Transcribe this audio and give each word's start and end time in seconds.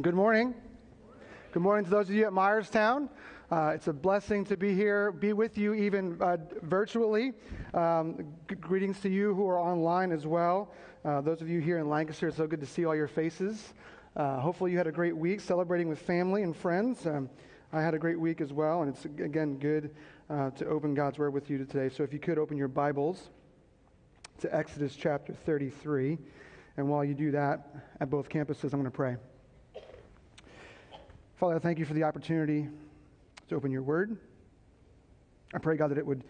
Good 0.00 0.14
morning. 0.14 0.54
Good 1.50 1.64
morning 1.64 1.84
to 1.84 1.90
those 1.90 2.08
of 2.08 2.14
you 2.14 2.24
at 2.24 2.30
Myerstown. 2.30 3.08
Uh, 3.50 3.72
it's 3.74 3.88
a 3.88 3.92
blessing 3.92 4.44
to 4.44 4.56
be 4.56 4.72
here, 4.72 5.10
be 5.10 5.32
with 5.32 5.58
you 5.58 5.74
even 5.74 6.22
uh, 6.22 6.36
virtually. 6.62 7.32
Um, 7.74 8.32
g- 8.48 8.54
greetings 8.54 9.00
to 9.00 9.08
you 9.08 9.34
who 9.34 9.48
are 9.48 9.58
online 9.58 10.12
as 10.12 10.24
well. 10.24 10.72
Uh, 11.04 11.20
those 11.20 11.40
of 11.40 11.48
you 11.48 11.58
here 11.58 11.78
in 11.78 11.88
Lancaster, 11.88 12.28
it's 12.28 12.36
so 12.36 12.46
good 12.46 12.60
to 12.60 12.66
see 12.66 12.84
all 12.84 12.94
your 12.94 13.08
faces. 13.08 13.74
Uh, 14.14 14.38
hopefully, 14.38 14.70
you 14.70 14.78
had 14.78 14.86
a 14.86 14.92
great 14.92 15.16
week 15.16 15.40
celebrating 15.40 15.88
with 15.88 15.98
family 15.98 16.44
and 16.44 16.56
friends. 16.56 17.04
Um, 17.04 17.28
I 17.72 17.82
had 17.82 17.94
a 17.94 17.98
great 17.98 18.20
week 18.20 18.40
as 18.40 18.52
well, 18.52 18.82
and 18.82 18.94
it's 18.94 19.04
again 19.04 19.58
good 19.58 19.96
uh, 20.30 20.50
to 20.50 20.66
open 20.66 20.94
God's 20.94 21.18
Word 21.18 21.34
with 21.34 21.50
you 21.50 21.58
today. 21.58 21.92
So, 21.92 22.04
if 22.04 22.12
you 22.12 22.20
could 22.20 22.38
open 22.38 22.56
your 22.56 22.68
Bibles 22.68 23.30
to 24.42 24.54
Exodus 24.54 24.94
chapter 24.94 25.32
33. 25.32 26.18
And 26.76 26.88
while 26.88 27.04
you 27.04 27.14
do 27.14 27.32
that 27.32 27.74
at 28.00 28.08
both 28.08 28.28
campuses, 28.28 28.72
I'm 28.72 28.78
going 28.78 28.84
to 28.84 28.90
pray. 28.92 29.16
Father, 31.38 31.54
I 31.54 31.60
thank 31.60 31.78
you 31.78 31.84
for 31.84 31.94
the 31.94 32.02
opportunity 32.02 32.66
to 33.48 33.54
open 33.54 33.70
your 33.70 33.82
word. 33.82 34.16
I 35.54 35.58
pray, 35.58 35.76
God, 35.76 35.92
that 35.92 35.98
it 35.98 36.04
would 36.04 36.24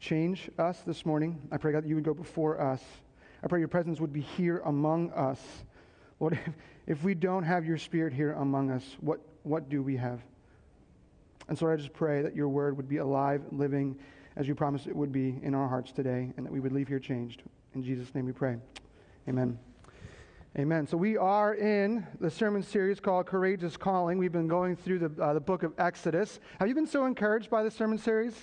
change 0.00 0.50
us 0.58 0.80
this 0.80 1.06
morning. 1.06 1.40
I 1.52 1.58
pray, 1.58 1.70
God, 1.70 1.84
that 1.84 1.88
you 1.88 1.94
would 1.94 2.02
go 2.02 2.12
before 2.12 2.60
us. 2.60 2.82
I 3.40 3.46
pray 3.46 3.60
your 3.60 3.68
presence 3.68 4.00
would 4.00 4.12
be 4.12 4.20
here 4.20 4.60
among 4.64 5.12
us. 5.12 5.40
Lord, 6.18 6.40
if, 6.88 7.04
we 7.04 7.14
don't 7.14 7.44
have 7.44 7.66
your 7.66 7.78
spirit 7.78 8.12
here 8.12 8.32
among 8.32 8.72
us, 8.72 8.96
what, 9.00 9.20
what 9.44 9.68
do 9.68 9.80
we 9.80 9.96
have? 9.96 10.22
And 11.48 11.56
so 11.56 11.70
I 11.70 11.76
just 11.76 11.92
pray 11.92 12.22
that 12.22 12.34
your 12.34 12.48
word 12.48 12.76
would 12.76 12.88
be 12.88 12.96
alive, 12.96 13.42
living, 13.52 13.96
as 14.34 14.48
you 14.48 14.56
promised 14.56 14.88
it 14.88 14.96
would 14.96 15.12
be 15.12 15.38
in 15.40 15.54
our 15.54 15.68
hearts 15.68 15.92
today, 15.92 16.32
and 16.36 16.44
that 16.44 16.52
we 16.52 16.58
would 16.58 16.72
leave 16.72 16.88
here 16.88 16.98
changed. 16.98 17.42
In 17.76 17.84
Jesus' 17.84 18.12
name 18.12 18.26
we 18.26 18.32
pray. 18.32 18.56
Amen. 19.28 19.56
Amen. 20.56 20.86
So 20.86 20.96
we 20.96 21.16
are 21.16 21.54
in 21.54 22.06
the 22.20 22.30
sermon 22.30 22.62
series 22.62 23.00
called 23.00 23.26
Courageous 23.26 23.76
Calling. 23.76 24.16
We've 24.16 24.32
been 24.32 24.48
going 24.48 24.76
through 24.76 24.98
the, 25.00 25.22
uh, 25.22 25.34
the 25.34 25.40
book 25.40 25.62
of 25.62 25.72
Exodus. 25.78 26.40
Have 26.58 26.68
you 26.68 26.74
been 26.74 26.86
so 26.86 27.04
encouraged 27.04 27.50
by 27.50 27.62
the 27.62 27.70
sermon 27.70 27.98
series? 27.98 28.34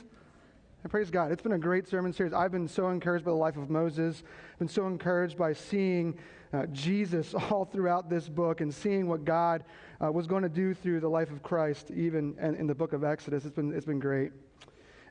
And 0.83 0.91
praise 0.91 1.09
God. 1.09 1.31
It's 1.31 1.41
been 1.41 1.53
a 1.53 1.59
great 1.59 1.87
sermon 1.87 2.13
series. 2.13 2.31
I've 2.31 2.51
been 2.51 2.67
so 2.67 2.89
encouraged 2.89 3.25
by 3.25 3.31
the 3.31 3.37
life 3.37 3.57
of 3.57 3.71
Moses. 3.71 4.23
I've 4.53 4.59
been 4.59 4.67
so 4.67 4.85
encouraged 4.85 5.35
by 5.35 5.53
seeing 5.53 6.17
uh, 6.53 6.67
Jesus 6.67 7.33
all 7.49 7.65
throughout 7.65 8.07
this 8.07 8.29
book 8.29 8.61
and 8.61 8.71
seeing 8.71 9.07
what 9.07 9.25
God 9.25 9.63
uh, 10.01 10.11
was 10.11 10.27
going 10.27 10.43
to 10.43 10.49
do 10.49 10.75
through 10.75 10.99
the 10.99 11.09
life 11.09 11.31
of 11.31 11.41
Christ, 11.41 11.89
even 11.89 12.37
in, 12.39 12.55
in 12.55 12.67
the 12.67 12.75
book 12.75 12.93
of 12.93 13.03
Exodus. 13.03 13.45
It's 13.45 13.55
been, 13.55 13.73
it's 13.73 13.85
been 13.85 13.99
great. 13.99 14.31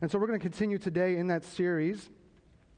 And 0.01 0.09
so 0.09 0.19
we're 0.19 0.29
going 0.29 0.39
to 0.39 0.43
continue 0.43 0.79
today 0.79 1.17
in 1.17 1.27
that 1.27 1.45
series. 1.45 2.09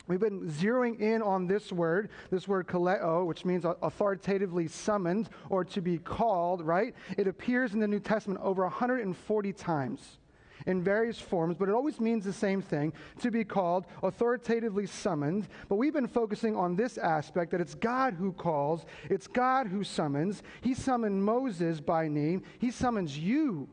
We've 0.08 0.20
been 0.20 0.48
zeroing 0.48 1.00
in 1.00 1.20
on 1.20 1.46
this 1.46 1.72
word, 1.72 2.10
this 2.30 2.46
word 2.46 2.68
kaleo, 2.68 3.26
which 3.26 3.44
means 3.44 3.64
authoritatively 3.64 4.68
summoned 4.68 5.28
or 5.50 5.64
to 5.64 5.80
be 5.80 5.98
called, 5.98 6.62
right? 6.62 6.94
It 7.18 7.26
appears 7.26 7.74
in 7.74 7.80
the 7.80 7.88
New 7.88 7.98
Testament 7.98 8.40
over 8.42 8.62
140 8.62 9.52
times 9.52 10.18
in 10.66 10.82
various 10.82 11.20
forms, 11.20 11.56
but 11.58 11.68
it 11.68 11.74
always 11.74 12.00
means 12.00 12.24
the 12.24 12.32
same 12.32 12.62
thing 12.62 12.92
to 13.20 13.30
be 13.30 13.44
called, 13.44 13.86
authoritatively 14.02 14.86
summoned. 14.86 15.48
But 15.68 15.76
we've 15.76 15.92
been 15.92 16.08
focusing 16.08 16.56
on 16.56 16.76
this 16.76 16.98
aspect 16.98 17.52
that 17.52 17.60
it's 17.60 17.74
God 17.74 18.14
who 18.14 18.32
calls, 18.32 18.84
it's 19.10 19.26
God 19.26 19.66
who 19.66 19.84
summons. 19.84 20.42
He 20.60 20.74
summoned 20.74 21.24
Moses 21.24 21.80
by 21.80 22.08
name, 22.08 22.42
He 22.58 22.70
summons 22.70 23.18
you 23.18 23.68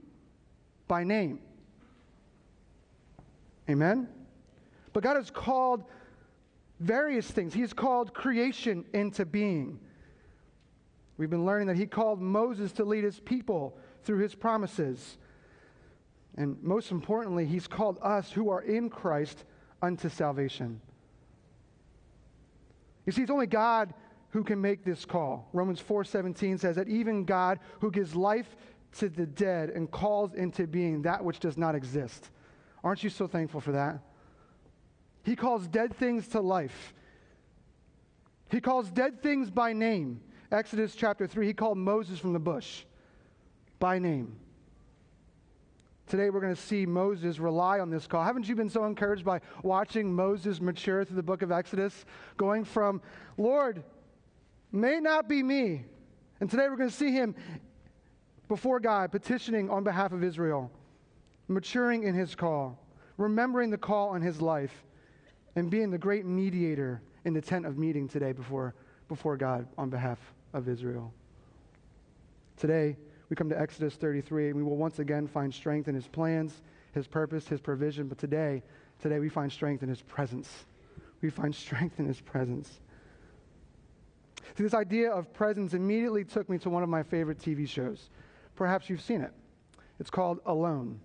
by 0.88 1.04
name. 1.04 1.40
Amen? 3.70 4.10
But 4.92 5.04
God 5.04 5.16
has 5.16 5.32
called 5.32 5.86
various 6.84 7.30
things. 7.30 7.54
He's 7.54 7.74
called 7.74 8.14
creation 8.14 8.86
into 8.94 9.26
being. 9.26 9.80
We've 11.18 11.30
been 11.30 11.46
learning 11.46 11.68
that 11.68 11.78
he 11.78 11.86
called 11.86 12.22
Moses 12.22 12.72
to 12.74 12.84
lead 12.84 13.04
his 13.04 13.20
people 13.20 13.78
through 14.04 14.20
his 14.20 14.36
promises. 14.36 15.18
And 16.36 16.62
most 16.62 16.92
importantly, 16.92 17.46
he's 17.46 17.68
called 17.68 18.00
us 18.02 18.32
who 18.32 18.50
are 18.50 18.62
in 18.62 18.90
Christ 18.90 19.46
unto 19.82 20.10
salvation. 20.10 20.82
You 23.06 23.12
see, 23.12 23.22
it's 23.22 23.32
only 23.32 23.48
God 23.48 23.94
who 24.30 24.44
can 24.44 24.60
make 24.60 24.84
this 24.84 25.06
call. 25.06 25.48
Romans 25.54 25.80
4:17 25.80 26.58
says 26.58 26.76
that 26.76 26.90
even 26.90 27.24
God 27.24 27.60
who 27.80 27.92
gives 27.92 28.16
life 28.16 28.56
to 28.94 29.10
the 29.10 29.26
dead 29.26 29.70
and 29.70 29.90
calls 29.90 30.34
into 30.34 30.68
being 30.68 31.04
that 31.04 31.24
which 31.24 31.40
does 31.40 31.58
not 31.58 31.76
exist. 31.76 32.32
Aren't 32.84 33.04
you 33.04 33.10
so 33.10 33.28
thankful 33.28 33.62
for 33.62 33.72
that? 33.74 34.00
He 35.24 35.36
calls 35.36 35.68
dead 35.68 35.96
things 35.96 36.28
to 36.30 36.42
life. 36.42 36.94
He 38.50 38.62
calls 38.62 38.92
dead 38.92 39.22
things 39.24 39.50
by 39.50 39.74
name. 39.74 40.22
Exodus 40.52 40.96
chapter 40.96 41.26
3, 41.26 41.48
he 41.48 41.54
called 41.54 41.78
Moses 41.78 42.20
from 42.20 42.34
the 42.34 42.40
bush 42.40 42.84
by 43.80 43.98
name. 44.00 44.36
Today 46.08 46.30
we're 46.30 46.42
going 46.42 46.54
to 46.54 46.62
see 46.62 46.86
Moses 46.86 47.40
rely 47.40 47.80
on 47.80 47.90
this 47.90 48.06
call. 48.06 48.24
Haven't 48.24 48.48
you 48.48 48.56
been 48.56 48.70
so 48.70 48.86
encouraged 48.86 49.26
by 49.26 49.40
watching 49.64 50.14
Moses 50.14 50.62
mature 50.62 51.04
through 51.06 51.16
the 51.16 51.24
book 51.24 51.42
of 51.42 51.52
Exodus? 51.52 52.06
Going 52.38 52.66
from, 52.66 53.02
Lord, 53.38 53.84
may 54.72 55.00
not 55.00 55.28
be 55.28 55.42
me. 55.42 55.86
And 56.40 56.52
today 56.52 56.68
we're 56.70 56.76
going 56.76 56.90
to 56.90 56.96
see 56.96 57.12
him 57.12 57.34
before 58.50 58.80
God 58.80 59.12
petitioning 59.12 59.70
on 59.70 59.84
behalf 59.84 60.12
of 60.12 60.24
Israel, 60.24 60.70
maturing 61.48 62.04
in 62.04 62.14
his 62.14 62.36
call, 62.36 62.78
remembering 63.18 63.70
the 63.72 63.78
call 63.78 64.10
on 64.10 64.22
his 64.22 64.42
life 64.42 64.84
and 65.56 65.70
being 65.70 65.92
the 65.92 65.98
great 65.98 66.26
mediator 66.26 67.02
in 67.26 67.34
the 67.34 67.42
tent 67.42 67.66
of 67.66 67.78
meeting 67.78 68.08
today 68.08 68.32
before, 68.32 68.74
before 69.08 69.38
God 69.38 69.68
on 69.78 69.90
behalf 69.90 70.20
of 70.54 70.68
Israel. 70.68 71.14
Today, 72.58 72.98
we 73.30 73.36
come 73.36 73.50
to 73.50 73.60
Exodus 73.60 73.96
33, 73.96 74.50
and 74.50 74.56
we 74.56 74.64
will 74.64 74.78
once 74.78 75.00
again 75.00 75.28
find 75.28 75.54
strength 75.54 75.88
in 75.88 75.96
his 75.96 76.08
plans, 76.08 76.62
his 76.94 77.08
purpose, 77.08 77.48
his 77.48 77.62
provision. 77.62 78.08
But 78.08 78.18
today, 78.18 78.62
today 79.00 79.20
we 79.20 79.30
find 79.30 79.52
strength 79.52 79.84
in 79.84 79.90
his 79.90 80.02
presence. 80.02 80.50
We 81.22 81.30
find 81.30 81.54
strength 81.56 82.00
in 82.00 82.06
his 82.06 82.22
presence. 82.22 82.80
See, 84.56 84.64
this 84.64 84.74
idea 84.74 85.12
of 85.12 85.34
presence 85.34 85.74
immediately 85.74 86.26
took 86.26 86.48
me 86.50 86.58
to 86.60 86.70
one 86.70 86.84
of 86.84 86.90
my 86.90 87.02
favorite 87.02 87.40
TV 87.40 87.68
shows. 87.68 88.10
Perhaps 88.56 88.90
you've 88.90 89.02
seen 89.02 89.22
it. 89.22 89.32
It's 90.00 90.10
called 90.10 90.40
Alone. 90.46 91.00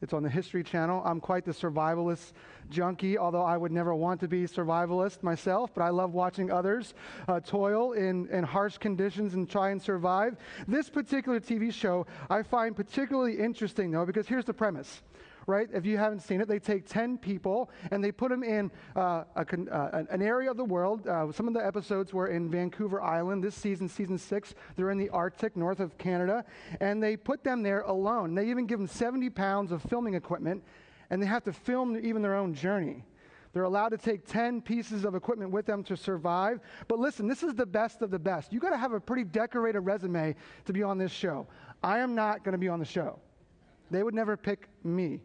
It's 0.00 0.12
on 0.12 0.22
the 0.22 0.30
History 0.30 0.62
Channel. 0.62 1.02
I'm 1.04 1.20
quite 1.20 1.44
the 1.44 1.52
survivalist 1.52 2.32
junkie, 2.70 3.18
although 3.18 3.42
I 3.42 3.56
would 3.56 3.72
never 3.72 3.94
want 3.94 4.20
to 4.20 4.28
be 4.28 4.44
survivalist 4.44 5.22
myself, 5.22 5.74
but 5.74 5.82
I 5.82 5.88
love 5.88 6.14
watching 6.14 6.52
others 6.52 6.94
uh, 7.26 7.40
toil 7.40 7.92
in, 7.92 8.28
in 8.28 8.44
harsh 8.44 8.78
conditions 8.78 9.34
and 9.34 9.50
try 9.50 9.70
and 9.70 9.82
survive. 9.82 10.36
This 10.68 10.88
particular 10.88 11.40
TV 11.40 11.72
show 11.72 12.06
I 12.30 12.42
find 12.42 12.76
particularly 12.76 13.38
interesting, 13.38 13.90
though, 13.90 14.06
because 14.06 14.28
here's 14.28 14.44
the 14.44 14.54
premise 14.54 15.02
right? 15.48 15.68
If 15.72 15.86
you 15.86 15.96
haven't 15.96 16.20
seen 16.20 16.40
it, 16.40 16.46
they 16.46 16.58
take 16.58 16.86
10 16.86 17.18
people 17.18 17.70
and 17.90 18.04
they 18.04 18.12
put 18.12 18.30
them 18.30 18.44
in 18.44 18.70
uh, 18.94 19.24
a, 19.34 19.46
uh, 19.72 20.04
an 20.10 20.22
area 20.22 20.50
of 20.50 20.56
the 20.56 20.64
world. 20.64 21.08
Uh, 21.08 21.32
some 21.32 21.48
of 21.48 21.54
the 21.54 21.64
episodes 21.64 22.12
were 22.12 22.28
in 22.28 22.50
Vancouver 22.50 23.00
Island. 23.00 23.42
This 23.42 23.54
season, 23.54 23.88
season 23.88 24.18
six, 24.18 24.54
they're 24.76 24.90
in 24.90 24.98
the 24.98 25.08
Arctic, 25.08 25.56
north 25.56 25.80
of 25.80 25.96
Canada. 25.96 26.44
And 26.80 27.02
they 27.02 27.16
put 27.16 27.42
them 27.42 27.62
there 27.62 27.80
alone. 27.80 28.34
They 28.34 28.48
even 28.50 28.66
give 28.66 28.78
them 28.78 28.86
70 28.86 29.30
pounds 29.30 29.72
of 29.72 29.82
filming 29.82 30.14
equipment 30.14 30.62
and 31.10 31.22
they 31.22 31.26
have 31.26 31.44
to 31.44 31.52
film 31.52 31.98
even 32.04 32.20
their 32.22 32.36
own 32.36 32.52
journey. 32.52 33.04
They're 33.52 33.62
allowed 33.62 33.88
to 33.90 33.98
take 33.98 34.26
10 34.26 34.60
pieces 34.60 35.06
of 35.06 35.14
equipment 35.14 35.50
with 35.50 35.64
them 35.64 35.82
to 35.84 35.96
survive. 35.96 36.60
But 36.86 36.98
listen, 36.98 37.26
this 37.26 37.42
is 37.42 37.54
the 37.54 37.64
best 37.64 38.02
of 38.02 38.10
the 38.10 38.18
best. 38.18 38.52
You 38.52 38.60
got 38.60 38.70
to 38.70 38.76
have 38.76 38.92
a 38.92 39.00
pretty 39.00 39.24
decorated 39.24 39.80
resume 39.80 40.34
to 40.66 40.72
be 40.72 40.82
on 40.82 40.98
this 40.98 41.10
show. 41.10 41.46
I 41.82 42.00
am 42.00 42.14
not 42.14 42.44
going 42.44 42.52
to 42.52 42.58
be 42.58 42.68
on 42.68 42.78
the 42.78 42.84
show. 42.84 43.18
They 43.90 44.02
would 44.02 44.14
never 44.14 44.36
pick 44.36 44.68
me. 44.84 45.20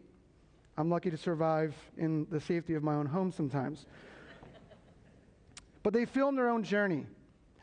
I'm 0.76 0.90
lucky 0.90 1.10
to 1.10 1.16
survive 1.16 1.74
in 1.96 2.26
the 2.30 2.40
safety 2.40 2.74
of 2.74 2.82
my 2.82 2.94
own 2.94 3.06
home 3.06 3.30
sometimes. 3.30 3.86
but 5.82 5.92
they 5.92 6.04
film 6.04 6.34
their 6.34 6.48
own 6.48 6.62
journey, 6.62 7.06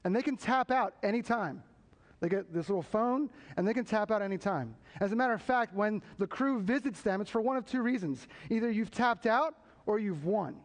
and 0.03 0.15
they 0.15 0.21
can 0.21 0.37
tap 0.37 0.71
out 0.71 0.93
anytime. 1.03 1.63
They 2.19 2.29
get 2.29 2.53
this 2.53 2.69
little 2.69 2.83
phone, 2.83 3.29
and 3.57 3.67
they 3.67 3.73
can 3.73 3.83
tap 3.83 4.11
out 4.11 4.21
anytime. 4.21 4.75
As 4.99 5.11
a 5.11 5.15
matter 5.15 5.33
of 5.33 5.41
fact, 5.41 5.73
when 5.73 6.03
the 6.19 6.27
crew 6.27 6.61
visits 6.61 7.01
them, 7.01 7.19
it's 7.19 7.31
for 7.31 7.41
one 7.41 7.57
of 7.57 7.65
two 7.65 7.81
reasons 7.81 8.27
either 8.49 8.69
you've 8.69 8.91
tapped 8.91 9.25
out 9.25 9.55
or 9.87 9.97
you've 9.97 10.23
won. 10.23 10.55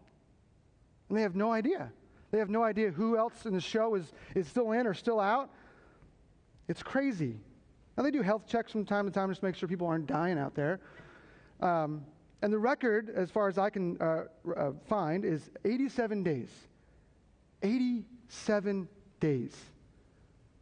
And 1.09 1.17
they 1.17 1.23
have 1.23 1.35
no 1.35 1.51
idea. 1.53 1.91
They 2.31 2.39
have 2.39 2.51
no 2.51 2.63
idea 2.63 2.91
who 2.91 3.17
else 3.17 3.47
in 3.47 3.55
the 3.55 3.61
show 3.61 3.95
is, 3.95 4.13
is 4.35 4.47
still 4.47 4.73
in 4.73 4.87
or 4.87 4.93
still 4.93 5.19
out. 5.19 5.51
It's 6.69 6.83
crazy. 6.83 7.37
Now, 7.97 8.03
they 8.03 8.11
do 8.11 8.21
health 8.21 8.47
checks 8.47 8.73
from 8.73 8.85
time 8.85 9.07
to 9.07 9.11
time 9.11 9.31
just 9.31 9.41
to 9.41 9.47
make 9.47 9.55
sure 9.55 9.69
people 9.69 9.87
aren't 9.87 10.07
dying 10.07 10.39
out 10.39 10.55
there. 10.55 10.81
Um, 11.61 12.05
and 12.47 12.53
the 12.53 12.59
record, 12.61 13.11
as 13.13 13.29
far 13.29 13.49
as 13.49 13.59
I 13.59 13.71
can 13.71 14.01
uh, 14.01 14.27
uh, 14.57 14.71
find, 14.87 15.25
is 15.25 15.51
87 15.65 16.23
days. 16.23 16.49
87 17.61 18.87
days. 19.19 19.53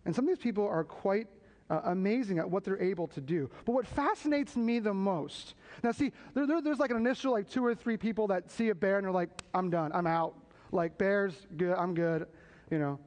And 0.06 0.16
some 0.16 0.26
of 0.26 0.34
these 0.34 0.42
people 0.42 0.66
are 0.66 0.82
quite 0.82 1.26
uh, 1.68 1.82
amazing 1.84 2.38
at 2.38 2.48
what 2.48 2.64
they're 2.64 2.80
able 2.80 3.06
to 3.08 3.20
do. 3.20 3.50
But 3.66 3.72
what 3.72 3.86
fascinates 3.86 4.56
me 4.56 4.78
the 4.78 4.94
most, 4.94 5.56
now 5.82 5.92
see, 5.92 6.12
there, 6.32 6.46
there, 6.46 6.62
there's 6.62 6.78
like 6.78 6.90
an 6.90 6.96
initial 6.96 7.32
like 7.32 7.50
two 7.50 7.62
or 7.62 7.74
three 7.74 7.98
people 7.98 8.28
that 8.28 8.50
see 8.50 8.70
a 8.70 8.74
bear 8.74 8.96
and 8.96 9.04
they're 9.04 9.12
like, 9.12 9.42
I'm 9.52 9.68
done, 9.68 9.92
I'm 9.92 10.06
out. 10.06 10.34
Like 10.72 10.96
bears, 10.96 11.34
good, 11.58 11.76
I'm 11.76 11.92
good, 11.92 12.26
you 12.70 12.78
know. 12.78 12.98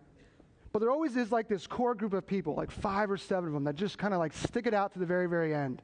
But 0.71 0.81
there 0.81 0.91
always 0.91 1.18
is 1.18 1.31
like 1.31 1.47
this 1.47 1.65
core 1.65 1.95
group 1.95 2.13
of 2.13 2.27
people, 2.27 2.53
like 2.53 2.69
five 2.69 3.09
or 3.09 3.18
seven 3.18 3.47
of 3.47 3.53
them, 3.56 3.63
that 3.63 3.73
just 3.73 3.97
kind 3.97 4.13
of 4.13 4.19
like 4.19 4.33
stick 4.33 4.68
it 4.68 4.75
out 4.75 4.94
to 4.94 5.00
the 5.00 5.06
very, 5.07 5.27
very 5.27 5.56
end. 5.56 5.81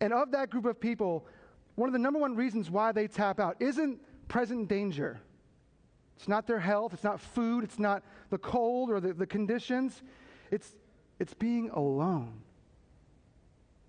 And 0.00 0.12
of 0.12 0.32
that 0.32 0.50
group 0.50 0.64
of 0.64 0.78
people, 0.80 1.26
one 1.76 1.88
of 1.88 1.92
the 1.92 1.98
number 1.98 2.18
one 2.18 2.34
reasons 2.34 2.70
why 2.70 2.92
they 2.92 3.06
tap 3.06 3.38
out 3.38 3.56
isn't 3.60 4.00
present 4.28 4.68
danger. 4.68 5.20
It's 6.16 6.28
not 6.28 6.46
their 6.46 6.58
health, 6.58 6.94
it's 6.94 7.04
not 7.04 7.20
food, 7.20 7.62
it's 7.62 7.78
not 7.78 8.02
the 8.30 8.38
cold 8.38 8.90
or 8.90 9.00
the, 9.00 9.12
the 9.12 9.26
conditions. 9.26 10.02
It's, 10.50 10.74
it's 11.18 11.34
being 11.34 11.70
alone. 11.70 12.40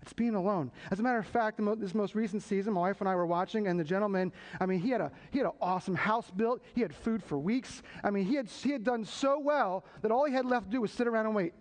It's 0.02 0.12
being 0.12 0.34
alone. 0.34 0.70
As 0.90 1.00
a 1.00 1.02
matter 1.02 1.18
of 1.18 1.26
fact, 1.26 1.60
this 1.78 1.94
most 1.94 2.14
recent 2.14 2.42
season, 2.42 2.74
my 2.74 2.80
wife 2.80 3.00
and 3.00 3.08
I 3.08 3.14
were 3.14 3.26
watching, 3.26 3.66
and 3.66 3.78
the 3.78 3.84
gentleman, 3.84 4.32
I 4.60 4.66
mean, 4.66 4.80
he 4.80 4.90
had, 4.90 5.00
a, 5.00 5.10
he 5.30 5.38
had 5.38 5.46
an 5.46 5.52
awesome 5.60 5.94
house 5.94 6.30
built. 6.30 6.62
He 6.74 6.82
had 6.82 6.94
food 6.94 7.22
for 7.22 7.38
weeks. 7.38 7.82
I 8.04 8.10
mean, 8.10 8.24
he 8.24 8.34
had, 8.34 8.48
he 8.48 8.70
had 8.70 8.84
done 8.84 9.04
so 9.04 9.38
well 9.38 9.84
that 10.02 10.10
all 10.10 10.24
he 10.24 10.32
had 10.32 10.46
left 10.46 10.66
to 10.66 10.70
do 10.70 10.80
was 10.80 10.92
sit 10.92 11.06
around 11.06 11.26
and 11.26 11.34
wait. 11.34 11.52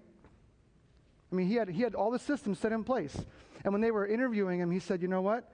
I 1.31 1.35
mean, 1.35 1.47
he 1.47 1.55
had, 1.55 1.69
he 1.69 1.81
had 1.81 1.95
all 1.95 2.11
the 2.11 2.19
systems 2.19 2.59
set 2.59 2.71
in 2.71 2.83
place. 2.83 3.17
And 3.63 3.73
when 3.73 3.81
they 3.81 3.91
were 3.91 4.07
interviewing 4.07 4.59
him, 4.59 4.71
he 4.71 4.79
said, 4.79 5.01
You 5.01 5.07
know 5.07 5.21
what? 5.21 5.51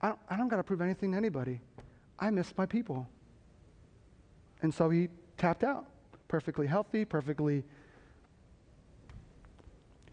I 0.00 0.08
don't, 0.08 0.18
don't 0.30 0.48
got 0.48 0.56
to 0.56 0.62
prove 0.62 0.80
anything 0.80 1.12
to 1.12 1.16
anybody. 1.16 1.60
I 2.18 2.30
miss 2.30 2.52
my 2.56 2.66
people. 2.66 3.08
And 4.62 4.72
so 4.72 4.90
he 4.90 5.08
tapped 5.36 5.64
out. 5.64 5.86
Perfectly 6.28 6.66
healthy, 6.66 7.04
perfectly. 7.04 7.64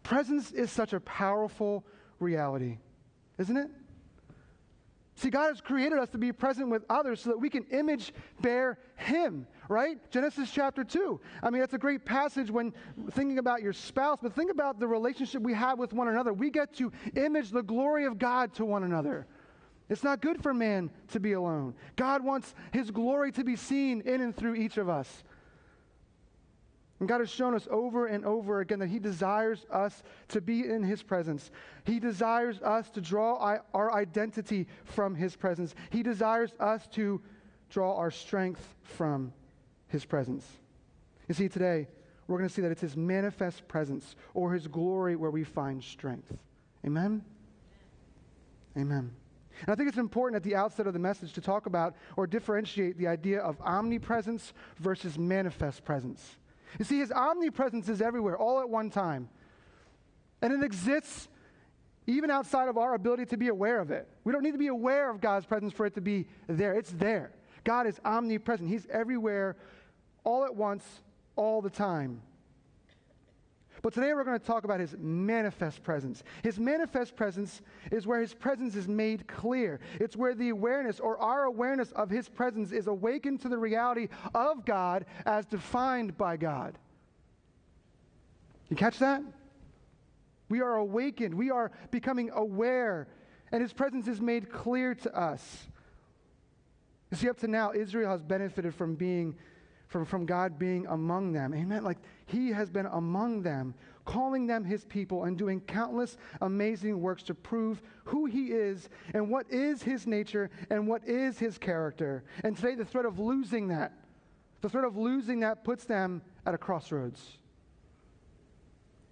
Presence 0.04 0.52
is 0.52 0.72
such 0.72 0.94
a 0.94 1.00
powerful 1.00 1.84
reality, 2.20 2.78
isn't 3.38 3.58
it? 3.58 3.70
See, 5.18 5.30
God 5.30 5.48
has 5.48 5.62
created 5.62 5.98
us 5.98 6.10
to 6.10 6.18
be 6.18 6.34
present 6.34 6.70
with 6.70 6.84
others 6.90 7.22
so 7.22 7.30
that 7.30 7.40
we 7.40 7.50
can 7.50 7.64
image 7.72 8.14
bear 8.42 8.78
Him, 8.98 9.48
right? 9.70 9.98
Genesis 10.12 10.52
chapter 10.52 10.84
2. 10.84 11.20
I 11.42 11.50
mean, 11.50 11.62
that's 11.62 11.74
a 11.74 11.78
great 11.78 12.04
passage 12.06 12.52
when 12.52 12.74
thinking 13.12 13.40
about 13.40 13.62
your 13.62 13.72
spouse, 13.72 14.20
but 14.22 14.34
think 14.34 14.52
about 14.52 14.78
the 14.78 14.88
relationship 14.88 15.42
we 15.42 15.54
have 15.54 15.80
with 15.80 15.94
one 15.94 16.10
another. 16.10 16.34
We 16.34 16.50
get 16.50 16.74
to 16.76 16.92
image 17.16 17.52
the 17.52 17.64
glory 17.64 18.06
of 18.06 18.20
God 18.20 18.54
to 18.56 18.66
one 18.66 18.84
another. 18.84 19.26
It's 19.90 20.04
not 20.04 20.22
good 20.22 20.42
for 20.42 20.54
man 20.54 20.90
to 21.10 21.20
be 21.20 21.34
alone. 21.34 21.76
God 21.96 22.24
wants 22.24 22.54
His 22.72 22.90
glory 22.92 23.32
to 23.34 23.44
be 23.44 23.56
seen 23.56 24.02
in 24.02 24.22
and 24.22 24.36
through 24.36 24.56
each 24.56 24.78
of 24.78 24.90
us. 24.90 25.24
And 27.00 27.10
God 27.10 27.20
has 27.20 27.30
shown 27.30 27.54
us 27.54 27.68
over 27.70 28.08
and 28.08 28.26
over 28.26 28.62
again 28.62 28.80
that 28.80 28.88
He 28.88 29.00
desires 29.00 29.66
us 29.70 30.02
to 30.30 30.42
be 30.42 30.66
in 30.66 30.82
His 30.82 31.04
presence. 31.04 31.52
He 31.84 32.00
desires 32.00 32.60
us 32.62 32.90
to 32.92 33.02
draw 33.02 33.60
our 33.74 33.94
identity 33.94 34.68
from 34.86 35.14
His 35.14 35.36
presence. 35.36 35.76
He 35.90 36.04
desires 36.04 36.54
us 36.60 36.88
to 36.94 37.22
draw 37.70 37.96
our 37.98 38.12
strength 38.12 38.76
from 38.82 39.34
His 39.88 40.06
presence. 40.06 40.48
You 41.28 41.36
see, 41.36 41.50
today, 41.50 41.88
we're 42.28 42.38
going 42.38 42.50
to 42.50 42.54
see 42.54 42.62
that 42.62 42.72
it's 42.72 42.82
His 42.82 42.96
manifest 42.96 43.68
presence 43.68 44.16
or 44.34 44.54
His 44.54 44.68
glory 44.68 45.16
where 45.16 45.32
we 45.32 45.44
find 45.44 45.84
strength. 45.84 46.34
Amen? 46.86 47.24
Amen. 48.78 49.12
And 49.62 49.70
I 49.70 49.76
think 49.76 49.90
it's 49.90 49.98
important 49.98 50.36
at 50.36 50.44
the 50.44 50.56
outset 50.56 50.88
of 50.88 50.94
the 50.94 51.00
message 51.00 51.34
to 51.34 51.42
talk 51.42 51.66
about 51.66 51.96
or 52.18 52.28
differentiate 52.28 52.98
the 52.98 53.08
idea 53.08 53.40
of 53.40 53.60
omnipresence 53.62 54.54
versus 54.80 55.18
manifest 55.18 55.86
presence. 55.86 56.38
You 56.80 56.86
see, 56.86 57.00
his 57.00 57.12
omnipresence 57.12 57.88
is 57.90 58.02
everywhere, 58.02 58.38
all 58.38 58.60
at 58.60 58.70
one 58.70 58.90
time. 58.90 59.30
And 60.42 60.52
it 60.54 60.64
exists 60.64 61.30
even 62.08 62.30
outside 62.30 62.68
of 62.68 62.78
our 62.78 62.94
ability 62.94 63.26
to 63.28 63.38
be 63.38 63.48
aware 63.48 63.80
of 63.80 63.92
it. 63.92 64.08
We 64.24 64.32
don't 64.32 64.44
need 64.44 64.52
to 64.52 64.58
be 64.58 64.68
aware 64.68 65.10
of 65.10 65.22
God's 65.22 65.46
presence 65.46 65.74
for 65.74 65.86
it 65.86 65.96
to 65.96 66.02
be 66.02 66.28
there. 66.48 66.74
It's 66.74 66.92
there. 66.92 67.32
God 67.64 67.88
is 67.88 68.00
omnipresent, 68.06 68.70
He's 68.70 68.86
everywhere, 68.92 69.56
all 70.24 70.46
at 70.46 70.56
once, 70.56 70.84
all 71.36 71.62
the 71.62 71.70
time. 71.70 72.22
But 73.86 73.94
today 73.94 74.16
we're 74.16 74.24
going 74.24 74.40
to 74.40 74.44
talk 74.44 74.64
about 74.64 74.80
his 74.80 74.96
manifest 74.98 75.84
presence. 75.84 76.24
His 76.42 76.58
manifest 76.58 77.16
presence 77.16 77.62
is 77.92 78.08
where 78.08 78.20
his 78.20 78.34
presence 78.34 78.76
is 78.76 78.88
made 78.88 79.28
clear. 79.28 79.80
It's 80.00 80.16
where 80.16 80.34
the 80.34 80.50
awareness 80.50 81.00
or 81.00 81.20
our 81.20 81.44
awareness 81.44 81.92
of 81.92 82.10
his 82.10 82.28
presence 82.28 82.72
is 82.72 82.88
awakened 82.88 83.42
to 83.42 83.48
the 83.48 83.60
reality 83.60 84.08
of 84.34 84.66
God 84.66 85.06
as 85.28 85.46
defined 85.46 86.18
by 86.18 86.36
God. 86.36 86.80
You 88.70 88.76
catch 88.76 88.98
that? 88.98 89.22
We 90.50 90.62
are 90.62 90.78
awakened. 90.78 91.36
We 91.36 91.52
are 91.52 91.72
becoming 91.92 92.32
aware, 92.34 93.08
and 93.52 93.62
his 93.62 93.72
presence 93.72 94.08
is 94.08 94.20
made 94.20 94.50
clear 94.50 94.96
to 94.96 95.16
us. 95.16 95.68
You 97.12 97.18
see, 97.18 97.30
up 97.30 97.38
to 97.42 97.48
now, 97.48 97.72
Israel 97.72 98.10
has 98.10 98.24
benefited 98.24 98.74
from 98.74 98.96
being 98.96 99.36
from, 99.96 100.04
from 100.04 100.26
God 100.26 100.60
being 100.60 100.86
among 100.88 101.32
them. 101.32 101.54
Amen. 101.54 101.82
Like 101.82 102.00
he 102.26 102.50
has 102.50 102.70
been 102.70 102.86
among 102.88 103.44
them, 103.44 103.74
calling 104.04 104.46
them 104.46 104.66
his 104.66 104.84
people 104.84 105.24
and 105.24 105.38
doing 105.38 105.62
countless 105.62 106.18
amazing 106.42 107.00
works 107.00 107.24
to 107.24 107.34
prove 107.34 107.82
who 108.04 108.26
he 108.26 108.48
is 108.48 108.90
and 109.14 109.30
what 109.30 109.50
is 109.50 109.82
his 109.82 110.06
nature 110.06 110.50
and 110.70 110.86
what 110.86 111.08
is 111.08 111.40
his 111.40 111.58
character. 111.58 112.26
And 112.44 112.58
today, 112.58 112.76
the 112.76 112.84
threat 112.84 113.06
of 113.06 113.20
losing 113.20 113.70
that, 113.70 113.94
the 114.60 114.68
threat 114.68 114.84
of 114.84 114.98
losing 114.98 115.40
that 115.40 115.64
puts 115.64 115.86
them 115.86 116.22
at 116.46 116.54
a 116.54 116.58
crossroads. 116.58 117.38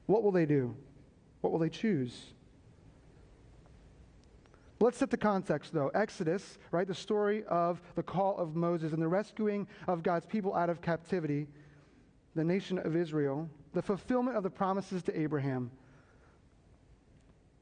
What 0.07 0.21
will 0.21 0.33
they 0.33 0.45
do? 0.45 0.75
What 1.39 1.53
will 1.53 1.59
they 1.59 1.69
choose? 1.69 2.33
Let's 4.83 4.97
set 4.97 5.11
the 5.11 5.17
context, 5.17 5.71
though. 5.71 5.87
Exodus, 5.95 6.57
right, 6.71 6.85
the 6.85 6.93
story 6.93 7.45
of 7.47 7.81
the 7.95 8.03
call 8.03 8.37
of 8.37 8.57
Moses 8.57 8.91
and 8.91 9.01
the 9.01 9.07
rescuing 9.07 9.65
of 9.87 10.03
God's 10.03 10.25
people 10.25 10.53
out 10.53 10.69
of 10.69 10.81
captivity, 10.81 11.47
the 12.35 12.43
nation 12.43 12.77
of 12.79 12.93
Israel, 12.93 13.49
the 13.71 13.81
fulfillment 13.81 14.35
of 14.35 14.43
the 14.43 14.49
promises 14.49 15.01
to 15.03 15.17
Abraham. 15.17 15.71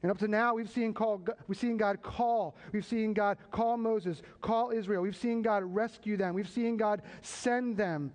And 0.02 0.10
up 0.10 0.18
to 0.18 0.26
now, 0.26 0.54
we've 0.54 0.68
seen, 0.68 0.92
call, 0.92 1.22
we've 1.46 1.56
seen 1.56 1.76
God 1.76 2.02
call. 2.02 2.56
We've 2.72 2.84
seen 2.84 3.14
God 3.14 3.38
call 3.52 3.76
Moses, 3.76 4.20
call 4.40 4.72
Israel. 4.72 5.02
We've 5.02 5.14
seen 5.14 5.42
God 5.42 5.62
rescue 5.62 6.16
them. 6.16 6.34
We've 6.34 6.48
seen 6.48 6.76
God 6.76 7.02
send 7.20 7.76
them. 7.76 8.12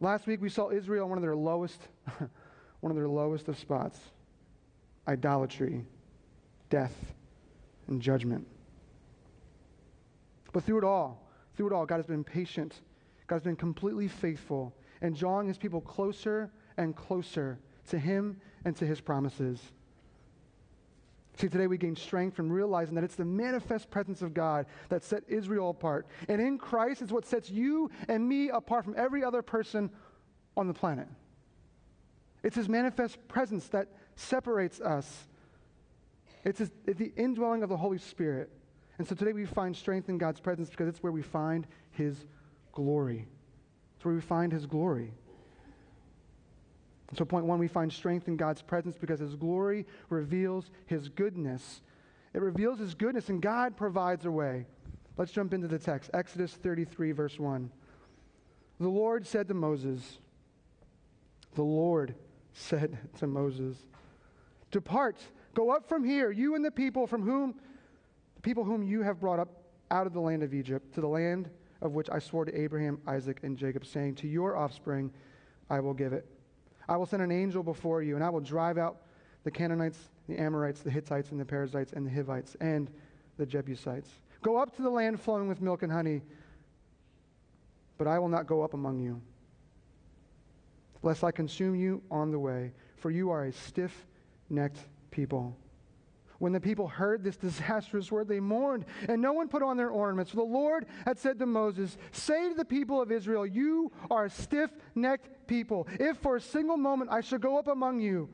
Last 0.00 0.26
week, 0.26 0.42
we 0.42 0.50
saw 0.50 0.68
Israel 0.70 1.04
on 1.04 1.08
one 1.08 1.18
of 1.18 1.22
their 1.22 1.34
lowest, 1.34 1.80
one 2.80 2.90
of 2.90 2.94
their 2.94 3.08
lowest 3.08 3.48
of 3.48 3.58
spots 3.58 3.98
idolatry, 5.08 5.86
death, 6.68 6.92
and 7.88 8.00
judgment. 8.00 8.46
But 10.52 10.64
through 10.64 10.78
it 10.78 10.84
all, 10.84 11.26
through 11.56 11.68
it 11.68 11.72
all, 11.72 11.86
God 11.86 11.96
has 11.96 12.06
been 12.06 12.24
patient. 12.24 12.80
God 13.26 13.36
has 13.36 13.42
been 13.42 13.56
completely 13.56 14.08
faithful 14.08 14.74
and 15.02 15.16
drawing 15.16 15.48
his 15.48 15.58
people 15.58 15.80
closer 15.80 16.50
and 16.76 16.96
closer 16.96 17.58
to 17.90 17.98
him 17.98 18.40
and 18.64 18.74
to 18.76 18.86
his 18.86 19.00
promises. 19.00 19.60
See, 21.36 21.48
today 21.48 21.68
we 21.68 21.78
gain 21.78 21.94
strength 21.94 22.34
from 22.34 22.50
realizing 22.50 22.96
that 22.96 23.04
it's 23.04 23.14
the 23.14 23.24
manifest 23.24 23.90
presence 23.90 24.22
of 24.22 24.34
God 24.34 24.66
that 24.88 25.04
set 25.04 25.22
Israel 25.28 25.70
apart. 25.70 26.08
And 26.28 26.40
in 26.40 26.58
Christ 26.58 27.00
is 27.00 27.12
what 27.12 27.26
sets 27.26 27.48
you 27.48 27.90
and 28.08 28.28
me 28.28 28.48
apart 28.48 28.84
from 28.84 28.94
every 28.96 29.22
other 29.22 29.40
person 29.40 29.90
on 30.56 30.66
the 30.66 30.74
planet. 30.74 31.06
It's 32.42 32.56
his 32.56 32.68
manifest 32.68 33.18
presence 33.28 33.68
that 33.68 33.88
separates 34.16 34.80
us 34.80 35.28
it's, 36.48 36.60
it's 36.86 36.98
the 36.98 37.12
indwelling 37.16 37.62
of 37.62 37.68
the 37.68 37.76
Holy 37.76 37.98
Spirit. 37.98 38.50
And 38.98 39.06
so 39.06 39.14
today 39.14 39.32
we 39.32 39.44
find 39.44 39.76
strength 39.76 40.08
in 40.08 40.18
God's 40.18 40.40
presence 40.40 40.70
because 40.70 40.88
it's 40.88 41.02
where 41.02 41.12
we 41.12 41.22
find 41.22 41.66
His 41.90 42.26
glory. 42.72 43.26
It's 43.96 44.04
where 44.04 44.14
we 44.14 44.20
find 44.20 44.52
His 44.52 44.66
glory. 44.66 45.12
So, 47.14 47.24
point 47.24 47.46
one, 47.46 47.58
we 47.58 47.68
find 47.68 47.92
strength 47.92 48.28
in 48.28 48.36
God's 48.36 48.60
presence 48.60 48.96
because 48.98 49.20
His 49.20 49.34
glory 49.34 49.86
reveals 50.10 50.70
His 50.86 51.08
goodness. 51.08 51.82
It 52.34 52.40
reveals 52.40 52.78
His 52.78 52.94
goodness, 52.94 53.28
and 53.28 53.40
God 53.40 53.76
provides 53.76 54.24
a 54.26 54.30
way. 54.30 54.66
Let's 55.16 55.32
jump 55.32 55.52
into 55.52 55.68
the 55.68 55.78
text 55.78 56.10
Exodus 56.14 56.52
33, 56.52 57.12
verse 57.12 57.38
1. 57.38 57.70
The 58.80 58.88
Lord 58.88 59.26
said 59.26 59.48
to 59.48 59.54
Moses, 59.54 60.18
The 61.54 61.62
Lord 61.62 62.14
said 62.52 62.98
to 63.18 63.26
Moses, 63.26 63.76
Depart 64.70 65.16
Go 65.58 65.70
up 65.70 65.88
from 65.88 66.04
here, 66.04 66.30
you 66.30 66.54
and 66.54 66.64
the 66.64 66.70
people 66.70 67.04
from 67.04 67.20
whom 67.20 67.56
the 68.36 68.42
people 68.42 68.62
whom 68.62 68.84
you 68.84 69.02
have 69.02 69.18
brought 69.18 69.40
up 69.40 69.48
out 69.90 70.06
of 70.06 70.12
the 70.12 70.20
land 70.20 70.44
of 70.44 70.54
Egypt, 70.54 70.94
to 70.94 71.00
the 71.00 71.08
land 71.08 71.50
of 71.82 71.94
which 71.94 72.08
I 72.08 72.20
swore 72.20 72.44
to 72.44 72.56
Abraham, 72.56 73.00
Isaac, 73.08 73.40
and 73.42 73.58
Jacob, 73.58 73.84
saying, 73.84 74.14
To 74.16 74.28
your 74.28 74.56
offspring 74.56 75.10
I 75.68 75.80
will 75.80 75.94
give 75.94 76.12
it. 76.12 76.24
I 76.88 76.96
will 76.96 77.06
send 77.06 77.24
an 77.24 77.32
angel 77.32 77.64
before 77.64 78.04
you, 78.04 78.14
and 78.14 78.22
I 78.22 78.30
will 78.30 78.38
drive 78.38 78.78
out 78.78 78.98
the 79.42 79.50
Canaanites, 79.50 79.98
the 80.28 80.38
Amorites, 80.38 80.82
the 80.82 80.92
Hittites, 80.92 81.32
and 81.32 81.40
the 81.40 81.44
Perizzites, 81.44 81.92
and 81.92 82.06
the 82.06 82.10
Hivites, 82.10 82.56
and 82.60 82.88
the 83.36 83.44
Jebusites. 83.44 84.10
Go 84.42 84.58
up 84.58 84.76
to 84.76 84.82
the 84.82 84.90
land 84.90 85.20
flowing 85.20 85.48
with 85.48 85.60
milk 85.60 85.82
and 85.82 85.90
honey, 85.90 86.22
but 87.96 88.06
I 88.06 88.20
will 88.20 88.28
not 88.28 88.46
go 88.46 88.62
up 88.62 88.74
among 88.74 89.00
you, 89.00 89.20
lest 91.02 91.24
I 91.24 91.32
consume 91.32 91.74
you 91.74 92.00
on 92.12 92.30
the 92.30 92.38
way, 92.38 92.70
for 92.96 93.10
you 93.10 93.30
are 93.30 93.46
a 93.46 93.52
stiff 93.52 94.06
necked 94.50 94.78
people. 95.10 95.56
When 96.38 96.52
the 96.52 96.60
people 96.60 96.86
heard 96.86 97.24
this 97.24 97.36
disastrous 97.48 98.12
word, 98.12 98.28
they 98.28 98.40
mourned, 98.40 98.84
and 99.08 99.20
no 99.20 99.32
one 99.32 99.48
put 99.48 99.62
on 99.62 99.76
their 99.76 99.90
ornaments. 99.90 100.32
The 100.32 100.42
Lord 100.42 100.86
had 101.04 101.18
said 101.18 101.38
to 101.38 101.46
Moses, 101.46 101.96
Say 102.12 102.48
to 102.48 102.54
the 102.54 102.64
people 102.64 103.02
of 103.02 103.10
Israel, 103.10 103.46
You 103.46 103.92
are 104.10 104.26
a 104.26 104.30
stiff 104.30 104.70
necked 104.94 105.46
people. 105.46 105.88
If 105.98 106.18
for 106.18 106.36
a 106.36 106.40
single 106.40 106.76
moment 106.76 107.10
I 107.10 107.20
should 107.20 107.40
go 107.40 107.58
up 107.58 107.68
among 107.68 108.00
you, 108.00 108.28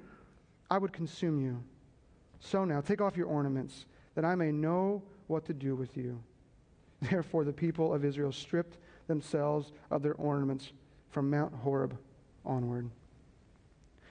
I 0.71 0.79
would 0.79 0.93
consume 0.93 1.41
you. 1.41 1.63
So 2.41 2.65
now, 2.65 2.81
take 2.81 3.01
off 3.01 3.17
your 3.17 3.27
ornaments, 3.27 3.87
that 4.15 4.25
I 4.25 4.35
may 4.35 4.53
know 4.53 5.03
what 5.29 5.47
to 5.47 5.55
do 5.55 5.75
with 5.75 5.97
you. 5.97 6.23
Therefore, 7.03 7.45
the 7.45 7.53
people 7.53 7.95
of 7.95 8.05
Israel 8.05 8.33
stripped 8.33 8.79
themselves 9.07 9.73
of 9.91 10.03
their 10.03 10.15
ornaments 10.15 10.73
from 11.11 11.31
Mount 11.31 11.55
Horeb 11.55 11.97
onward. 12.45 12.91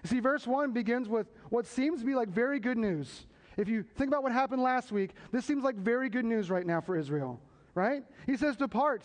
See, 0.05 0.19
verse 0.19 0.45
1 0.45 0.71
begins 0.71 1.07
with 1.07 1.27
what 1.49 1.65
seems 1.65 2.01
to 2.01 2.05
be 2.05 2.15
like 2.15 2.29
very 2.29 2.59
good 2.59 2.77
news. 2.77 3.25
If 3.55 3.69
you 3.69 3.83
think 3.83 4.09
about 4.09 4.23
what 4.23 4.31
happened 4.31 4.61
last 4.61 4.91
week, 4.91 5.11
this 5.31 5.45
seems 5.45 5.63
like 5.63 5.75
very 5.75 6.09
good 6.09 6.25
news 6.25 6.49
right 6.49 6.65
now 6.65 6.81
for 6.81 6.97
Israel, 6.97 7.39
right? 7.75 8.03
He 8.25 8.35
says, 8.35 8.55
Depart. 8.55 9.03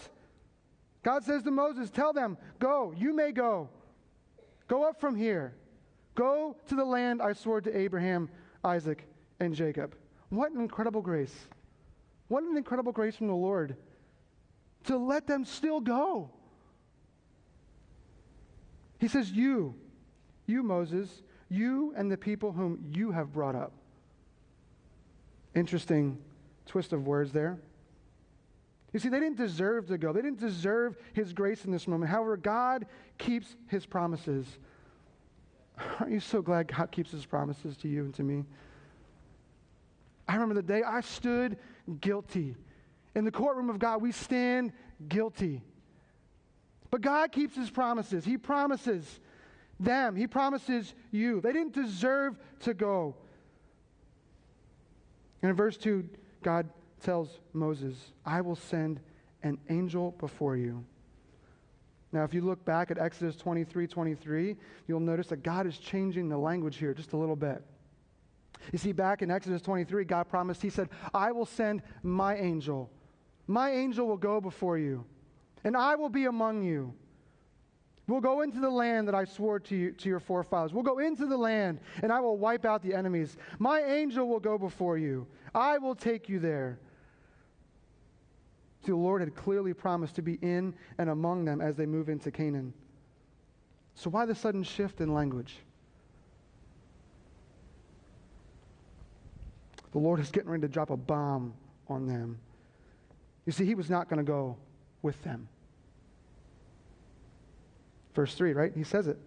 God 1.02 1.24
says 1.24 1.42
to 1.44 1.50
Moses, 1.50 1.90
Tell 1.90 2.12
them, 2.12 2.36
Go, 2.58 2.92
you 2.96 3.14
may 3.14 3.32
go. 3.32 3.68
Go 4.66 4.88
up 4.88 5.00
from 5.00 5.14
here. 5.14 5.54
Go 6.14 6.56
to 6.68 6.74
the 6.74 6.84
land 6.84 7.22
I 7.22 7.32
swore 7.32 7.60
to 7.60 7.76
Abraham, 7.76 8.28
Isaac, 8.64 9.06
and 9.38 9.54
Jacob. 9.54 9.94
What 10.30 10.50
an 10.50 10.60
incredible 10.60 11.00
grace. 11.00 11.34
What 12.26 12.42
an 12.42 12.56
incredible 12.56 12.92
grace 12.92 13.16
from 13.16 13.28
the 13.28 13.34
Lord 13.34 13.76
to 14.84 14.96
let 14.96 15.26
them 15.26 15.44
still 15.44 15.80
go. 15.80 16.30
He 18.98 19.08
says, 19.08 19.30
You, 19.30 19.74
you, 20.48 20.62
Moses, 20.62 21.22
you 21.48 21.92
and 21.96 22.10
the 22.10 22.16
people 22.16 22.52
whom 22.52 22.84
you 22.92 23.10
have 23.10 23.32
brought 23.32 23.54
up. 23.54 23.72
Interesting 25.54 26.18
twist 26.66 26.92
of 26.92 27.06
words 27.06 27.32
there. 27.32 27.58
You 28.92 29.00
see, 29.00 29.08
they 29.08 29.20
didn't 29.20 29.36
deserve 29.36 29.86
to 29.88 29.98
go. 29.98 30.12
They 30.12 30.22
didn't 30.22 30.40
deserve 30.40 30.96
his 31.12 31.32
grace 31.32 31.64
in 31.64 31.72
this 31.72 31.86
moment. 31.86 32.10
However, 32.10 32.36
God 32.36 32.86
keeps 33.18 33.56
his 33.68 33.84
promises. 33.84 34.46
Aren't 36.00 36.12
you 36.12 36.20
so 36.20 36.40
glad 36.40 36.68
God 36.68 36.90
keeps 36.90 37.10
his 37.10 37.26
promises 37.26 37.76
to 37.78 37.88
you 37.88 38.04
and 38.04 38.14
to 38.14 38.22
me? 38.22 38.44
I 40.26 40.34
remember 40.34 40.54
the 40.54 40.62
day 40.62 40.82
I 40.82 41.00
stood 41.00 41.58
guilty. 42.00 42.56
In 43.14 43.24
the 43.24 43.30
courtroom 43.30 43.70
of 43.70 43.78
God, 43.78 44.02
we 44.02 44.12
stand 44.12 44.72
guilty. 45.08 45.62
But 46.90 47.00
God 47.00 47.32
keeps 47.32 47.54
his 47.54 47.70
promises. 47.70 48.24
He 48.24 48.38
promises 48.38 49.20
them, 49.80 50.16
He 50.16 50.26
promises 50.26 50.94
you. 51.10 51.40
They 51.40 51.52
didn't 51.52 51.74
deserve 51.74 52.36
to 52.60 52.74
go. 52.74 53.14
And 55.42 55.50
in 55.50 55.56
verse 55.56 55.76
2, 55.76 56.08
God 56.42 56.68
tells 57.02 57.40
Moses, 57.52 58.12
I 58.26 58.40
will 58.40 58.56
send 58.56 59.00
an 59.42 59.58
angel 59.68 60.12
before 60.18 60.56
you. 60.56 60.84
Now, 62.10 62.24
if 62.24 62.32
you 62.32 62.40
look 62.40 62.64
back 62.64 62.90
at 62.90 62.98
Exodus 62.98 63.36
23 63.36 63.86
23, 63.86 64.56
you'll 64.86 65.00
notice 65.00 65.26
that 65.28 65.42
God 65.42 65.66
is 65.66 65.78
changing 65.78 66.28
the 66.28 66.38
language 66.38 66.76
here 66.76 66.94
just 66.94 67.12
a 67.12 67.16
little 67.16 67.36
bit. 67.36 67.62
You 68.72 68.78
see, 68.78 68.92
back 68.92 69.22
in 69.22 69.30
Exodus 69.30 69.62
23, 69.62 70.04
God 70.04 70.28
promised, 70.28 70.62
He 70.62 70.70
said, 70.70 70.88
I 71.14 71.32
will 71.32 71.46
send 71.46 71.82
my 72.02 72.36
angel. 72.36 72.90
My 73.46 73.70
angel 73.70 74.06
will 74.06 74.16
go 74.16 74.40
before 74.40 74.78
you, 74.78 75.04
and 75.64 75.76
I 75.76 75.94
will 75.94 76.08
be 76.08 76.24
among 76.24 76.62
you. 76.62 76.94
We'll 78.08 78.22
go 78.22 78.40
into 78.40 78.58
the 78.58 78.70
land 78.70 79.06
that 79.06 79.14
I 79.14 79.26
swore 79.26 79.60
to, 79.60 79.76
you, 79.76 79.92
to 79.92 80.08
your 80.08 80.18
forefathers. 80.18 80.72
We'll 80.72 80.82
go 80.82 80.98
into 80.98 81.26
the 81.26 81.36
land, 81.36 81.78
and 82.02 82.10
I 82.10 82.20
will 82.20 82.38
wipe 82.38 82.64
out 82.64 82.82
the 82.82 82.94
enemies. 82.94 83.36
My 83.58 83.82
angel 83.82 84.26
will 84.26 84.40
go 84.40 84.56
before 84.56 84.96
you. 84.96 85.26
I 85.54 85.76
will 85.76 85.94
take 85.94 86.26
you 86.26 86.38
there. 86.38 86.78
See, 88.80 88.92
the 88.92 88.96
Lord 88.96 89.20
had 89.20 89.34
clearly 89.34 89.74
promised 89.74 90.14
to 90.16 90.22
be 90.22 90.38
in 90.40 90.74
and 90.96 91.10
among 91.10 91.44
them 91.44 91.60
as 91.60 91.76
they 91.76 91.84
move 91.84 92.08
into 92.08 92.30
Canaan. 92.30 92.72
So, 93.94 94.08
why 94.08 94.24
the 94.24 94.34
sudden 94.34 94.62
shift 94.62 95.02
in 95.02 95.12
language? 95.12 95.56
The 99.92 99.98
Lord 99.98 100.18
is 100.18 100.30
getting 100.30 100.48
ready 100.48 100.62
to 100.62 100.68
drop 100.68 100.88
a 100.88 100.96
bomb 100.96 101.52
on 101.88 102.06
them. 102.06 102.38
You 103.44 103.52
see, 103.52 103.66
He 103.66 103.74
was 103.74 103.90
not 103.90 104.08
going 104.08 104.18
to 104.18 104.24
go 104.24 104.56
with 105.02 105.22
them. 105.24 105.46
Verse 108.14 108.34
3, 108.34 108.52
right? 108.52 108.72
He 108.74 108.84
says 108.84 109.06
it. 109.06 109.18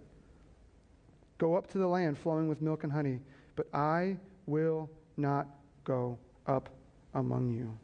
Go 1.38 1.56
up 1.56 1.68
to 1.72 1.78
the 1.78 1.88
land 1.88 2.18
flowing 2.18 2.48
with 2.48 2.62
milk 2.62 2.84
and 2.84 2.92
honey, 2.92 3.20
but 3.56 3.68
I 3.74 4.18
will 4.46 4.90
not 5.18 5.48
go 5.84 6.18
up 6.48 6.70
among 7.14 7.52
you. 7.52 7.78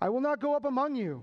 I 0.00 0.08
will 0.08 0.20
not 0.20 0.40
go 0.40 0.54
up 0.54 0.64
among 0.64 0.94
you. 0.94 1.22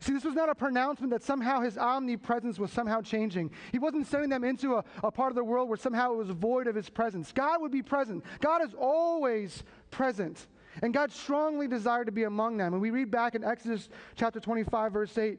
See, 0.00 0.14
this 0.14 0.24
was 0.24 0.34
not 0.34 0.48
a 0.48 0.54
pronouncement 0.54 1.10
that 1.12 1.22
somehow 1.22 1.60
his 1.60 1.76
omnipresence 1.76 2.58
was 2.58 2.72
somehow 2.72 3.02
changing. 3.02 3.50
He 3.70 3.78
wasn't 3.78 4.06
sending 4.06 4.30
them 4.30 4.44
into 4.44 4.76
a, 4.76 4.84
a, 5.04 5.10
part 5.10 5.30
of 5.30 5.36
the 5.36 5.44
world 5.44 5.68
where 5.68 5.76
somehow 5.76 6.12
it 6.12 6.16
was 6.16 6.30
void 6.30 6.66
of 6.66 6.74
his 6.74 6.88
presence. 6.88 7.32
God 7.32 7.60
would 7.60 7.70
be 7.70 7.82
present. 7.82 8.24
God 8.40 8.64
is 8.64 8.74
always 8.78 9.62
present. 9.90 10.46
And 10.82 10.94
God 10.94 11.12
strongly 11.12 11.68
desired 11.68 12.06
to 12.06 12.12
be 12.12 12.22
among 12.22 12.56
them. 12.56 12.72
And 12.72 12.80
we 12.80 12.90
read 12.90 13.10
back 13.10 13.34
in 13.34 13.44
Exodus 13.44 13.90
chapter 14.16 14.40
25, 14.40 14.92
verse 14.92 15.18
8, 15.18 15.38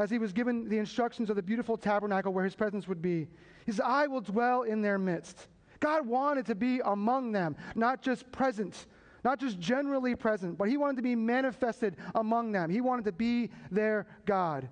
as 0.00 0.08
he 0.08 0.18
was 0.18 0.32
given 0.32 0.66
the 0.66 0.78
instructions 0.78 1.28
of 1.28 1.36
the 1.36 1.42
beautiful 1.42 1.76
tabernacle 1.76 2.32
where 2.32 2.44
his 2.44 2.54
presence 2.54 2.88
would 2.88 3.02
be. 3.02 3.28
He 3.66 3.72
says, 3.72 3.82
I 3.84 4.06
will 4.06 4.22
dwell 4.22 4.62
in 4.62 4.80
their 4.80 4.98
midst. 4.98 5.46
God 5.78 6.06
wanted 6.06 6.46
to 6.46 6.54
be 6.54 6.80
among 6.82 7.32
them, 7.32 7.54
not 7.74 8.00
just 8.00 8.30
present, 8.32 8.86
not 9.24 9.38
just 9.38 9.60
generally 9.60 10.16
present, 10.16 10.56
but 10.56 10.68
he 10.70 10.78
wanted 10.78 10.96
to 10.96 11.02
be 11.02 11.14
manifested 11.14 11.96
among 12.14 12.52
them. 12.52 12.70
He 12.70 12.80
wanted 12.80 13.04
to 13.04 13.12
be 13.12 13.50
their 13.70 14.06
God. 14.24 14.70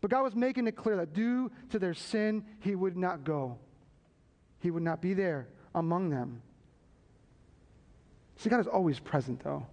But 0.00 0.10
God 0.10 0.22
was 0.22 0.34
making 0.34 0.66
it 0.68 0.72
clear 0.74 0.96
that 0.96 1.12
due 1.12 1.50
to 1.70 1.78
their 1.78 1.94
sin, 1.94 2.44
he 2.60 2.74
would 2.74 2.96
not 2.96 3.24
go. 3.24 3.58
He 4.60 4.70
would 4.70 4.82
not 4.82 5.02
be 5.02 5.12
there 5.12 5.48
among 5.74 6.08
them. 6.08 6.40
See, 8.36 8.48
God 8.48 8.60
is 8.60 8.66
always 8.66 8.98
present, 8.98 9.44
though. 9.44 9.66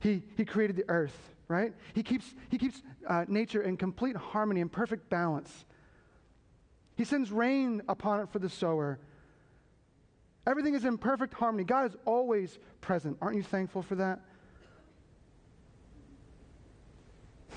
He, 0.00 0.24
he 0.36 0.44
created 0.44 0.74
the 0.74 0.84
earth, 0.88 1.16
right? 1.52 1.72
He 1.94 2.02
keeps, 2.02 2.34
he 2.48 2.58
keeps 2.58 2.82
uh, 3.06 3.24
nature 3.28 3.62
in 3.62 3.76
complete 3.76 4.16
harmony 4.16 4.60
and 4.60 4.72
perfect 4.72 5.08
balance. 5.10 5.64
He 6.96 7.04
sends 7.04 7.30
rain 7.30 7.82
upon 7.88 8.20
it 8.20 8.30
for 8.30 8.38
the 8.38 8.48
sower 8.48 8.98
Everything 10.46 10.74
is 10.74 10.84
in 10.84 10.98
perfect 10.98 11.34
harmony. 11.34 11.64
God 11.64 11.90
is 11.90 11.96
always 12.04 12.58
present. 12.80 13.16
Aren't 13.20 13.36
you 13.36 13.42
thankful 13.42 13.82
for 13.82 13.94
that? 13.96 14.20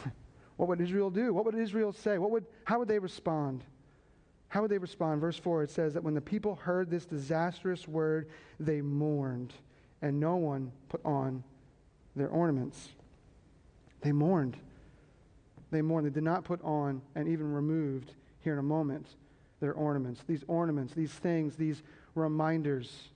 what 0.57 0.69
would 0.69 0.79
Israel 0.81 1.09
do? 1.09 1.33
What 1.33 1.45
would 1.45 1.55
Israel 1.55 1.91
say? 1.91 2.19
What 2.19 2.29
would, 2.31 2.45
how 2.63 2.77
would 2.79 2.87
they 2.87 2.99
respond? 2.99 3.63
How 4.49 4.61
would 4.61 4.69
they 4.69 4.77
respond? 4.77 5.19
Verse 5.19 5.37
4 5.37 5.63
it 5.63 5.71
says 5.71 5.95
that 5.95 6.03
when 6.03 6.13
the 6.13 6.21
people 6.21 6.55
heard 6.55 6.91
this 6.91 7.05
disastrous 7.05 7.87
word, 7.87 8.29
they 8.59 8.81
mourned, 8.81 9.53
and 10.03 10.19
no 10.19 10.35
one 10.35 10.71
put 10.87 11.03
on 11.03 11.43
their 12.15 12.29
ornaments. 12.29 12.89
They 14.05 14.12
mourned. 14.12 14.55
They 15.71 15.81
mourned. 15.81 16.05
They 16.05 16.12
did 16.12 16.24
not 16.24 16.43
put 16.43 16.63
on 16.63 17.01
and 17.15 17.27
even 17.27 17.51
removed, 17.51 18.12
here 18.38 18.53
in 18.53 18.59
a 18.59 18.63
moment, 18.63 19.07
their 19.59 19.74
ornaments. 19.74 20.21
These 20.27 20.43
ornaments, 20.47 20.93
these 20.93 21.12
things, 21.12 21.55
these 21.55 21.81
reminders 22.13 23.09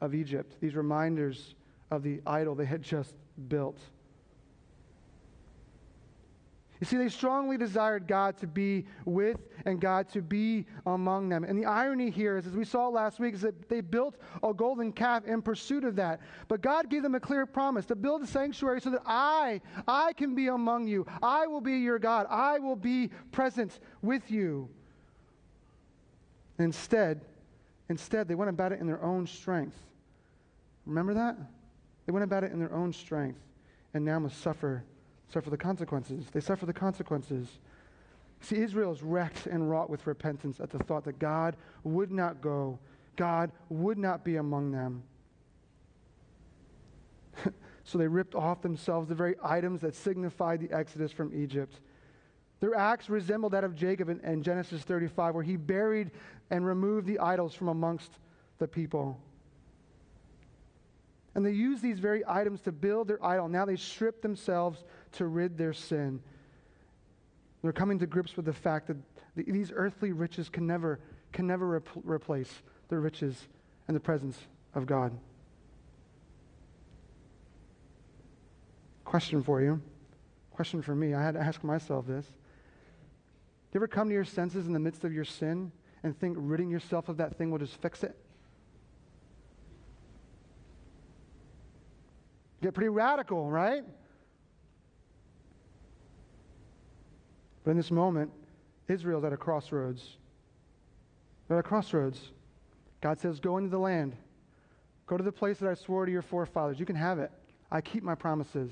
of 0.00 0.14
Egypt, 0.14 0.54
these 0.58 0.74
reminders 0.74 1.54
of 1.90 2.02
the 2.02 2.22
idol 2.26 2.54
they 2.54 2.64
had 2.64 2.80
just 2.80 3.14
built. 3.48 3.78
You 6.80 6.86
see, 6.86 6.96
they 6.96 7.08
strongly 7.08 7.56
desired 7.56 8.06
God 8.06 8.36
to 8.38 8.46
be 8.46 8.86
with 9.04 9.38
and 9.64 9.80
God 9.80 10.08
to 10.10 10.22
be 10.22 10.66
among 10.84 11.28
them. 11.28 11.44
And 11.44 11.58
the 11.58 11.64
irony 11.64 12.10
here 12.10 12.36
is, 12.36 12.46
as 12.46 12.52
we 12.52 12.64
saw 12.64 12.88
last 12.88 13.18
week, 13.18 13.34
is 13.34 13.42
that 13.42 13.68
they 13.68 13.80
built 13.80 14.16
a 14.42 14.52
golden 14.52 14.92
calf 14.92 15.24
in 15.24 15.40
pursuit 15.40 15.84
of 15.84 15.96
that. 15.96 16.20
But 16.48 16.60
God 16.60 16.90
gave 16.90 17.02
them 17.02 17.14
a 17.14 17.20
clear 17.20 17.46
promise 17.46 17.86
to 17.86 17.96
build 17.96 18.22
a 18.22 18.26
sanctuary 18.26 18.80
so 18.80 18.90
that 18.90 19.02
I, 19.06 19.60
I 19.88 20.12
can 20.12 20.34
be 20.34 20.48
among 20.48 20.86
you. 20.86 21.06
I 21.22 21.46
will 21.46 21.62
be 21.62 21.78
your 21.78 21.98
God. 21.98 22.26
I 22.28 22.58
will 22.58 22.76
be 22.76 23.10
present 23.32 23.80
with 24.02 24.30
you. 24.30 24.68
Instead, 26.58 27.20
Instead, 27.88 28.26
they 28.28 28.34
went 28.34 28.50
about 28.50 28.72
it 28.72 28.80
in 28.80 28.86
their 28.86 29.02
own 29.02 29.26
strength. 29.26 29.76
Remember 30.86 31.14
that? 31.14 31.36
They 32.04 32.12
went 32.12 32.24
about 32.24 32.44
it 32.44 32.52
in 32.52 32.58
their 32.58 32.72
own 32.72 32.92
strength 32.92 33.38
and 33.94 34.04
now 34.04 34.18
must 34.18 34.40
suffer, 34.40 34.84
suffer 35.28 35.50
the 35.50 35.56
consequences. 35.56 36.26
They 36.32 36.40
suffer 36.40 36.66
the 36.66 36.72
consequences. 36.72 37.48
See, 38.40 38.56
Israel 38.56 38.92
is 38.92 39.02
wrecked 39.02 39.46
and 39.46 39.68
wrought 39.68 39.90
with 39.90 40.06
repentance 40.06 40.60
at 40.60 40.70
the 40.70 40.78
thought 40.78 41.04
that 41.04 41.18
God 41.18 41.56
would 41.84 42.10
not 42.10 42.40
go, 42.40 42.78
God 43.16 43.50
would 43.68 43.98
not 43.98 44.24
be 44.24 44.36
among 44.36 44.72
them. 44.72 45.02
so 47.84 47.98
they 47.98 48.06
ripped 48.06 48.34
off 48.34 48.62
themselves 48.62 49.08
the 49.08 49.14
very 49.14 49.36
items 49.42 49.80
that 49.80 49.94
signified 49.94 50.60
the 50.60 50.70
exodus 50.74 51.12
from 51.12 51.32
Egypt. 51.34 51.80
Their 52.60 52.74
acts 52.74 53.10
resembled 53.10 53.52
that 53.52 53.64
of 53.64 53.74
Jacob 53.74 54.08
in, 54.08 54.20
in 54.20 54.42
Genesis 54.42 54.82
35, 54.82 55.34
where 55.34 55.44
he 55.44 55.56
buried 55.56 56.10
and 56.50 56.64
removed 56.64 57.06
the 57.06 57.18
idols 57.18 57.54
from 57.54 57.68
amongst 57.68 58.12
the 58.58 58.68
people. 58.68 59.18
And 61.34 61.44
they 61.44 61.50
use 61.50 61.82
these 61.82 61.98
very 61.98 62.22
items 62.26 62.62
to 62.62 62.72
build 62.72 63.08
their 63.08 63.22
idol. 63.22 63.46
Now 63.46 63.66
they 63.66 63.76
strip 63.76 64.22
themselves 64.22 64.84
to 65.16 65.26
rid 65.26 65.58
their 65.58 65.72
sin. 65.72 66.20
They're 67.62 67.72
coming 67.72 67.98
to 67.98 68.06
grips 68.06 68.36
with 68.36 68.46
the 68.46 68.52
fact 68.52 68.88
that 68.88 68.96
these 69.34 69.72
earthly 69.74 70.12
riches 70.12 70.48
can 70.48 70.66
never, 70.66 71.00
can 71.32 71.46
never 71.46 71.66
rep- 71.66 71.88
replace 72.04 72.52
the 72.88 72.98
riches 72.98 73.48
and 73.88 73.96
the 73.96 74.00
presence 74.00 74.38
of 74.74 74.86
God. 74.86 75.12
Question 79.04 79.42
for 79.42 79.62
you. 79.62 79.80
Question 80.52 80.82
for 80.82 80.94
me. 80.94 81.14
I 81.14 81.22
had 81.22 81.34
to 81.34 81.40
ask 81.40 81.62
myself 81.62 82.06
this. 82.06 82.24
Do 82.26 82.32
you 83.74 83.78
ever 83.78 83.88
come 83.88 84.08
to 84.08 84.14
your 84.14 84.24
senses 84.24 84.66
in 84.66 84.72
the 84.72 84.78
midst 84.78 85.04
of 85.04 85.12
your 85.12 85.24
sin 85.24 85.70
and 86.02 86.18
think 86.18 86.36
ridding 86.38 86.70
yourself 86.70 87.08
of 87.08 87.16
that 87.18 87.36
thing 87.36 87.50
will 87.50 87.58
just 87.58 87.80
fix 87.80 88.02
it? 88.02 88.16
Get 92.62 92.74
pretty 92.74 92.88
radical, 92.88 93.50
right? 93.50 93.84
But 97.66 97.72
in 97.72 97.76
this 97.78 97.90
moment, 97.90 98.30
Israel's 98.86 99.24
at 99.24 99.32
a 99.32 99.36
crossroads. 99.36 100.18
They're 101.48 101.58
at 101.58 101.66
a 101.66 101.68
crossroads. 101.68 102.30
God 103.00 103.18
says, 103.18 103.40
Go 103.40 103.58
into 103.58 103.70
the 103.70 103.78
land. 103.78 104.14
Go 105.08 105.16
to 105.16 105.24
the 105.24 105.32
place 105.32 105.58
that 105.58 105.68
I 105.68 105.74
swore 105.74 106.06
to 106.06 106.12
your 106.12 106.22
forefathers. 106.22 106.78
You 106.78 106.86
can 106.86 106.94
have 106.94 107.18
it. 107.18 107.32
I 107.72 107.80
keep 107.80 108.04
my 108.04 108.14
promises. 108.14 108.70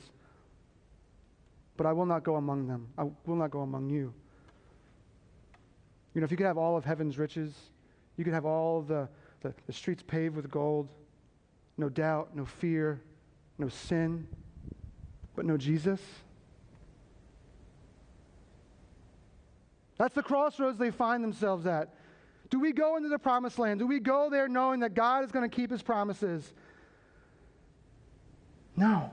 But 1.77 1.87
I 1.87 1.93
will 1.93 2.07
not 2.07 2.23
go 2.23 2.37
among 2.37 2.69
them. 2.69 2.87
I 2.97 3.07
will 3.27 3.35
not 3.35 3.51
go 3.51 3.63
among 3.63 3.91
you. 3.91 4.15
You 6.15 6.21
know, 6.21 6.25
if 6.25 6.31
you 6.31 6.37
could 6.37 6.47
have 6.47 6.57
all 6.57 6.77
of 6.77 6.85
heaven's 6.85 7.19
riches, 7.19 7.53
you 8.17 8.23
could 8.23 8.33
have 8.33 8.47
all 8.47 8.81
the, 8.81 9.09
the, 9.41 9.53
the 9.67 9.73
streets 9.73 10.05
paved 10.07 10.37
with 10.37 10.49
gold, 10.53 10.89
no 11.79 11.89
doubt, 11.89 12.37
no 12.37 12.45
fear, 12.45 13.01
no 13.59 13.69
sin, 13.69 14.29
but 15.35 15.45
no 15.45 15.57
Jesus. 15.57 16.01
That's 19.99 20.15
the 20.15 20.23
crossroads 20.23 20.79
they 20.79 20.91
find 20.91 21.23
themselves 21.23 21.67
at. 21.67 21.95
Do 22.51 22.61
we 22.61 22.73
go 22.73 22.97
into 22.97 23.09
the 23.09 23.19
promised 23.19 23.59
land? 23.59 23.81
Do 23.81 23.87
we 23.87 24.01
go 24.01 24.29
there 24.31 24.49
knowing 24.49 24.81
that 24.81 24.95
God 24.95 25.25
is 25.25 25.33
going 25.33 25.49
to 25.49 25.55
keep 25.55 25.71
his 25.71 25.83
promises? 25.83 26.53
No. 28.77 29.11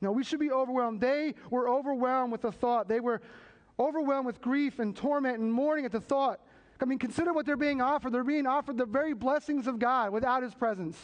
No, 0.00 0.12
we 0.12 0.24
should 0.24 0.40
be 0.40 0.50
overwhelmed. 0.50 1.00
They 1.00 1.34
were 1.50 1.68
overwhelmed 1.68 2.32
with 2.32 2.42
the 2.42 2.52
thought. 2.52 2.88
They 2.88 3.00
were 3.00 3.20
overwhelmed 3.78 4.26
with 4.26 4.40
grief 4.40 4.78
and 4.78 4.96
torment 4.96 5.38
and 5.38 5.52
mourning 5.52 5.84
at 5.84 5.92
the 5.92 6.00
thought. 6.00 6.40
I 6.80 6.86
mean, 6.86 6.98
consider 6.98 7.34
what 7.34 7.44
they're 7.44 7.58
being 7.58 7.82
offered. 7.82 8.12
They're 8.12 8.24
being 8.24 8.46
offered 8.46 8.78
the 8.78 8.86
very 8.86 9.12
blessings 9.12 9.66
of 9.66 9.78
God 9.78 10.12
without 10.12 10.42
his 10.42 10.54
presence. 10.54 10.96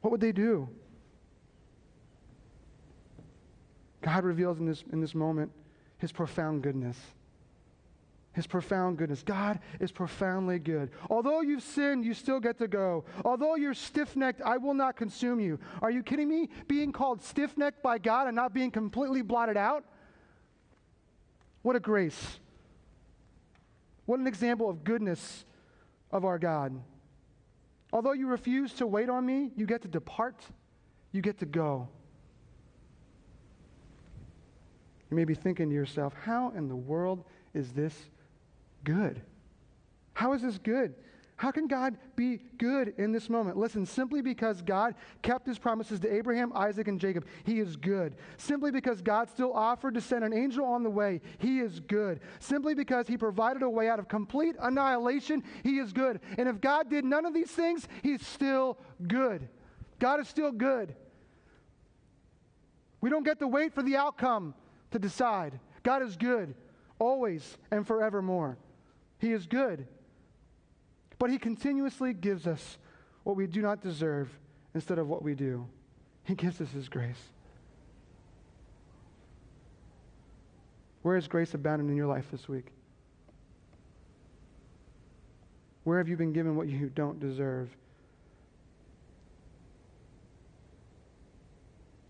What 0.00 0.10
would 0.12 0.20
they 0.20 0.32
do? 0.32 0.68
God 4.00 4.24
reveals 4.24 4.58
in 4.58 4.66
this, 4.66 4.82
in 4.92 5.00
this 5.00 5.14
moment 5.14 5.52
his 5.98 6.12
profound 6.12 6.62
goodness. 6.62 6.96
His 8.32 8.46
profound 8.46 8.98
goodness. 8.98 9.22
God 9.22 9.60
is 9.80 9.90
profoundly 9.90 10.58
good. 10.58 10.90
Although 11.08 11.40
you've 11.40 11.62
sinned, 11.62 12.04
you 12.04 12.12
still 12.12 12.38
get 12.38 12.58
to 12.58 12.68
go. 12.68 13.04
Although 13.24 13.54
you're 13.54 13.72
stiff 13.72 14.14
necked, 14.14 14.42
I 14.42 14.58
will 14.58 14.74
not 14.74 14.94
consume 14.94 15.40
you. 15.40 15.58
Are 15.80 15.90
you 15.90 16.02
kidding 16.02 16.28
me? 16.28 16.50
Being 16.68 16.92
called 16.92 17.22
stiff 17.22 17.56
necked 17.56 17.82
by 17.82 17.96
God 17.96 18.26
and 18.26 18.36
not 18.36 18.52
being 18.52 18.70
completely 18.70 19.22
blotted 19.22 19.56
out? 19.56 19.84
What 21.62 21.76
a 21.76 21.80
grace. 21.80 22.38
What 24.04 24.20
an 24.20 24.26
example 24.26 24.68
of 24.68 24.84
goodness 24.84 25.46
of 26.12 26.26
our 26.26 26.38
God. 26.38 26.78
Although 27.90 28.12
you 28.12 28.26
refuse 28.26 28.74
to 28.74 28.86
wait 28.86 29.08
on 29.08 29.24
me, 29.24 29.50
you 29.56 29.64
get 29.64 29.80
to 29.82 29.88
depart, 29.88 30.44
you 31.12 31.22
get 31.22 31.38
to 31.38 31.46
go. 31.46 31.88
You 35.10 35.16
may 35.16 35.24
be 35.24 35.34
thinking 35.34 35.68
to 35.68 35.74
yourself, 35.74 36.14
how 36.22 36.50
in 36.56 36.68
the 36.68 36.76
world 36.76 37.24
is 37.54 37.72
this 37.72 37.94
good? 38.84 39.22
How 40.14 40.32
is 40.32 40.42
this 40.42 40.58
good? 40.58 40.94
How 41.36 41.50
can 41.50 41.66
God 41.66 41.98
be 42.16 42.40
good 42.56 42.94
in 42.96 43.12
this 43.12 43.28
moment? 43.28 43.58
Listen, 43.58 43.84
simply 43.84 44.22
because 44.22 44.62
God 44.62 44.94
kept 45.20 45.46
his 45.46 45.58
promises 45.58 46.00
to 46.00 46.12
Abraham, 46.12 46.50
Isaac, 46.54 46.88
and 46.88 46.98
Jacob, 46.98 47.26
he 47.44 47.60
is 47.60 47.76
good. 47.76 48.14
Simply 48.38 48.70
because 48.70 49.02
God 49.02 49.28
still 49.28 49.52
offered 49.52 49.94
to 49.94 50.00
send 50.00 50.24
an 50.24 50.32
angel 50.32 50.64
on 50.64 50.82
the 50.82 50.88
way, 50.88 51.20
he 51.36 51.60
is 51.60 51.80
good. 51.80 52.20
Simply 52.40 52.74
because 52.74 53.06
he 53.06 53.18
provided 53.18 53.62
a 53.62 53.68
way 53.68 53.90
out 53.90 53.98
of 53.98 54.08
complete 54.08 54.56
annihilation, 54.58 55.44
he 55.62 55.78
is 55.78 55.92
good. 55.92 56.20
And 56.38 56.48
if 56.48 56.58
God 56.58 56.88
did 56.88 57.04
none 57.04 57.26
of 57.26 57.34
these 57.34 57.50
things, 57.50 57.86
he's 58.02 58.26
still 58.26 58.78
good. 59.06 59.46
God 59.98 60.20
is 60.20 60.28
still 60.28 60.52
good. 60.52 60.94
We 63.02 63.10
don't 63.10 63.24
get 63.24 63.38
to 63.40 63.46
wait 63.46 63.74
for 63.74 63.82
the 63.82 63.96
outcome 63.96 64.54
to 64.90 64.98
decide. 64.98 65.58
God 65.82 66.02
is 66.02 66.16
good, 66.16 66.54
always 66.98 67.56
and 67.70 67.86
forevermore. 67.86 68.56
He 69.18 69.32
is 69.32 69.46
good. 69.46 69.86
But 71.18 71.30
He 71.30 71.38
continuously 71.38 72.12
gives 72.12 72.46
us 72.46 72.78
what 73.24 73.36
we 73.36 73.46
do 73.46 73.62
not 73.62 73.82
deserve 73.82 74.28
instead 74.74 74.98
of 74.98 75.08
what 75.08 75.22
we 75.22 75.34
do. 75.34 75.66
He 76.24 76.34
gives 76.34 76.60
us 76.60 76.70
His 76.70 76.88
grace. 76.88 77.30
Where 81.02 81.16
is 81.16 81.28
grace 81.28 81.54
abounding 81.54 81.88
in 81.88 81.96
your 81.96 82.08
life 82.08 82.26
this 82.32 82.48
week? 82.48 82.66
Where 85.84 85.98
have 85.98 86.08
you 86.08 86.16
been 86.16 86.32
given 86.32 86.56
what 86.56 86.66
you 86.66 86.90
don't 86.92 87.20
deserve? 87.20 87.70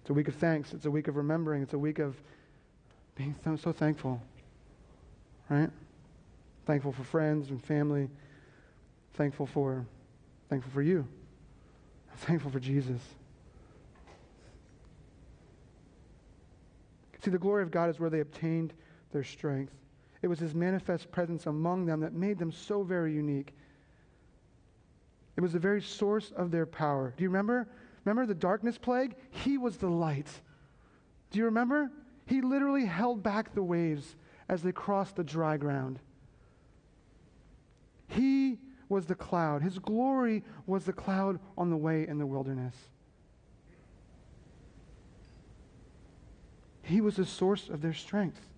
It's 0.01 0.09
a 0.09 0.15
week 0.15 0.29
of 0.29 0.35
thanks. 0.37 0.73
It's 0.73 0.87
a 0.87 0.91
week 0.91 1.09
of 1.09 1.17
remembering. 1.17 1.63
It's 1.63 1.75
a 1.75 1.79
week 1.79 1.99
of 1.99 2.17
being 3.17 3.35
so, 3.43 3.57
so 3.57 3.73
thankful. 3.73 4.21
Right? 5.49 5.71
Thankful 6.67 6.93
for 6.93 7.05
friends 7.05 7.51
and 7.51 7.63
family. 7.63 8.09
Thankful 9.15 9.47
for 9.47 9.85
thankful 10.49 10.71
for 10.73 10.83
you. 10.83 11.07
I'm 12.11 12.19
thankful 12.19 12.51
for 12.51 12.61
Jesus. 12.61 13.01
See, 17.25 17.31
the 17.31 17.39
glory 17.39 17.65
of 17.65 17.73
God 17.73 17.91
is 17.91 17.99
where 17.99 18.11
they 18.11 18.21
obtained 18.21 18.73
their 19.13 19.25
strength. 19.25 19.73
It 20.23 20.29
was 20.29 20.39
his 20.39 20.55
manifest 20.55 21.11
presence 21.11 21.47
among 21.47 21.87
them 21.87 22.01
that 22.01 22.13
made 22.13 22.39
them 22.39 22.53
so 22.53 22.83
very 22.85 23.13
unique. 23.13 23.53
It 25.37 25.41
was 25.41 25.53
the 25.53 25.59
very 25.59 25.83
source 25.83 26.33
of 26.37 26.51
their 26.51 26.67
power. 26.67 27.13
Do 27.17 27.25
you 27.25 27.29
remember? 27.29 27.69
Remember 28.05 28.27
the 28.27 28.39
darkness 28.39 28.79
plague? 28.79 29.17
He 29.31 29.59
was 29.59 29.77
the 29.77 29.89
light. 29.89 30.29
Do 31.31 31.39
you 31.39 31.47
remember? 31.47 31.91
He 32.27 32.41
literally 32.41 32.87
held 32.87 33.23
back 33.23 33.55
the 33.55 33.63
waves 33.63 34.17
as 34.49 34.63
they 34.63 34.73
crossed 34.73 35.17
the 35.17 35.25
dry 35.25 35.57
ground. 35.57 36.01
He 38.09 38.59
was 38.89 39.07
the 39.07 39.15
cloud. 39.15 39.63
His 39.63 39.79
glory 39.79 40.45
was 40.67 40.85
the 40.85 40.93
cloud 40.93 41.39
on 41.57 41.71
the 41.71 41.77
way 41.77 42.07
in 42.07 42.19
the 42.19 42.27
wilderness. 42.27 42.75
He 46.83 47.01
was 47.01 47.17
the 47.17 47.25
source 47.25 47.69
of 47.69 47.81
their 47.81 47.93
strength. 47.93 48.49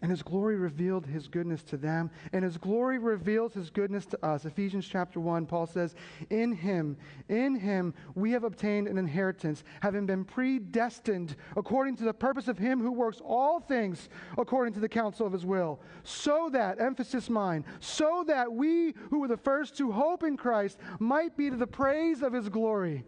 And 0.00 0.12
his 0.12 0.22
glory 0.22 0.54
revealed 0.54 1.06
his 1.06 1.26
goodness 1.26 1.64
to 1.64 1.76
them, 1.76 2.10
and 2.32 2.44
his 2.44 2.56
glory 2.56 2.98
reveals 2.98 3.52
his 3.52 3.68
goodness 3.68 4.06
to 4.06 4.24
us. 4.24 4.44
Ephesians 4.44 4.86
chapter 4.86 5.18
1, 5.18 5.46
Paul 5.46 5.66
says, 5.66 5.96
In 6.30 6.52
him, 6.52 6.96
in 7.28 7.56
him, 7.56 7.92
we 8.14 8.30
have 8.30 8.44
obtained 8.44 8.86
an 8.86 8.96
inheritance, 8.96 9.64
having 9.80 10.06
been 10.06 10.24
predestined 10.24 11.34
according 11.56 11.96
to 11.96 12.04
the 12.04 12.14
purpose 12.14 12.46
of 12.46 12.58
him 12.58 12.80
who 12.80 12.92
works 12.92 13.20
all 13.24 13.58
things 13.58 14.08
according 14.36 14.72
to 14.74 14.80
the 14.80 14.88
counsel 14.88 15.26
of 15.26 15.32
his 15.32 15.44
will. 15.44 15.80
So 16.04 16.48
that, 16.52 16.80
emphasis 16.80 17.28
mine, 17.28 17.64
so 17.80 18.22
that 18.28 18.52
we 18.52 18.94
who 19.10 19.18
were 19.18 19.28
the 19.28 19.36
first 19.36 19.76
to 19.78 19.90
hope 19.90 20.22
in 20.22 20.36
Christ 20.36 20.78
might 21.00 21.36
be 21.36 21.50
to 21.50 21.56
the 21.56 21.66
praise 21.66 22.22
of 22.22 22.32
his 22.32 22.48
glory 22.48 23.04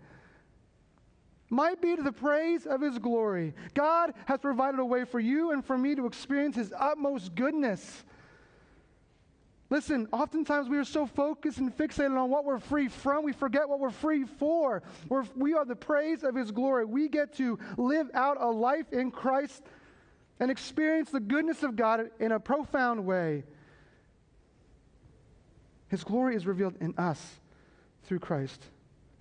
might 1.51 1.83
be 1.83 1.97
to 1.97 2.03
the 2.03 2.13
praise 2.13 2.65
of 2.65 2.81
his 2.81 2.99
glory. 2.99 3.55
God 3.75 4.15
has 4.27 4.39
provided 4.41 4.81
a 4.81 4.85
way 4.85 5.05
for 5.05 5.21
you 5.21 5.51
and 5.51 5.65
for 5.65 5.77
me 5.77 5.95
to 5.97 6.07
experience 6.07 6.57
his 6.57 6.73
utmost 6.79 7.35
goodness. 7.35 8.05
Listen, 9.71 10.09
oftentimes 10.13 10.69
we 10.69 10.79
are 10.79 10.85
so 10.85 11.07
focused 11.07 11.59
and 11.59 11.77
fixated 11.77 12.19
on 12.19 12.29
what 12.29 12.45
we're 12.45 12.59
free 12.59 12.89
from, 12.89 13.25
we 13.25 13.33
forget 13.33 13.69
what 13.69 13.79
we're 13.79 13.91
free 13.91 14.25
for. 14.25 14.83
We're, 15.09 15.25
we 15.37 15.55
are 15.55 15.65
the 15.65 15.77
praise 15.77 16.25
of 16.25 16.35
His 16.35 16.51
glory. 16.51 16.85
We 16.85 17.09
get 17.09 17.37
to 17.37 17.57
live 17.77 18.11
out 18.13 18.37
a 18.41 18.51
life 18.51 18.93
in 18.93 19.13
Christ 19.13 19.63
and 20.41 20.51
experience 20.51 21.11
the 21.11 21.21
goodness 21.21 21.63
of 21.63 21.77
God 21.77 22.11
in 22.19 22.33
a 22.33 22.41
profound 22.41 23.07
way. 23.07 23.45
His 25.87 26.03
glory 26.03 26.35
is 26.35 26.47
revealed 26.47 26.75
in 26.81 26.95
us 26.99 27.39
through 28.05 28.21
Christ. 28.21 28.61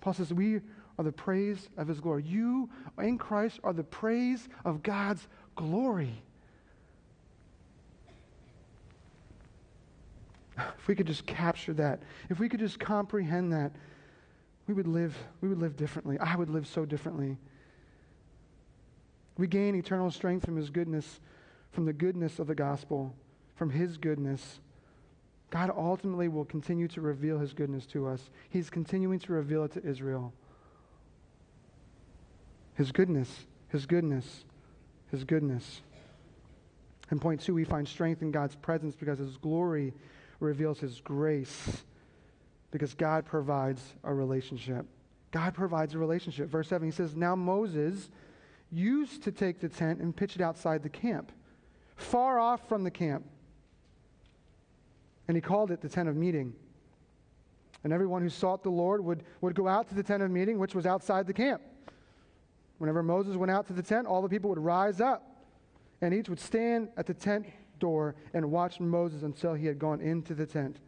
Paul 0.00 0.14
says, 0.14 0.32
We 0.32 0.62
are 1.00 1.02
the 1.02 1.10
praise 1.10 1.70
of 1.78 1.88
his 1.88 1.98
glory. 1.98 2.22
You 2.24 2.68
in 2.98 3.16
Christ 3.16 3.58
are 3.64 3.72
the 3.72 3.82
praise 3.82 4.46
of 4.66 4.82
God's 4.82 5.26
glory. 5.56 6.22
If 10.58 10.86
we 10.86 10.94
could 10.94 11.06
just 11.06 11.24
capture 11.24 11.72
that, 11.72 12.02
if 12.28 12.38
we 12.38 12.50
could 12.50 12.60
just 12.60 12.78
comprehend 12.78 13.50
that, 13.54 13.72
we 14.66 14.74
would 14.74 14.86
live, 14.86 15.16
we 15.40 15.48
would 15.48 15.58
live 15.58 15.74
differently. 15.74 16.18
I 16.18 16.36
would 16.36 16.50
live 16.50 16.66
so 16.66 16.84
differently. 16.84 17.38
We 19.38 19.46
gain 19.46 19.74
eternal 19.74 20.10
strength 20.10 20.44
from 20.44 20.56
his 20.56 20.68
goodness, 20.68 21.18
from 21.72 21.86
the 21.86 21.94
goodness 21.94 22.38
of 22.38 22.46
the 22.46 22.54
gospel, 22.54 23.14
from 23.54 23.70
his 23.70 23.96
goodness. 23.96 24.60
God 25.48 25.72
ultimately 25.74 26.28
will 26.28 26.44
continue 26.44 26.88
to 26.88 27.00
reveal 27.00 27.38
his 27.38 27.54
goodness 27.54 27.86
to 27.86 28.06
us. 28.06 28.28
He's 28.50 28.68
continuing 28.68 29.18
to 29.20 29.32
reveal 29.32 29.64
it 29.64 29.72
to 29.72 29.82
Israel. 29.82 30.34
His 32.80 32.92
goodness, 32.92 33.28
his 33.68 33.84
goodness, 33.84 34.44
his 35.10 35.24
goodness. 35.24 35.82
And 37.10 37.20
point 37.20 37.42
two, 37.42 37.52
we 37.52 37.62
find 37.62 37.86
strength 37.86 38.22
in 38.22 38.30
God's 38.30 38.56
presence 38.56 38.94
because 38.94 39.18
his 39.18 39.36
glory 39.36 39.92
reveals 40.38 40.80
his 40.80 40.98
grace, 41.02 41.82
because 42.70 42.94
God 42.94 43.26
provides 43.26 43.82
a 44.02 44.14
relationship. 44.14 44.86
God 45.30 45.52
provides 45.52 45.94
a 45.94 45.98
relationship. 45.98 46.48
Verse 46.48 46.68
7, 46.68 46.88
he 46.88 46.90
says, 46.90 47.14
Now 47.14 47.36
Moses 47.36 48.08
used 48.72 49.24
to 49.24 49.30
take 49.30 49.60
the 49.60 49.68
tent 49.68 50.00
and 50.00 50.16
pitch 50.16 50.36
it 50.36 50.40
outside 50.40 50.82
the 50.82 50.88
camp, 50.88 51.32
far 51.96 52.38
off 52.38 52.66
from 52.66 52.82
the 52.82 52.90
camp. 52.90 53.26
And 55.28 55.36
he 55.36 55.42
called 55.42 55.70
it 55.70 55.82
the 55.82 55.88
tent 55.90 56.08
of 56.08 56.16
meeting. 56.16 56.54
And 57.84 57.92
everyone 57.92 58.22
who 58.22 58.30
sought 58.30 58.62
the 58.62 58.70
Lord 58.70 59.04
would, 59.04 59.22
would 59.42 59.54
go 59.54 59.68
out 59.68 59.90
to 59.90 59.94
the 59.94 60.02
tent 60.02 60.22
of 60.22 60.30
meeting, 60.30 60.58
which 60.58 60.74
was 60.74 60.86
outside 60.86 61.26
the 61.26 61.34
camp. 61.34 61.60
Whenever 62.80 63.02
Moses 63.02 63.36
went 63.36 63.50
out 63.50 63.66
to 63.66 63.74
the 63.74 63.82
tent, 63.82 64.06
all 64.06 64.22
the 64.22 64.28
people 64.30 64.48
would 64.48 64.58
rise 64.58 65.02
up, 65.02 65.44
and 66.00 66.14
each 66.14 66.30
would 66.30 66.40
stand 66.40 66.88
at 66.96 67.04
the 67.04 67.12
tent 67.12 67.44
door 67.78 68.14
and 68.32 68.50
watch 68.50 68.80
Moses 68.80 69.22
until 69.22 69.52
he 69.52 69.66
had 69.66 69.78
gone 69.78 70.00
into 70.00 70.34
the 70.34 70.46
tent. 70.46 70.78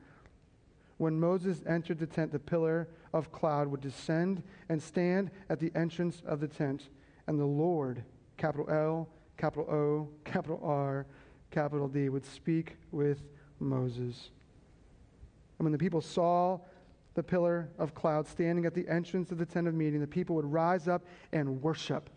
When 0.96 1.20
Moses 1.20 1.62
entered 1.66 1.98
the 1.98 2.06
tent, 2.06 2.32
the 2.32 2.38
pillar 2.38 2.88
of 3.12 3.30
cloud 3.30 3.68
would 3.68 3.82
descend 3.82 4.42
and 4.70 4.82
stand 4.82 5.30
at 5.50 5.60
the 5.60 5.70
entrance 5.74 6.22
of 6.24 6.40
the 6.40 6.48
tent, 6.48 6.88
and 7.26 7.38
the 7.38 7.44
Lord, 7.44 8.02
capital 8.38 8.70
L, 8.70 9.06
capital 9.36 9.70
O, 9.70 10.08
capital 10.24 10.60
R, 10.62 11.04
capital 11.50 11.88
D, 11.88 12.08
would 12.08 12.24
speak 12.24 12.78
with 12.90 13.20
Moses. 13.60 14.30
And 15.58 15.66
when 15.66 15.72
the 15.72 15.78
people 15.78 16.00
saw 16.00 16.58
the 17.14 17.22
pillar 17.22 17.68
of 17.78 17.94
cloud 17.94 18.26
standing 18.26 18.64
at 18.64 18.74
the 18.74 18.88
entrance 18.88 19.30
of 19.30 19.38
the 19.38 19.46
tent 19.46 19.68
of 19.68 19.74
meeting, 19.74 20.00
the 20.00 20.06
people 20.06 20.36
would 20.36 20.50
rise 20.50 20.88
up 20.88 21.02
and 21.32 21.62
worship. 21.62 22.08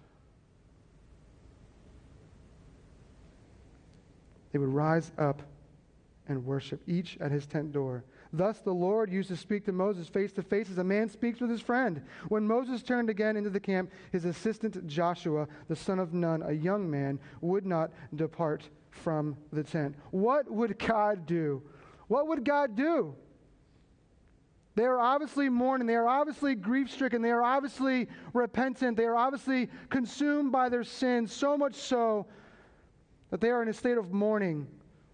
They 4.52 4.60
would 4.60 4.70
rise 4.70 5.12
up 5.18 5.42
and 6.28 6.46
worship, 6.46 6.82
each 6.88 7.18
at 7.20 7.32
his 7.32 7.46
tent 7.46 7.72
door. 7.72 8.04
Thus 8.32 8.60
the 8.60 8.74
Lord 8.74 9.12
used 9.12 9.30
to 9.30 9.38
speak 9.38 9.66
to 9.66 9.72
Moses 9.72 10.08
face 10.08 10.32
to 10.34 10.42
face 10.42 10.70
as 10.70 10.78
a 10.78 10.84
man 10.84 11.10
speaks 11.10 11.40
with 11.40 11.50
his 11.50 11.62
friend. 11.62 12.02
When 12.30 12.48
Moses 12.48 12.82
turned 12.82 13.10
again 13.10 13.38
into 13.38 13.50
the 13.50 13.60
camp, 13.60 13.92
his 14.12 14.26
assistant 14.26 14.88
Joshua, 14.88 15.48
the 15.68 15.76
son 15.76 16.00
of 16.00 16.14
Nun, 16.14 16.42
a 16.42 16.52
young 16.52 16.90
man, 16.90 17.20
would 17.42 17.66
not 17.66 17.92
depart 18.16 18.70
from 18.90 19.38
the 19.52 19.64
tent. 19.64 19.96
What 20.12 20.50
would 20.50 20.80
God 20.80 21.26
do? 21.26 21.62
What 22.08 22.28
would 22.28 22.44
God 22.44 22.76
do? 22.76 23.16
They 24.76 24.84
are 24.84 25.00
obviously 25.00 25.48
mourning. 25.48 25.88
They 25.88 25.96
are 25.96 26.08
obviously 26.08 26.54
grief 26.54 26.92
stricken. 26.92 27.22
They 27.22 27.32
are 27.32 27.44
obviously 27.44 28.10
repentant. 28.34 28.98
They 28.98 29.06
are 29.06 29.16
obviously 29.16 29.70
consumed 29.90 30.52
by 30.52 30.68
their 30.68 30.84
sins, 30.84 31.32
so 31.32 31.58
much 31.58 31.76
so 31.76 32.28
that 33.30 33.40
they 33.40 33.50
are 33.50 33.62
in 33.62 33.70
a 33.70 33.74
state 33.74 33.98
of 33.98 34.12
mourning. 34.12 34.68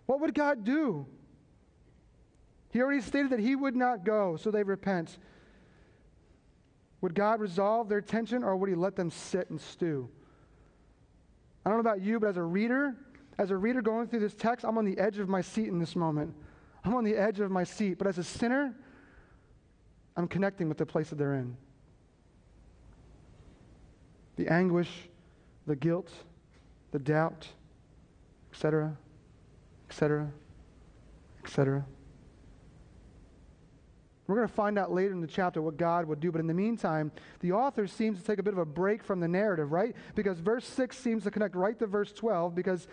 What 0.07 0.19
would 0.19 0.33
God 0.33 0.63
do? 0.63 1.05
He 2.71 2.81
already 2.81 3.01
stated 3.01 3.31
that 3.31 3.39
He 3.39 3.55
would 3.55 3.75
not 3.75 4.03
go, 4.03 4.35
so 4.35 4.49
they 4.49 4.63
repent. 4.63 5.19
Would 7.01 7.13
God 7.13 7.39
resolve 7.39 7.87
their 7.87 8.01
tension 8.01 8.43
or 8.43 8.55
would 8.55 8.69
He 8.69 8.75
let 8.75 8.95
them 8.95 9.11
sit 9.11 9.49
and 9.51 9.61
stew? 9.61 10.09
I 11.65 11.69
don't 11.69 11.77
know 11.77 11.81
about 11.81 12.01
you, 12.01 12.19
but 12.19 12.29
as 12.29 12.37
a 12.37 12.43
reader, 12.43 12.95
as 13.37 13.51
a 13.51 13.57
reader 13.57 13.81
going 13.81 14.07
through 14.07 14.21
this 14.21 14.33
text, 14.33 14.65
I'm 14.65 14.77
on 14.77 14.85
the 14.85 14.97
edge 14.97 15.19
of 15.19 15.29
my 15.29 15.41
seat 15.41 15.67
in 15.67 15.77
this 15.77 15.95
moment. 15.95 16.33
I'm 16.83 16.95
on 16.95 17.03
the 17.03 17.15
edge 17.15 17.39
of 17.39 17.51
my 17.51 17.63
seat. 17.63 17.99
But 17.99 18.07
as 18.07 18.17
a 18.17 18.23
sinner, 18.23 18.75
I'm 20.15 20.27
connecting 20.27 20.67
with 20.67 20.77
the 20.77 20.85
place 20.85 21.09
that 21.09 21.17
they're 21.17 21.35
in. 21.35 21.55
The 24.35 24.47
anguish, 24.47 24.89
the 25.67 25.75
guilt, 25.75 26.11
the 26.91 26.99
doubt, 26.99 27.47
etc., 28.51 28.97
etc., 29.89 30.31
etc. 31.43 31.85
We're 34.31 34.37
going 34.37 34.47
to 34.47 34.53
find 34.53 34.79
out 34.79 34.93
later 34.93 35.11
in 35.11 35.19
the 35.19 35.27
chapter 35.27 35.61
what 35.61 35.75
God 35.75 36.05
would 36.05 36.21
do. 36.21 36.31
But 36.31 36.39
in 36.39 36.47
the 36.47 36.53
meantime, 36.53 37.11
the 37.41 37.51
author 37.51 37.85
seems 37.85 38.17
to 38.19 38.25
take 38.25 38.39
a 38.39 38.43
bit 38.43 38.53
of 38.53 38.59
a 38.59 38.65
break 38.65 39.03
from 39.03 39.19
the 39.19 39.27
narrative, 39.27 39.73
right? 39.73 39.93
Because 40.15 40.39
verse 40.39 40.65
6 40.65 40.97
seems 40.97 41.23
to 41.23 41.31
connect 41.31 41.53
right 41.53 41.77
to 41.79 41.85
verse 41.85 42.13
12 42.13 42.55
because 42.55 42.87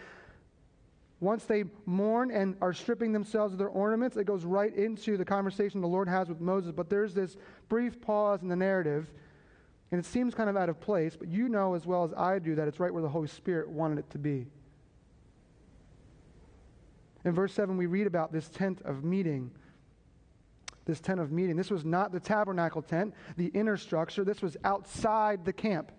once 1.20 1.44
they 1.44 1.64
mourn 1.84 2.30
and 2.30 2.56
are 2.60 2.72
stripping 2.72 3.12
themselves 3.12 3.52
of 3.52 3.58
their 3.58 3.68
ornaments, 3.68 4.16
it 4.16 4.24
goes 4.24 4.44
right 4.44 4.74
into 4.74 5.16
the 5.16 5.24
conversation 5.24 5.80
the 5.80 5.88
Lord 5.88 6.08
has 6.08 6.28
with 6.28 6.40
Moses. 6.40 6.72
But 6.72 6.88
there's 6.88 7.12
this 7.12 7.36
brief 7.68 8.00
pause 8.00 8.42
in 8.42 8.48
the 8.48 8.56
narrative, 8.56 9.10
and 9.90 9.98
it 9.98 10.04
seems 10.04 10.34
kind 10.34 10.48
of 10.48 10.56
out 10.56 10.68
of 10.68 10.80
place, 10.80 11.16
but 11.16 11.28
you 11.28 11.48
know 11.48 11.74
as 11.74 11.86
well 11.86 12.04
as 12.04 12.12
I 12.16 12.38
do 12.38 12.54
that 12.54 12.68
it's 12.68 12.78
right 12.78 12.92
where 12.92 13.02
the 13.02 13.08
Holy 13.08 13.26
Spirit 13.26 13.68
wanted 13.68 13.98
it 13.98 14.10
to 14.10 14.18
be. 14.18 14.46
In 17.24 17.32
verse 17.32 17.52
7, 17.52 17.76
we 17.76 17.86
read 17.86 18.06
about 18.06 18.32
this 18.32 18.48
tent 18.48 18.80
of 18.84 19.02
meeting. 19.02 19.50
This 20.84 21.00
tent 21.00 21.20
of 21.20 21.32
meeting. 21.32 21.56
This 21.56 21.70
was 21.70 21.84
not 21.84 22.12
the 22.12 22.20
tabernacle 22.20 22.80
tent, 22.80 23.12
the 23.36 23.46
inner 23.46 23.76
structure. 23.76 24.24
This 24.24 24.40
was 24.40 24.56
outside 24.64 25.44
the 25.44 25.52
camp. 25.52 25.90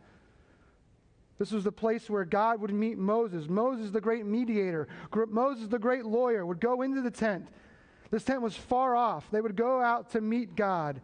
This 1.39 1.51
was 1.51 1.63
the 1.63 1.71
place 1.71 2.09
where 2.09 2.25
God 2.25 2.59
would 2.61 2.73
meet 2.73 2.97
Moses. 2.97 3.47
Moses, 3.47 3.91
the 3.91 4.01
great 4.01 4.25
mediator, 4.25 4.89
Moses, 5.29 5.69
the 5.69 5.79
great 5.79 6.05
lawyer, 6.05 6.45
would 6.45 6.59
go 6.59 6.81
into 6.81 7.01
the 7.01 7.09
tent. 7.09 7.47
This 8.11 8.25
tent 8.25 8.41
was 8.41 8.55
far 8.55 8.95
off. 8.95 9.25
They 9.31 9.39
would 9.39 9.55
go 9.55 9.81
out 9.81 10.11
to 10.11 10.21
meet 10.21 10.55
God. 10.55 10.99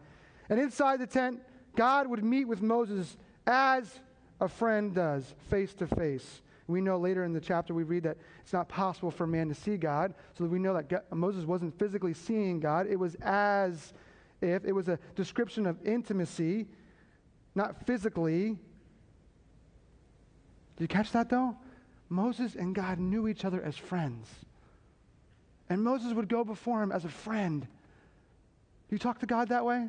And 0.50 0.60
inside 0.60 1.00
the 1.00 1.08
tent, 1.08 1.40
God 1.76 2.08
would 2.08 2.24
meet 2.24 2.46
with 2.46 2.62
Moses 2.62 3.16
as 3.48 4.02
a 4.42 4.50
friend 4.50 4.94
does, 4.94 5.34
face 5.50 5.74
to 5.76 5.88
face. 5.88 6.42
We 6.68 6.82
know 6.82 6.98
later 6.98 7.24
in 7.24 7.32
the 7.32 7.40
chapter 7.40 7.74
we 7.74 7.84
read 7.84 8.04
that 8.04 8.18
it's 8.42 8.52
not 8.52 8.68
possible 8.68 9.12
for 9.12 9.28
man 9.28 9.48
to 9.50 9.56
see 9.56 9.78
God. 9.78 10.16
So 10.38 10.46
we 10.46 10.60
know 10.60 10.74
that 10.74 10.90
God, 10.90 11.04
Moses 11.14 11.46
wasn't 11.46 11.78
physically 11.78 12.14
seeing 12.14 12.60
God. 12.60 12.88
It 12.90 12.98
was 12.98 13.16
as 13.22 13.94
if 14.42 14.66
it 14.66 14.74
was 14.74 14.90
a 14.90 15.00
description 15.16 15.66
of 15.66 15.78
intimacy, 15.86 16.68
not 17.54 17.86
physically, 17.86 18.58
did 20.78 20.84
you 20.84 20.88
catch 20.88 21.12
that 21.12 21.30
though? 21.30 21.56
Moses 22.10 22.56
and 22.56 22.76
God 22.76 23.00
knew 23.00 23.28
each 23.28 23.46
other 23.46 23.62
as 23.62 23.78
friends. 23.78 24.28
And 25.70 25.84
Moses 25.84 26.14
would 26.14 26.30
go 26.30 26.44
before 26.44 26.84
him 26.84 26.92
as 26.92 27.06
a 27.06 27.10
friend. 27.10 27.68
You 28.90 29.00
talk 29.00 29.20
to 29.20 29.26
God 29.26 29.50
that 29.50 29.66
way? 29.66 29.88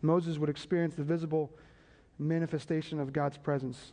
Moses 0.00 0.38
would 0.38 0.48
experience 0.48 0.94
the 0.94 1.02
visible 1.02 1.50
manifestation 2.20 3.00
of 3.00 3.12
God's 3.12 3.36
presence. 3.36 3.92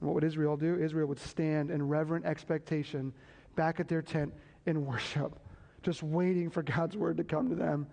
And 0.00 0.08
what 0.08 0.14
would 0.14 0.24
Israel 0.24 0.56
do? 0.56 0.76
Israel 0.82 1.06
would 1.08 1.18
stand 1.20 1.70
in 1.70 1.86
reverent 1.86 2.24
expectation 2.24 3.12
back 3.56 3.78
at 3.78 3.88
their 3.88 4.00
tent 4.00 4.32
in 4.64 4.86
worship 4.86 5.38
just 5.86 6.02
waiting 6.02 6.50
for 6.50 6.64
God's 6.64 6.96
word 6.96 7.16
to 7.16 7.24
come 7.24 7.48
to 7.48 7.54
them, 7.54 7.86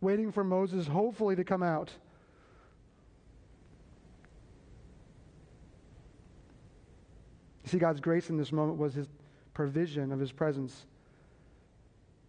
waiting 0.00 0.30
for 0.30 0.44
Moses, 0.44 0.86
hopefully, 0.86 1.34
to 1.34 1.42
come 1.42 1.60
out. 1.60 1.90
You 7.64 7.70
see, 7.70 7.78
God's 7.78 7.98
grace 8.00 8.30
in 8.30 8.36
this 8.36 8.52
moment 8.52 8.78
was 8.78 8.94
his 8.94 9.08
provision 9.52 10.12
of 10.12 10.20
his 10.20 10.30
presence. 10.30 10.86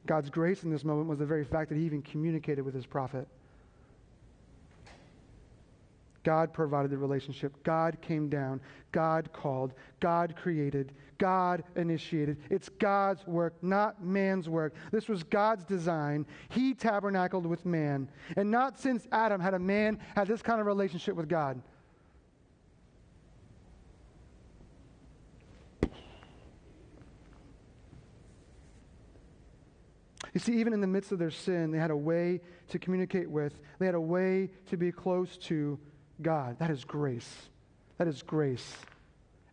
God's 0.08 0.32
grace 0.32 0.64
in 0.64 0.72
this 0.72 0.84
moment 0.84 1.08
was 1.08 1.20
the 1.20 1.26
very 1.26 1.46
fact 1.46 1.70
that 1.70 1.76
he 1.78 1.86
even 1.86 2.02
communicated 2.02 2.64
with 2.64 2.74
his 2.74 2.88
prophet. 2.88 3.28
God 6.24 6.54
provided 6.54 6.90
the 6.90 6.98
relationship. 6.98 7.62
God 7.64 7.98
came 8.02 8.30
down. 8.30 8.62
God 8.92 9.32
called. 9.34 9.74
God 10.00 10.36
created. 10.36 10.94
God 11.18 11.64
initiated. 11.76 12.38
It's 12.50 12.70
God's 12.70 13.26
work, 13.28 13.56
not 13.62 14.04
man's 14.04 14.48
work. 14.48 14.74
This 14.92 15.08
was 15.08 15.24
God's 15.24 15.64
design. 15.66 16.26
He 16.50 16.74
tabernacled 16.74 17.46
with 17.46 17.66
man. 17.66 18.10
And 18.38 18.50
not 18.50 18.80
since 18.80 19.08
Adam 19.12 19.42
had 19.42 19.54
a 19.54 19.60
man 19.60 20.00
had 20.16 20.28
this 20.28 20.42
kind 20.42 20.60
of 20.60 20.68
relationship 20.68 21.16
with 21.16 21.28
God. 21.28 21.62
You 30.34 30.40
see, 30.40 30.54
even 30.60 30.74
in 30.74 30.82
the 30.82 30.88
midst 30.88 31.12
of 31.12 31.20
their 31.20 31.30
sin, 31.30 31.72
they 31.72 31.78
had 31.78 31.92
a 31.92 31.96
way 31.96 32.42
to 32.70 32.80
communicate 32.80 33.30
with, 33.30 33.60
they 33.78 33.86
had 33.86 33.94
a 33.94 34.02
way 34.02 34.50
to 34.68 34.78
be 34.78 34.92
close 34.92 35.38
to 35.38 35.80
God. 36.22 36.60
That 36.60 36.70
is 36.70 36.84
grace. 36.86 37.32
That 37.98 38.08
is 38.08 38.22
grace. 38.22 38.76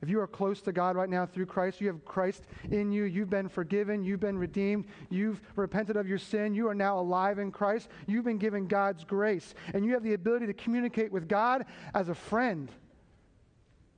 If 0.02 0.08
you 0.08 0.20
are 0.20 0.26
close 0.26 0.62
to 0.62 0.72
God 0.72 0.96
right 0.96 1.08
now 1.08 1.26
through 1.26 1.46
Christ, 1.46 1.80
you 1.80 1.86
have 1.88 2.04
Christ 2.06 2.44
in 2.70 2.90
you, 2.90 3.04
you've 3.04 3.28
been 3.28 3.48
forgiven, 3.48 4.02
you've 4.02 4.20
been 4.20 4.38
redeemed, 4.38 4.86
you've 5.10 5.42
repented 5.56 5.96
of 5.96 6.08
your 6.08 6.18
sin, 6.18 6.54
you 6.54 6.68
are 6.68 6.74
now 6.74 6.98
alive 6.98 7.38
in 7.38 7.52
Christ, 7.52 7.88
you've 8.06 8.24
been 8.24 8.38
given 8.38 8.66
God's 8.66 9.04
grace, 9.04 9.54
and 9.74 9.84
you 9.84 9.92
have 9.92 10.02
the 10.02 10.14
ability 10.14 10.46
to 10.46 10.54
communicate 10.54 11.12
with 11.12 11.28
God 11.28 11.66
as 11.94 12.08
a 12.08 12.14
friend, 12.14 12.70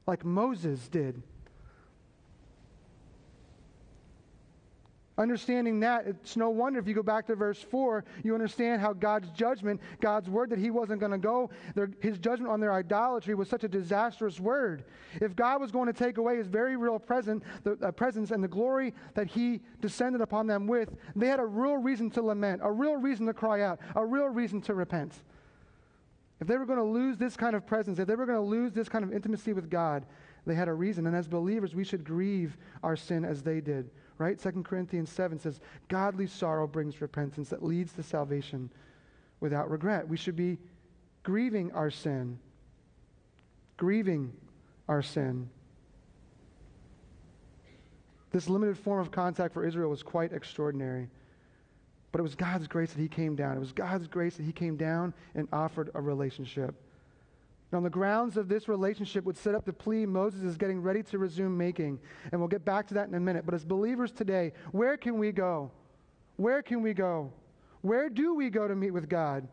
like 0.07 0.25
Moses 0.25 0.89
did. 0.89 1.23
Understanding 5.19 5.81
that, 5.81 6.07
it's 6.07 6.39
no 6.39 6.49
wonder 6.49 6.79
if 6.79 6.89
you 6.89 6.95
go 6.95 7.03
back 7.03 7.27
to 7.27 7.35
verse 7.35 7.61
4, 7.61 8.03
you 8.25 8.33
understand 8.33 8.81
how 8.81 8.95
God's 8.95 9.29
judgment, 9.31 9.79
God's 10.01 10.31
word 10.31 10.49
that 10.49 10.59
he 10.59 10.71
wasn't 10.71 11.01
going 11.01 11.13
to 11.13 11.19
go, 11.19 11.51
their, 11.75 11.91
his 12.01 12.19
judgment 12.19 12.51
on 12.51 12.61
their 12.61 12.73
idolatry 12.73 13.35
was 13.35 13.47
such 13.47 13.63
a 13.63 13.69
disastrous 13.69 14.41
word. 14.41 14.85
If 15.21 15.37
God 15.37 15.61
was 15.61 15.71
going 15.71 15.87
to 15.87 15.93
take 15.93 16.17
away 16.17 16.39
his 16.39 16.47
very 16.47 16.79
real 16.79 16.99
present, 16.99 17.43
the, 17.63 17.73
uh, 17.83 17.91
presence 17.91 18.31
and 18.31 18.43
the 18.43 18.49
glory 18.49 18.95
that 19.13 19.27
he 19.27 19.61
descended 19.83 20.23
upon 20.23 20.47
them 20.47 20.67
with, 20.67 20.89
they 21.15 21.27
had 21.27 21.41
a 21.41 21.47
real 21.47 21.77
reason 21.77 22.09
to 22.13 22.23
lament, 22.23 22.63
a 22.65 22.73
real 22.73 22.97
reason 22.97 23.27
to 23.27 23.35
cry 23.35 23.61
out, 23.61 23.81
a 23.95 24.05
real 24.05 24.29
reason 24.29 24.63
to 24.63 24.75
repent. 24.75 25.13
If 26.41 26.47
they 26.47 26.57
were 26.57 26.67
going 26.67 26.79
to 26.79 26.85
lose 26.85 27.19
this 27.19 27.37
kind 27.37 27.55
of 27.55 27.67
presence, 27.67 27.99
if 27.99 28.09
they 28.09 28.17
were 28.17 28.27
going 28.27 28.39
to 28.39 28.45
lose 28.45 28.73
this 28.73 28.89
kind 28.89 29.05
of 29.05 29.13
intimacy 29.13 29.53
with 29.53 29.69
God, 29.69 30.07
they 30.47 30.55
had 30.55 30.69
a 30.69 30.75
reason. 30.75 31.07
And 31.07 31.15
as 31.15 31.29
believers, 31.29 31.75
we 31.75 31.85
should 31.85 32.03
grieve 32.03 32.57
our 32.83 32.97
sin 32.97 33.27
as 33.27 33.43
they 33.43 33.61
did 33.61 33.91
right? 34.23 34.39
2 34.39 34.63
Corinthians 34.63 35.11
7 35.11 35.39
says, 35.39 35.61
Godly 35.89 36.27
sorrow 36.27 36.67
brings 36.67 37.01
repentance 37.01 37.49
that 37.51 37.65
leads 37.65 37.93
to 37.95 38.03
salvation 38.03 38.71
without 39.41 39.71
regret. 39.71 40.09
We 40.09 40.17
should 40.17 40.37
be 40.37 40.59
grieving 41.23 41.73
our 41.73 41.91
sin, 41.91 42.39
grieving 43.77 44.33
our 44.89 45.03
sin. 45.03 45.49
This 48.31 48.49
limited 48.49 48.79
form 48.79 49.01
of 49.01 49.11
contact 49.11 49.53
for 49.53 49.67
Israel 49.67 49.91
was 49.91 50.03
quite 50.03 50.33
extraordinary. 50.33 51.09
But 52.13 52.21
it 52.21 52.23
was 52.23 52.35
God's 52.35 52.67
grace 52.67 52.93
that 52.93 53.01
He 53.01 53.09
came 53.09 53.35
down. 53.35 53.57
It 53.57 53.61
was 53.61 53.73
God's 53.73 54.07
grace 54.07 54.37
that 54.37 54.45
He 54.45 54.53
came 54.53 54.77
down 54.77 55.13
and 55.35 55.49
offered 55.53 55.91
a 55.95 56.01
relationship 56.01 56.75
on 57.75 57.83
the 57.83 57.91
grounds 57.91 58.37
of 58.37 58.49
this 58.49 58.69
relationship 58.69 59.25
would 59.25 59.37
set 59.37 59.55
up 59.55 59.65
the 59.65 59.73
plea 59.73 60.07
Moses 60.07 60.43
is 60.43 60.57
getting 60.57 60.81
ready 60.81 61.03
to 61.05 61.19
resume 61.19 61.57
making. 61.57 61.99
And 62.31 62.41
we'll 62.41 62.49
get 62.49 62.65
back 62.65 62.87
to 62.89 62.95
that 62.95 63.09
in 63.09 63.15
a 63.15 63.21
minute. 63.21 63.45
But 63.45 63.55
as 63.55 63.65
believers 63.65 64.13
today, 64.13 64.53
where 64.73 64.97
can 64.97 65.19
we 65.19 65.33
go? 65.33 65.71
Where 66.37 66.63
can 66.63 66.83
we 66.83 66.95
go? 66.95 67.33
Where 67.83 68.09
do 68.09 68.35
we 68.35 68.51
go 68.51 68.69
to 68.69 68.75
meet 68.75 68.91
with 68.91 69.09
God? 69.09 69.47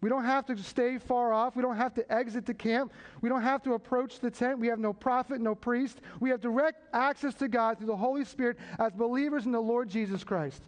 We 0.00 0.08
don't 0.08 0.24
have 0.24 0.46
to 0.46 0.56
stay 0.56 0.98
far 0.98 1.32
off. 1.32 1.56
We 1.56 1.62
don't 1.62 1.76
have 1.76 1.94
to 1.94 2.12
exit 2.12 2.46
the 2.46 2.54
camp. 2.54 2.92
We 3.20 3.28
don't 3.28 3.42
have 3.42 3.62
to 3.64 3.74
approach 3.74 4.18
the 4.18 4.30
tent. 4.30 4.58
We 4.58 4.68
have 4.68 4.78
no 4.78 4.92
prophet, 4.92 5.40
no 5.40 5.54
priest. 5.54 6.00
We 6.20 6.30
have 6.30 6.40
direct 6.40 6.82
access 6.94 7.34
to 7.34 7.48
God 7.48 7.78
through 7.78 7.88
the 7.88 7.96
Holy 7.96 8.24
Spirit 8.24 8.56
as 8.78 8.92
believers 8.92 9.44
in 9.44 9.52
the 9.52 9.60
Lord 9.60 9.90
Jesus 9.90 10.24
Christ. 10.24 10.62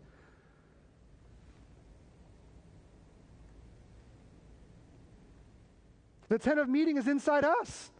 The 6.32 6.38
tent 6.38 6.58
of 6.58 6.66
meeting 6.66 6.96
is 6.96 7.08
inside 7.08 7.44
us. 7.44 7.90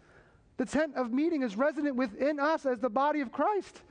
The 0.56 0.64
tent 0.64 0.94
of 0.96 1.12
meeting 1.12 1.42
is 1.42 1.54
resident 1.54 1.96
within 1.96 2.40
us 2.40 2.64
as 2.64 2.78
the 2.78 2.88
body 2.88 3.20
of 3.20 3.30
Christ. 3.30 3.82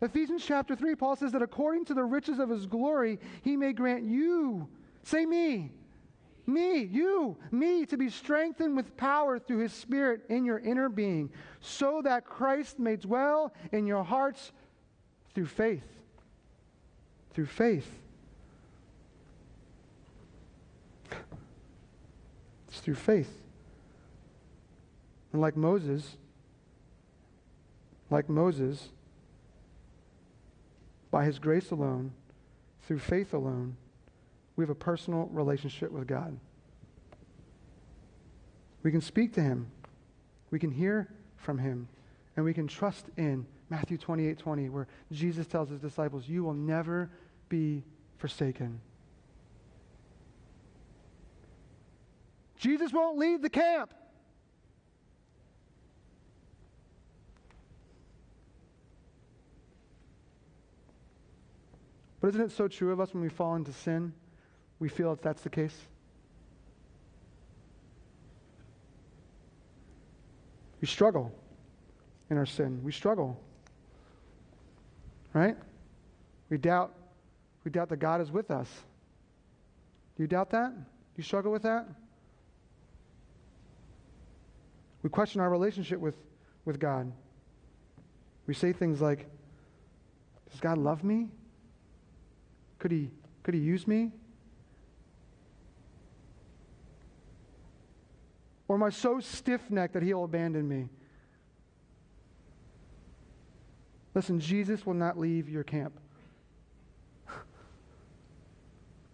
Ephesians 0.00 0.44
chapter 0.46 0.76
3, 0.76 0.94
Paul 0.94 1.16
says 1.16 1.32
that 1.32 1.42
according 1.42 1.86
to 1.86 1.94
the 1.94 2.04
riches 2.04 2.38
of 2.38 2.50
his 2.50 2.66
glory, 2.66 3.18
he 3.42 3.56
may 3.56 3.72
grant 3.72 4.04
you, 4.04 4.68
say 5.02 5.26
me, 5.26 5.72
me, 6.46 6.84
you, 6.84 7.36
me, 7.50 7.84
to 7.86 7.96
be 7.96 8.10
strengthened 8.10 8.76
with 8.76 8.96
power 8.96 9.40
through 9.40 9.58
his 9.58 9.72
Spirit 9.72 10.20
in 10.28 10.44
your 10.44 10.60
inner 10.60 10.88
being, 10.88 11.28
so 11.60 12.00
that 12.04 12.24
Christ 12.24 12.78
may 12.78 12.94
dwell 12.94 13.52
in 13.72 13.88
your 13.88 14.04
hearts 14.04 14.52
through 15.34 15.46
faith. 15.46 15.82
Through 17.34 17.46
faith. 17.46 18.01
It's 22.72 22.80
through 22.80 22.94
faith. 22.94 23.30
And 25.30 25.42
like 25.42 25.58
Moses, 25.58 26.16
like 28.08 28.30
Moses, 28.30 28.88
by 31.10 31.26
his 31.26 31.38
grace 31.38 31.70
alone, 31.70 32.12
through 32.86 33.00
faith 33.00 33.34
alone, 33.34 33.76
we 34.56 34.62
have 34.62 34.70
a 34.70 34.74
personal 34.74 35.28
relationship 35.32 35.92
with 35.92 36.06
God. 36.06 36.38
We 38.82 38.90
can 38.90 39.02
speak 39.02 39.34
to 39.34 39.42
him. 39.42 39.70
We 40.50 40.58
can 40.58 40.70
hear 40.70 41.08
from 41.36 41.58
him. 41.58 41.88
And 42.36 42.44
we 42.44 42.54
can 42.54 42.68
trust 42.68 43.04
in 43.18 43.46
Matthew 43.68 43.98
28 43.98 44.38
20, 44.38 44.70
where 44.70 44.88
Jesus 45.12 45.46
tells 45.46 45.68
his 45.68 45.80
disciples, 45.80 46.26
You 46.26 46.42
will 46.42 46.54
never 46.54 47.10
be 47.50 47.84
forsaken. 48.16 48.80
Jesus 52.62 52.92
won't 52.92 53.18
leave 53.18 53.42
the 53.42 53.50
camp. 53.50 53.92
But 62.20 62.28
isn't 62.28 62.40
it 62.40 62.52
so 62.52 62.68
true 62.68 62.92
of 62.92 63.00
us 63.00 63.12
when 63.12 63.20
we 63.20 63.30
fall 63.30 63.56
into 63.56 63.72
sin? 63.72 64.12
We 64.78 64.88
feel 64.88 65.10
that 65.10 65.22
that's 65.22 65.42
the 65.42 65.50
case. 65.50 65.76
We 70.80 70.86
struggle 70.86 71.34
in 72.30 72.36
our 72.38 72.46
sin. 72.46 72.80
We 72.84 72.92
struggle. 72.92 73.40
Right? 75.34 75.56
We 76.48 76.58
doubt 76.58 76.94
we 77.64 77.72
doubt 77.72 77.88
that 77.88 77.96
God 77.96 78.20
is 78.20 78.30
with 78.30 78.52
us. 78.52 78.68
Do 80.16 80.22
you 80.22 80.28
doubt 80.28 80.50
that? 80.50 80.72
Do 80.76 80.84
you 81.16 81.24
struggle 81.24 81.50
with 81.50 81.62
that? 81.62 81.88
We 85.02 85.10
question 85.10 85.40
our 85.40 85.50
relationship 85.50 85.98
with, 85.98 86.16
with 86.64 86.78
God. 86.78 87.12
We 88.46 88.54
say 88.54 88.72
things 88.72 89.00
like, 89.00 89.26
Does 90.50 90.60
God 90.60 90.78
love 90.78 91.04
me? 91.04 91.28
Could 92.78 92.90
he, 92.90 93.10
could 93.42 93.54
he 93.54 93.60
use 93.60 93.86
me? 93.86 94.12
Or 98.68 98.76
am 98.76 98.82
I 98.82 98.90
so 98.90 99.20
stiff 99.20 99.70
necked 99.70 99.94
that 99.94 100.02
he'll 100.02 100.24
abandon 100.24 100.68
me? 100.68 100.88
Listen, 104.14 104.40
Jesus 104.40 104.84
will 104.84 104.94
not 104.94 105.18
leave 105.18 105.48
your 105.48 105.64
camp. 105.64 105.92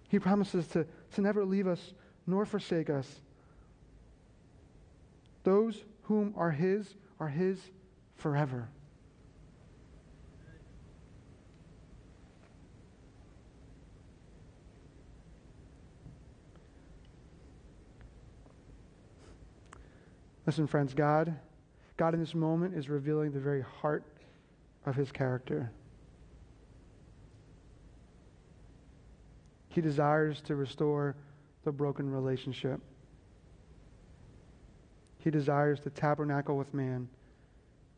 he 0.08 0.18
promises 0.18 0.66
to, 0.68 0.86
to 1.14 1.20
never 1.20 1.44
leave 1.44 1.66
us 1.66 1.92
nor 2.26 2.44
forsake 2.44 2.90
us. 2.90 3.20
Those 5.48 5.82
whom 6.02 6.34
are 6.36 6.50
his 6.50 6.94
are 7.18 7.28
his 7.30 7.58
forever. 8.16 8.68
Listen, 20.44 20.66
friends, 20.66 20.92
God, 20.92 21.34
God 21.96 22.12
in 22.12 22.20
this 22.20 22.34
moment 22.34 22.74
is 22.74 22.90
revealing 22.90 23.32
the 23.32 23.40
very 23.40 23.62
heart 23.62 24.04
of 24.84 24.96
his 24.96 25.10
character. 25.10 25.72
He 29.70 29.80
desires 29.80 30.42
to 30.42 30.56
restore 30.56 31.16
the 31.64 31.72
broken 31.72 32.12
relationship. 32.12 32.82
He 35.18 35.30
desires 35.30 35.80
to 35.80 35.90
tabernacle 35.90 36.56
with 36.56 36.72
man. 36.72 37.08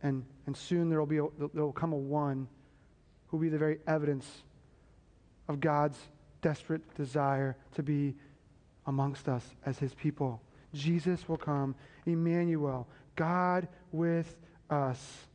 And, 0.02 0.24
and 0.46 0.56
soon 0.56 0.88
there 0.88 0.98
will, 0.98 1.06
be 1.06 1.16
there 1.16 1.64
will 1.64 1.72
come 1.72 1.92
a 1.92 1.96
one 1.96 2.48
who 3.28 3.37
will 3.37 3.42
be 3.42 3.48
the 3.50 3.59
very 3.59 3.78
evidence 3.87 4.26
of 5.48 5.61
God's 5.61 5.98
desperate 6.42 6.83
desire 6.94 7.56
to 7.74 7.83
be 7.83 8.14
amongst 8.87 9.28
us 9.28 9.44
as 9.66 9.78
his 9.78 9.92
people. 9.94 10.40
Jesus 10.72 11.28
will 11.28 11.37
come, 11.37 11.74
Emmanuel, 12.06 12.88
God 13.16 13.68
with 13.92 14.37
us. 14.70 15.26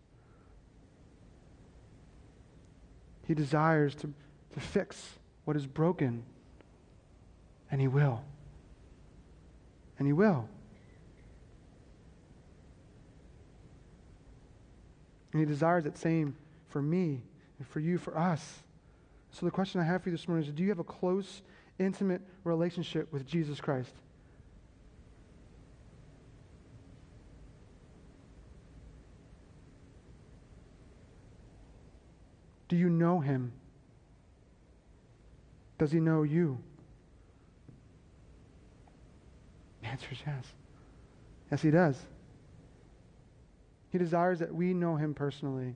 He 3.27 3.33
desires 3.33 3.95
to, 3.95 4.13
to 4.53 4.59
fix 4.59 5.03
what 5.45 5.55
is 5.55 5.65
broken, 5.65 6.23
and 7.69 7.81
he 7.81 7.87
will. 7.87 8.23
And 9.99 10.07
he 10.07 10.13
will. 10.13 10.47
And 15.35 15.41
He 15.41 15.45
desires 15.45 15.83
that 15.83 15.97
same 15.97 16.33
for 16.69 16.81
me 16.81 17.21
and 17.59 17.67
for 17.67 17.81
you, 17.81 17.97
for 17.97 18.17
us. 18.17 18.63
So 19.31 19.45
the 19.45 19.51
question 19.51 19.81
I 19.81 19.83
have 19.83 20.01
for 20.01 20.07
you 20.07 20.15
this 20.15 20.29
morning 20.29 20.47
is 20.47 20.53
do 20.53 20.63
you 20.63 20.69
have 20.69 20.79
a 20.79 20.83
close, 20.85 21.41
intimate 21.77 22.21
relationship 22.45 23.11
with 23.11 23.27
Jesus 23.27 23.59
Christ? 23.59 23.91
Do 32.69 32.77
you 32.77 32.89
know 32.89 33.19
him? 33.19 33.51
Does 35.77 35.91
he 35.91 35.99
know 35.99 36.23
you? 36.23 36.57
The 39.81 39.89
answer 39.89 40.07
is 40.13 40.17
yes. 40.25 40.45
Yes, 41.51 41.61
he 41.61 41.71
does. 41.71 41.97
He 43.95 43.99
desires 43.99 44.39
that 44.39 44.53
we 44.53 44.73
know 44.73 44.97
him 44.97 45.13
personally, 45.13 45.73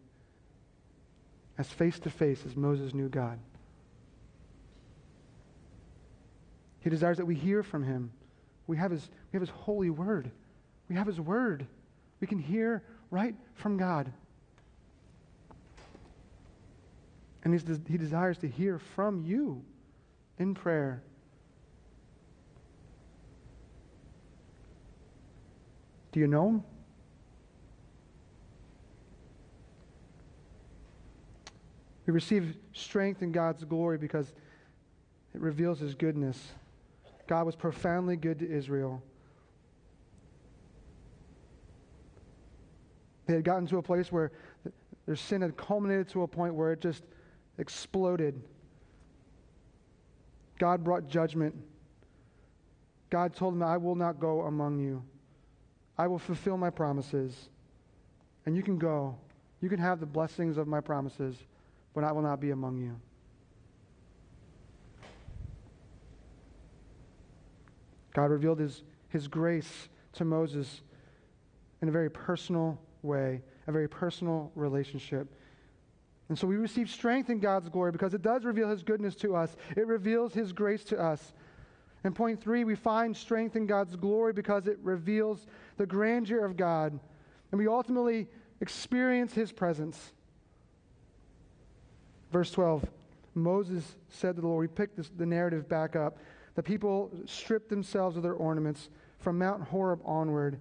as 1.58 1.70
face 1.70 1.98
to 2.00 2.10
face 2.10 2.46
as 2.46 2.54
Moses 2.54 2.94
knew 2.94 3.08
God. 3.08 3.40
He 6.82 6.90
desires 6.90 7.16
that 7.16 7.26
we 7.26 7.36
hear 7.36 7.64
from 7.64 7.82
him. 7.82 8.12
We 8.68 8.76
have 8.76 8.92
his, 8.92 9.08
we 9.32 9.38
have 9.38 9.42
his 9.42 9.50
holy 9.52 9.90
word. 9.90 10.32
We 10.90 10.98
have 10.98 11.08
his 11.08 11.18
word. 11.18 11.66
We 12.20 12.28
can 12.28 12.40
hear 12.40 12.84
right 13.10 13.36
from 13.54 13.78
God. 13.78 14.12
And 17.46 17.54
he 17.88 17.98
desires 17.98 18.38
to 18.40 18.50
hear 18.50 18.80
from 18.80 19.22
you 19.22 19.64
in 20.38 20.56
prayer. 20.56 21.02
Do 26.12 26.20
you 26.20 26.28
know 26.28 26.50
him? 26.50 26.64
We 32.10 32.14
receive 32.14 32.58
strength 32.74 33.22
in 33.22 33.32
God's 33.32 33.64
glory 33.64 34.00
because 34.00 34.34
it 35.36 35.40
reveals 35.40 35.80
his 35.80 35.94
goodness. 35.94 36.54
God 37.28 37.46
was 37.46 37.56
profoundly 37.56 38.16
good 38.16 38.40
to 38.40 38.52
Israel. 38.52 39.04
They 43.28 43.36
had 43.36 43.44
gotten 43.44 43.68
to 43.68 43.78
a 43.78 43.84
place 43.84 44.12
where 44.12 44.32
their 45.06 45.16
sin 45.16 45.44
had 45.44 45.56
culminated 45.56 46.10
to 46.10 46.24
a 46.24 46.28
point 46.28 46.56
where 46.56 46.72
it 46.72 46.82
just 46.82 47.04
exploded. 47.60 48.42
God 50.58 50.84
brought 50.84 51.08
judgment. 51.08 51.54
God 53.12 53.36
told 53.36 53.54
them, 53.54 53.62
I 53.62 53.78
will 53.78 53.94
not 53.94 54.20
go 54.20 54.42
among 54.48 54.80
you. 54.80 55.04
I 55.96 56.08
will 56.08 56.18
fulfill 56.18 56.58
my 56.58 56.72
promises. 56.72 57.50
And 58.48 58.58
you 58.58 58.64
can 58.64 58.80
go. 58.80 59.16
You 59.62 59.70
can 59.70 59.78
have 59.78 60.00
the 60.00 60.08
blessings 60.08 60.58
of 60.58 60.68
my 60.68 60.82
promises, 60.82 61.36
but 61.94 62.04
I 62.04 62.12
will 62.12 62.22
not 62.22 62.40
be 62.40 62.52
among 62.52 62.78
you. 62.78 62.96
God 68.14 68.32
revealed 68.32 68.60
his, 68.60 68.84
his 69.10 69.28
grace 69.28 69.90
to 70.14 70.26
Moses 70.26 70.82
in 71.82 71.88
a 71.88 71.92
very 71.92 72.10
personal 72.10 72.80
way, 73.02 73.42
a 73.68 73.72
very 73.72 73.88
personal 73.88 74.52
relationship. 74.56 75.28
And 76.28 76.38
so 76.38 76.46
we 76.46 76.58
receive 76.58 76.90
strength 76.90 77.30
in 77.30 77.40
God's 77.40 77.70
glory 77.70 77.92
because 77.92 78.14
it 78.14 78.22
does 78.22 78.46
reveal 78.46 78.70
his 78.70 78.84
goodness 78.84 79.16
to 79.16 79.36
us, 79.36 79.56
it 79.76 79.88
reveals 79.88 80.34
his 80.34 80.54
grace 80.54 80.84
to 80.86 81.00
us. 81.00 81.34
And 82.04 82.16
point 82.16 82.42
three, 82.42 82.64
we 82.64 82.76
find 82.76 83.16
strength 83.16 83.56
in 83.56 83.66
God's 83.66 83.96
glory 83.96 84.32
because 84.32 84.68
it 84.68 84.80
reveals 84.82 85.46
the 85.78 85.86
grandeur 85.86 86.46
of 86.46 86.56
God. 86.56 86.98
And 87.52 87.60
we 87.60 87.68
ultimately 87.68 88.28
experience 88.62 89.34
his 89.34 89.52
presence. 89.52 90.14
Verse 92.32 92.52
12 92.52 92.86
Moses 93.36 93.96
said 94.10 94.36
to 94.36 94.42
the 94.42 94.48
Lord, 94.48 94.70
we 94.70 94.74
pick 94.74 94.96
this, 94.96 95.10
the 95.16 95.26
narrative 95.26 95.70
back 95.70 95.96
up. 95.96 96.18
The 96.56 96.64
people 96.64 97.12
stripped 97.26 97.70
themselves 97.70 98.18
of 98.18 98.24
their 98.24 98.34
ornaments 98.34 98.90
from 99.20 99.38
Mount 99.38 99.64
Horeb 99.64 100.02
onward. 100.04 100.60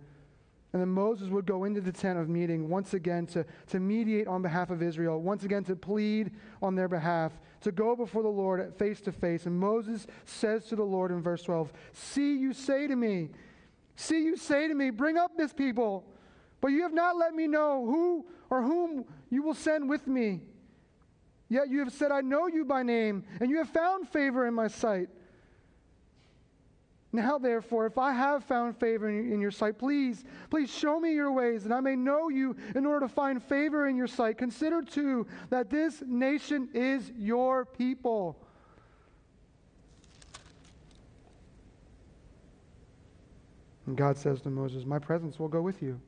And 0.73 0.83
then 0.83 0.91
Moses 0.91 1.29
would 1.31 1.47
go 1.47 1.65
into 1.65 1.81
the 1.81 1.93
tent 1.93 2.19
of 2.19 2.29
meeting 2.29 2.69
once 2.69 2.93
again 2.93 3.27
to, 3.29 3.45
to 3.69 3.81
mediate 3.81 4.29
on 4.29 4.43
behalf 4.43 4.71
of 4.71 4.83
Israel, 4.83 5.21
once 5.21 5.45
again 5.45 5.65
to 5.65 5.75
plead 5.75 6.31
on 6.61 6.75
their 6.75 6.89
behalf, 6.89 7.33
to 7.63 7.73
go 7.73 7.97
before 7.97 8.23
the 8.23 8.29
Lord 8.29 8.75
face 8.77 9.01
to 9.03 9.13
face. 9.13 9.47
And 9.47 9.59
Moses 9.59 10.07
says 10.27 10.67
to 10.67 10.77
the 10.77 10.85
Lord 10.85 11.11
in 11.11 11.23
verse 11.23 11.43
12, 11.43 11.73
See, 11.95 12.37
you 12.37 12.53
say 12.53 12.87
to 12.87 12.95
me, 12.95 13.31
see, 13.97 14.23
you 14.23 14.37
say 14.37 14.69
to 14.69 14.75
me, 14.75 14.91
bring 14.91 15.17
up 15.17 15.37
this 15.39 15.55
people, 15.55 16.05
but 16.61 16.69
you 16.69 16.83
have 16.83 16.93
not 16.93 17.17
let 17.17 17.35
me 17.35 17.47
know 17.47 17.87
who 17.87 18.27
or 18.51 18.63
whom 18.63 19.07
you 19.31 19.43
will 19.43 19.55
send 19.55 19.89
with 19.89 20.07
me. 20.07 20.43
Yet 21.49 21.71
you 21.71 21.79
have 21.81 21.93
said, 21.93 22.13
I 22.13 22.21
know 22.21 22.47
you 22.47 22.65
by 22.65 22.83
name, 22.83 23.25
and 23.41 23.51
you 23.51 23.57
have 23.59 23.71
found 23.71 24.09
favor 24.09 24.47
in 24.47 24.55
my 24.55 24.69
sight. 24.69 25.09
Now, 27.11 27.39
therefore, 27.39 27.87
if 27.87 27.97
I 27.97 28.13
have 28.13 28.45
found 28.45 28.77
favor 28.77 29.09
in 29.09 29.41
your 29.41 29.51
sight, 29.51 29.79
please, 29.79 30.25
please 30.51 30.71
show 30.71 31.01
me 31.01 31.15
your 31.15 31.33
ways, 31.33 31.65
and 31.65 31.73
I 31.73 31.81
may 31.81 31.97
know 31.97 32.29
you 32.29 32.55
in 32.75 32.85
order 32.85 33.07
to 33.07 33.13
find 33.13 33.43
favor 33.43 33.89
in 33.89 33.97
your 33.97 34.07
sight. 34.07 34.37
Consider, 34.37 34.83
too, 34.83 35.27
that 35.49 35.71
this 35.71 36.03
nation 36.07 36.69
is 36.75 37.11
your 37.17 37.65
people. 37.65 38.37
And 43.87 43.97
God 43.97 44.19
says 44.19 44.43
to 44.43 44.51
Moses, 44.51 44.85
My 44.85 44.99
presence 44.99 45.39
will 45.39 45.49
go 45.49 45.63
with 45.63 45.83
you, 45.83 45.99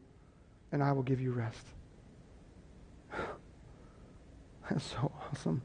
and 0.71 0.83
I 0.83 0.93
will 0.93 1.03
give 1.03 1.19
you 1.19 1.33
rest. 1.33 1.65
That's 4.75 4.85
so 4.85 5.11
awesome. 5.31 5.63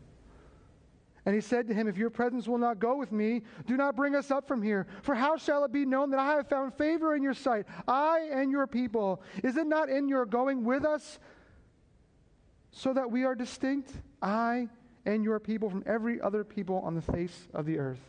And 1.25 1.33
he 1.33 1.41
said 1.41 1.67
to 1.67 1.73
him, 1.73 1.87
If 1.87 1.97
your 1.97 2.09
presence 2.09 2.47
will 2.47 2.57
not 2.57 2.79
go 2.79 2.95
with 2.97 3.11
me, 3.11 3.43
do 3.65 3.77
not 3.77 3.95
bring 3.95 4.15
us 4.15 4.31
up 4.31 4.47
from 4.47 4.61
here. 4.61 4.87
For 5.01 5.15
how 5.15 5.37
shall 5.37 5.63
it 5.63 5.71
be 5.71 5.85
known 5.85 6.11
that 6.11 6.19
I 6.19 6.33
have 6.33 6.47
found 6.47 6.73
favor 6.73 7.15
in 7.15 7.23
your 7.23 7.33
sight, 7.33 7.65
I 7.87 8.29
and 8.31 8.51
your 8.51 8.67
people? 8.67 9.21
Is 9.43 9.57
it 9.57 9.67
not 9.67 9.89
in 9.89 10.07
your 10.07 10.25
going 10.25 10.63
with 10.63 10.85
us 10.85 11.19
so 12.71 12.93
that 12.93 13.09
we 13.09 13.23
are 13.23 13.35
distinct, 13.35 13.91
I 14.21 14.69
and 15.05 15.23
your 15.23 15.39
people, 15.39 15.69
from 15.69 15.83
every 15.85 16.19
other 16.19 16.43
people 16.43 16.79
on 16.79 16.95
the 16.95 17.01
face 17.01 17.47
of 17.53 17.65
the 17.65 17.79
earth? 17.79 18.01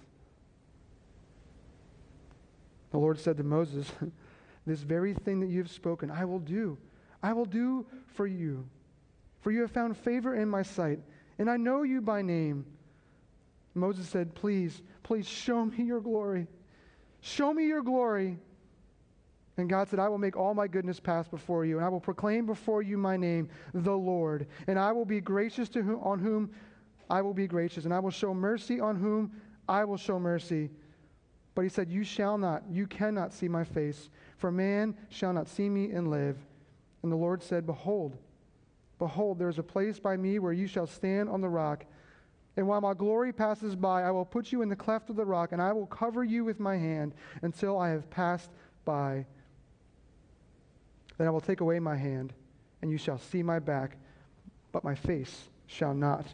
The 2.91 2.99
Lord 2.99 3.19
said 3.19 3.37
to 3.39 3.45
Moses, 3.45 3.91
This 4.67 4.81
very 4.81 5.15
thing 5.15 5.41
that 5.41 5.49
you 5.49 5.59
have 5.59 5.71
spoken, 5.71 6.11
I 6.11 6.25
will 6.25 6.41
do. 6.41 6.77
I 7.23 7.33
will 7.33 7.45
do 7.45 7.87
for 8.15 8.27
you. 8.27 8.67
For 9.47 9.53
you 9.53 9.61
have 9.61 9.71
found 9.71 9.97
favor 9.97 10.35
in 10.35 10.49
my 10.49 10.63
sight, 10.63 10.99
and 11.39 11.49
I 11.49 11.57
know 11.57 11.85
you 11.85 12.01
by 12.01 12.21
name. 12.21 12.67
Moses 13.77 14.09
said, 14.09 14.35
Please, 14.35 14.83
please 15.05 15.25
show 15.25 15.65
me 15.65 15.85
your 15.85 16.01
glory. 16.01 16.49
Show 17.21 17.55
me 17.55 17.65
your 17.65 17.85
glory. 17.85 18.39
And 19.57 19.71
God 19.71 19.89
said, 19.89 20.01
I 20.01 20.09
will 20.09 20.19
make 20.19 20.37
all 20.37 20.53
my 20.53 20.67
goodness 20.67 20.99
pass 20.99 21.29
before 21.29 21.65
you, 21.65 21.77
and 21.77 21.87
I 21.87 21.89
will 21.89 22.01
proclaim 22.01 22.45
before 22.45 22.83
you 22.83 22.99
my 22.99 23.17
name, 23.17 23.49
the 23.73 23.97
Lord. 23.97 24.49
And 24.67 24.81
I 24.81 24.91
will 24.91 25.05
be 25.05 25.21
gracious 25.21 25.69
to 25.69 25.81
whom, 25.81 26.01
on 26.03 26.19
whom 26.19 26.51
I 27.09 27.23
will 27.23 27.33
be 27.33 27.47
gracious, 27.47 27.85
and 27.85 27.95
I 27.95 28.01
will 28.01 28.11
show 28.11 28.35
mercy 28.35 28.81
on 28.81 28.97
whom 28.97 29.31
I 29.69 29.85
will 29.85 29.97
show 29.97 30.19
mercy. 30.19 30.71
But 31.55 31.63
he 31.63 31.69
said, 31.69 31.89
You 31.89 32.03
shall 32.03 32.37
not, 32.37 32.65
you 32.69 32.89
cannot 32.89 33.33
see 33.33 33.47
my 33.47 33.63
face, 33.63 34.11
for 34.39 34.51
man 34.51 34.97
shall 35.09 35.33
not 35.33 35.47
see 35.47 35.69
me 35.69 35.93
and 35.93 36.11
live. 36.11 36.37
And 37.05 37.13
the 37.13 37.17
Lord 37.17 37.45
said, 37.45 37.65
Behold, 37.65 38.19
behold, 38.99 39.39
there 39.39 39.49
is 39.49 39.59
a 39.59 39.63
place 39.63 39.99
by 39.99 40.17
me 40.17 40.39
where 40.39 40.53
you 40.53 40.67
shall 40.67 40.87
stand 40.87 41.29
on 41.29 41.41
the 41.41 41.49
rock. 41.49 41.85
And 42.57 42.67
while 42.67 42.81
my 42.81 42.95
glory 42.95 43.33
passes 43.33 43.77
by, 43.77 44.03
I 44.03 44.11
will 44.11 44.25
put 44.25 44.51
you 44.51 44.63
in 44.63 44.69
the 44.69 44.77
cleft 44.77 45.11
of 45.11 45.17
the 45.17 45.25
rock, 45.25 45.53
and 45.53 45.61
I 45.61 45.73
will 45.73 45.87
cover 45.87 46.25
you 46.25 46.45
with 46.45 46.59
my 46.59 46.77
hand 46.77 47.15
until 47.43 47.79
I 47.79 47.91
have 47.91 48.09
passed 48.09 48.51
by. 48.85 49.27
Then 51.19 51.27
I 51.27 51.31
will 51.31 51.41
take 51.41 51.61
away 51.61 51.79
my 51.79 51.97
hand, 51.97 52.33
and 52.81 52.91
you 52.91 52.99
shall 52.99 53.19
see 53.19 53.43
my 53.43 53.59
back, 53.59 53.97
but 54.73 54.85
my 54.85 54.95
face 54.95 55.49
shall 55.67 55.95
not 55.95 56.27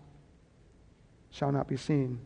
shall 1.30 1.50
not 1.50 1.66
be 1.66 1.78
seen. 1.78 2.20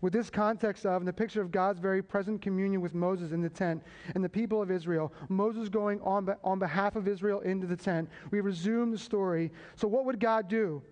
With 0.00 0.12
this 0.12 0.30
context 0.30 0.84
of 0.84 1.00
and 1.00 1.08
the 1.08 1.12
picture 1.12 1.40
of 1.40 1.50
God's 1.50 1.80
very 1.80 2.02
present 2.02 2.42
communion 2.42 2.80
with 2.80 2.94
Moses 2.94 3.32
in 3.32 3.40
the 3.40 3.48
tent 3.48 3.82
and 4.14 4.22
the 4.22 4.28
people 4.28 4.60
of 4.60 4.70
Israel, 4.70 5.12
Moses 5.28 5.68
going 5.68 6.00
on, 6.02 6.34
on 6.44 6.58
behalf 6.58 6.96
of 6.96 7.08
Israel 7.08 7.40
into 7.40 7.66
the 7.66 7.76
tent, 7.76 8.08
we 8.30 8.40
resume 8.40 8.90
the 8.90 8.98
story. 8.98 9.50
So, 9.74 9.88
what 9.88 10.04
would 10.04 10.20
God 10.20 10.48
do? 10.48 10.82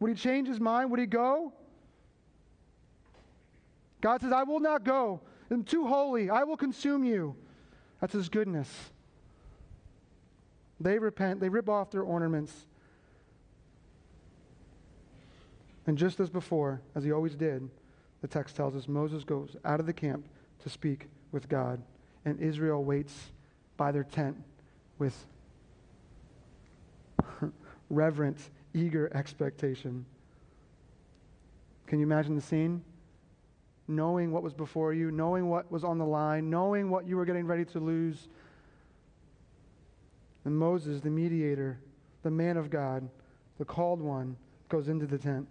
Would 0.00 0.10
he 0.10 0.16
change 0.16 0.48
his 0.48 0.60
mind? 0.60 0.90
Would 0.90 1.00
he 1.00 1.06
go? 1.06 1.52
God 4.00 4.20
says, 4.20 4.32
I 4.32 4.42
will 4.42 4.60
not 4.60 4.84
go. 4.84 5.20
I'm 5.50 5.64
too 5.64 5.86
holy. 5.86 6.28
I 6.28 6.44
will 6.44 6.56
consume 6.56 7.04
you. 7.04 7.34
That's 8.00 8.12
his 8.12 8.28
goodness. 8.28 8.68
They 10.80 10.98
repent, 10.98 11.40
they 11.40 11.48
rip 11.48 11.68
off 11.68 11.90
their 11.90 12.02
ornaments. 12.02 12.52
And 15.86 15.96
just 15.96 16.20
as 16.20 16.28
before, 16.28 16.82
as 16.94 17.04
he 17.04 17.12
always 17.12 17.34
did, 17.34 17.68
the 18.26 18.32
text 18.38 18.56
tells 18.56 18.74
us 18.74 18.88
Moses 18.88 19.22
goes 19.22 19.54
out 19.64 19.78
of 19.78 19.86
the 19.86 19.92
camp 19.92 20.26
to 20.64 20.68
speak 20.68 21.06
with 21.30 21.48
God, 21.48 21.80
and 22.24 22.40
Israel 22.40 22.82
waits 22.82 23.30
by 23.76 23.92
their 23.92 24.02
tent 24.02 24.36
with 24.98 25.14
reverent, 27.88 28.50
eager 28.74 29.08
expectation. 29.14 30.04
Can 31.86 32.00
you 32.00 32.04
imagine 32.04 32.34
the 32.34 32.40
scene? 32.40 32.82
Knowing 33.86 34.32
what 34.32 34.42
was 34.42 34.54
before 34.54 34.92
you, 34.92 35.12
knowing 35.12 35.48
what 35.48 35.70
was 35.70 35.84
on 35.84 35.96
the 35.96 36.04
line, 36.04 36.50
knowing 36.50 36.90
what 36.90 37.06
you 37.06 37.16
were 37.16 37.24
getting 37.24 37.46
ready 37.46 37.64
to 37.66 37.78
lose. 37.78 38.26
And 40.44 40.58
Moses, 40.58 41.00
the 41.00 41.10
mediator, 41.10 41.78
the 42.24 42.30
man 42.32 42.56
of 42.56 42.70
God, 42.70 43.08
the 43.58 43.64
called 43.64 44.00
one, 44.00 44.36
goes 44.68 44.88
into 44.88 45.06
the 45.06 45.16
tent. 45.16 45.46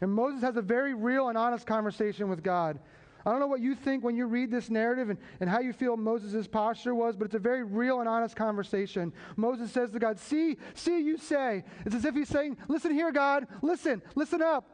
And 0.00 0.12
Moses 0.12 0.42
has 0.42 0.56
a 0.56 0.62
very 0.62 0.94
real 0.94 1.28
and 1.28 1.36
honest 1.36 1.66
conversation 1.66 2.28
with 2.28 2.42
God. 2.42 2.78
I 3.26 3.30
don't 3.30 3.40
know 3.40 3.46
what 3.46 3.60
you 3.60 3.74
think 3.74 4.04
when 4.04 4.16
you 4.16 4.26
read 4.26 4.50
this 4.50 4.70
narrative 4.70 5.10
and, 5.10 5.18
and 5.40 5.50
how 5.50 5.60
you 5.60 5.72
feel 5.72 5.96
Moses' 5.96 6.46
posture 6.46 6.94
was, 6.94 7.16
but 7.16 7.26
it's 7.26 7.34
a 7.34 7.40
very 7.40 7.64
real 7.64 8.00
and 8.00 8.08
honest 8.08 8.36
conversation. 8.36 9.12
Moses 9.36 9.70
says 9.72 9.90
to 9.90 9.98
God, 9.98 10.18
See, 10.18 10.56
see, 10.74 11.00
you 11.00 11.18
say. 11.18 11.64
It's 11.84 11.94
as 11.94 12.04
if 12.04 12.14
he's 12.14 12.28
saying, 12.28 12.56
Listen 12.68 12.92
here, 12.92 13.12
God, 13.12 13.46
listen, 13.60 14.00
listen 14.14 14.40
up. 14.40 14.70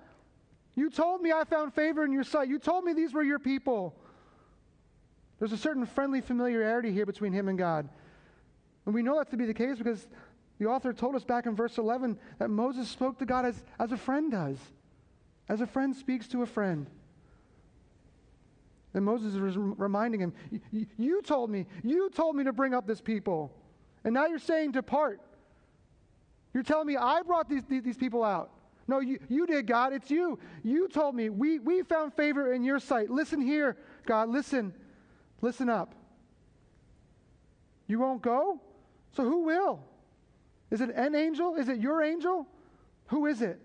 You 0.75 0.91
told 0.91 1.23
me 1.23 1.33
I 1.33 1.45
found 1.45 1.73
favor 1.75 2.05
in 2.05 2.13
your 2.13 2.25
sight. 2.25 2.49
You 2.49 2.59
told 2.59 2.85
me 2.85 2.93
these 2.93 3.15
were 3.15 3.23
your 3.23 3.39
people. 3.39 3.95
There's 5.39 5.53
a 5.53 5.59
certain 5.59 5.87
friendly 5.87 6.21
familiarity 6.21 6.93
here 6.93 7.07
between 7.07 7.33
him 7.33 7.49
and 7.49 7.59
God. 7.59 7.89
And 8.87 8.95
we 8.95 9.03
know 9.03 9.19
that 9.19 9.31
to 9.31 9.37
be 9.37 9.47
the 9.47 9.55
case 9.55 9.79
because 9.79 10.07
the 10.59 10.67
author 10.67 10.93
told 10.93 11.17
us 11.17 11.25
back 11.25 11.47
in 11.47 11.57
verse 11.57 11.79
11 11.79 12.19
that 12.39 12.51
Moses 12.51 12.89
spoke 12.89 13.19
to 13.19 13.27
God 13.27 13.45
as, 13.45 13.63
as 13.79 13.93
a 13.93 13.97
friend 13.97 14.31
does, 14.31 14.59
as 15.49 15.61
a 15.61 15.67
friend 15.67 15.95
speaks 15.95 16.29
to 16.29 16.43
a 16.43 16.47
friend. 16.47 16.89
And 18.95 19.05
Moses 19.05 19.35
is 19.35 19.57
reminding 19.57 20.21
him, 20.21 20.33
You 20.97 21.21
told 21.23 21.51
me, 21.51 21.67
you 21.83 22.11
told 22.11 22.37
me 22.37 22.45
to 22.45 22.53
bring 22.53 22.75
up 22.75 22.87
this 22.87 23.01
people. 23.01 23.53
And 24.05 24.15
now 24.15 24.27
you're 24.27 24.39
saying, 24.39 24.73
Depart. 24.73 25.21
You're 26.53 26.63
telling 26.63 26.87
me 26.87 26.97
I 26.97 27.23
brought 27.23 27.49
these, 27.49 27.63
these 27.69 27.97
people 27.97 28.23
out. 28.23 28.51
No, 28.87 29.01
you, 29.01 29.19
you 29.29 29.47
did, 29.47 29.67
God. 29.67 29.93
It's 29.93 30.11
you. 30.11 30.39
You 30.63 30.89
told 30.89 31.15
me. 31.15 31.31
We, 31.31 31.59
we 31.59 31.83
found 31.83 32.15
favor 32.15 32.53
in 32.53 32.63
your 32.63 32.79
sight. 32.79 33.11
Listen 33.11 33.41
here, 33.41 33.77
God. 34.07 34.29
Listen. 34.29 34.73
Listen 35.41 35.69
up. 35.69 35.95
You 37.87 37.99
won't 37.99 38.23
go? 38.23 38.61
So 39.13 39.25
who 39.25 39.45
will? 39.45 39.81
Is 40.71 40.81
it 40.81 40.91
an 40.91 41.15
angel? 41.15 41.57
Is 41.57 41.69
it 41.69 41.79
your 41.79 42.03
angel? 42.03 42.47
Who 43.07 43.27
is 43.27 43.43
it? 43.43 43.59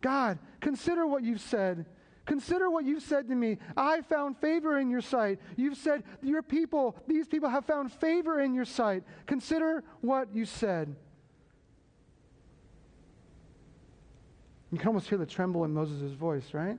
God, 0.00 0.38
consider 0.64 1.06
what 1.06 1.22
you've 1.22 1.42
said. 1.42 1.84
Consider 2.24 2.70
what 2.70 2.86
you've 2.86 3.02
said 3.02 3.28
to 3.28 3.34
me. 3.34 3.58
I 3.76 4.00
found 4.00 4.38
favor 4.38 4.78
in 4.78 4.90
your 4.90 5.02
sight. 5.02 5.38
You've 5.56 5.76
said, 5.76 6.02
Your 6.22 6.42
people, 6.42 6.96
these 7.06 7.28
people 7.28 7.50
have 7.50 7.66
found 7.66 7.92
favor 7.92 8.40
in 8.40 8.54
your 8.54 8.64
sight. 8.64 9.04
Consider 9.26 9.84
what 10.00 10.34
you 10.34 10.46
said. 10.46 10.96
You 14.72 14.78
can 14.78 14.88
almost 14.88 15.08
hear 15.08 15.18
the 15.18 15.26
tremble 15.26 15.64
in 15.64 15.74
Moses' 15.74 16.12
voice, 16.14 16.54
right? 16.54 16.78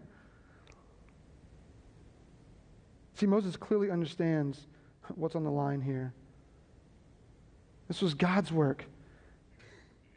See, 3.13 3.27
Moses 3.27 3.55
clearly 3.55 3.91
understands 3.91 4.65
what's 5.13 5.35
on 5.35 5.43
the 5.43 5.51
line 5.51 5.79
here. 5.79 6.11
This 7.87 8.01
was 8.01 8.15
God's 8.15 8.51
work. 8.51 8.83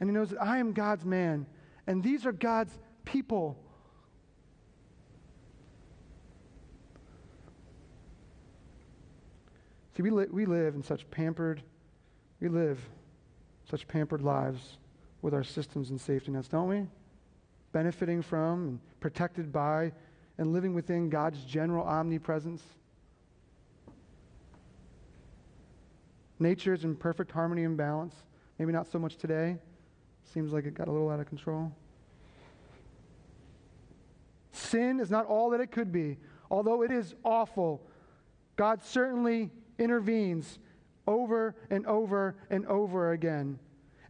And 0.01 0.09
he 0.09 0.15
knows 0.15 0.31
that 0.31 0.43
I 0.43 0.57
am 0.57 0.73
God's 0.73 1.05
man, 1.05 1.47
and 1.87 2.03
these 2.03 2.25
are 2.25 2.33
God's 2.33 2.79
people. 3.09 3.57
See, 9.97 10.03
we, 10.03 10.11
li- 10.11 10.27
we 10.31 10.47
live 10.47 10.75
in 10.75 10.83
such 10.83 11.11
pampered, 11.11 11.63
we 12.41 12.49
live 12.49 12.79
such 13.69 13.89
pampered 13.89 14.23
lives 14.23 14.79
with 15.23 15.35
our 15.35 15.43
systems 15.43 15.91
and 15.91 16.01
safety 16.01 16.31
nets, 16.31 16.49
don't 16.49 16.69
we? 16.69 16.87
Benefiting 17.73 18.23
from 18.23 18.69
and 18.69 18.81
protected 19.01 19.53
by 19.53 19.93
and 20.37 20.53
living 20.53 20.75
within 20.75 21.09
God's 21.09 21.43
general 21.45 21.85
omnipresence. 21.85 22.63
Nature 26.39 26.75
is 26.75 26.85
in 26.85 26.95
perfect 26.95 27.33
harmony 27.33 27.65
and 27.65 27.77
balance. 27.77 28.15
Maybe 28.59 28.73
not 28.73 28.87
so 28.87 28.99
much 28.99 29.17
today. 29.17 29.57
Seems 30.33 30.53
like 30.53 30.67
it 30.67 30.75
got 30.75 30.89
a 30.89 30.93
little 30.93 31.11
out 31.11 31.19
of 31.19 31.27
control. 31.27 31.73
Sin 34.59 35.01
is 35.01 35.11
not 35.11 35.27
all 35.27 35.51
that 35.51 35.61
it 35.61 35.71
could 35.71 35.93
be. 35.93 36.19
Although 36.51 36.83
it 36.83 36.91
is 36.91 37.15
awful, 37.25 37.83
God 38.57 38.83
certainly 38.83 39.51
intervenes 39.79 40.59
over 41.07 41.55
and 41.71 41.87
over 41.87 42.37
and 42.51 42.67
over 42.67 43.13
again. 43.13 43.59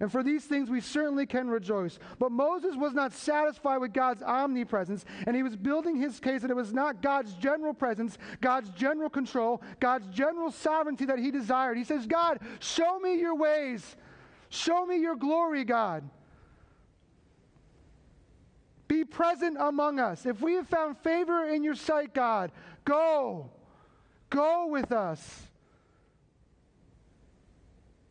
And 0.00 0.10
for 0.10 0.22
these 0.22 0.44
things 0.44 0.70
we 0.70 0.80
certainly 0.80 1.26
can 1.26 1.48
rejoice. 1.48 1.98
But 2.18 2.30
Moses 2.30 2.76
was 2.76 2.94
not 2.94 3.12
satisfied 3.12 3.78
with 3.78 3.92
God's 3.92 4.22
omnipresence, 4.22 5.04
and 5.26 5.34
he 5.34 5.42
was 5.42 5.56
building 5.56 5.96
his 5.96 6.20
case 6.20 6.42
that 6.42 6.50
it 6.52 6.56
was 6.56 6.72
not 6.72 7.02
God's 7.02 7.34
general 7.34 7.74
presence, 7.74 8.16
God's 8.40 8.70
general 8.70 9.10
control, 9.10 9.60
God's 9.80 10.06
general 10.06 10.52
sovereignty 10.52 11.04
that 11.06 11.18
he 11.18 11.32
desired. 11.32 11.76
He 11.76 11.84
says, 11.84 12.06
God, 12.06 12.38
show 12.60 13.00
me 13.00 13.18
your 13.18 13.34
ways. 13.34 13.96
Show 14.50 14.86
me 14.86 15.00
your 15.00 15.16
glory, 15.16 15.64
God. 15.64 16.08
Be 18.88 19.04
present 19.04 19.58
among 19.60 20.00
us. 20.00 20.24
If 20.24 20.40
we 20.40 20.54
have 20.54 20.66
found 20.66 20.98
favor 20.98 21.44
in 21.44 21.62
your 21.62 21.74
sight, 21.74 22.14
God, 22.14 22.50
go. 22.84 23.50
Go 24.30 24.68
with 24.68 24.92
us. 24.92 25.42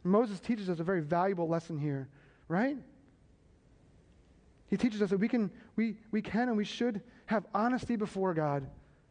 Moses 0.04 0.40
teaches 0.40 0.70
us 0.70 0.80
a 0.80 0.84
very 0.84 1.02
valuable 1.02 1.48
lesson 1.48 1.78
here, 1.78 2.08
right? 2.48 2.78
He 4.70 4.78
teaches 4.78 5.02
us 5.02 5.10
that 5.10 5.20
we 5.20 5.28
can, 5.28 5.52
we, 5.76 5.98
we 6.12 6.22
can 6.22 6.48
and 6.48 6.58
we 6.58 6.64
should 6.64 7.02
have 7.26 7.46
honesty 7.54 7.96
before 7.96 8.34
God. 8.34 8.66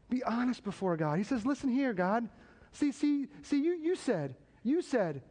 Be 0.09 0.23
honest 0.23 0.63
before 0.63 0.97
God. 0.97 1.19
He 1.19 1.25
says, 1.25 1.45
listen 1.45 1.69
here, 1.69 1.93
God. 1.93 2.29
See, 2.73 2.93
see, 2.93 3.27
see, 3.43 3.63
you, 3.63 3.73
you 3.73 3.97
said, 3.97 4.37
you 4.63 4.83
said, 4.83 5.23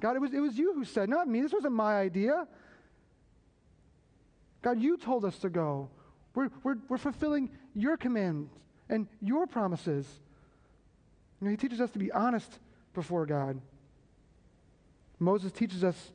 God, 0.00 0.16
it 0.16 0.18
was, 0.18 0.32
it 0.32 0.40
was 0.40 0.58
you 0.58 0.74
who 0.74 0.84
said, 0.84 1.08
not 1.08 1.28
me. 1.28 1.40
This 1.40 1.52
wasn't 1.52 1.74
my 1.74 1.96
idea. 1.96 2.46
God, 4.66 4.82
you 4.82 4.96
told 4.96 5.24
us 5.24 5.38
to 5.38 5.48
go. 5.48 5.88
We're, 6.34 6.50
we're, 6.64 6.74
we're 6.88 6.98
fulfilling 6.98 7.50
your 7.72 7.96
commands 7.96 8.50
and 8.88 9.06
your 9.22 9.46
promises. 9.46 10.04
You 11.40 11.44
know, 11.44 11.50
he 11.52 11.56
teaches 11.56 11.80
us 11.80 11.92
to 11.92 12.00
be 12.00 12.10
honest 12.10 12.58
before 12.92 13.26
God. 13.26 13.60
Moses 15.20 15.52
teaches 15.52 15.84
us 15.84 16.10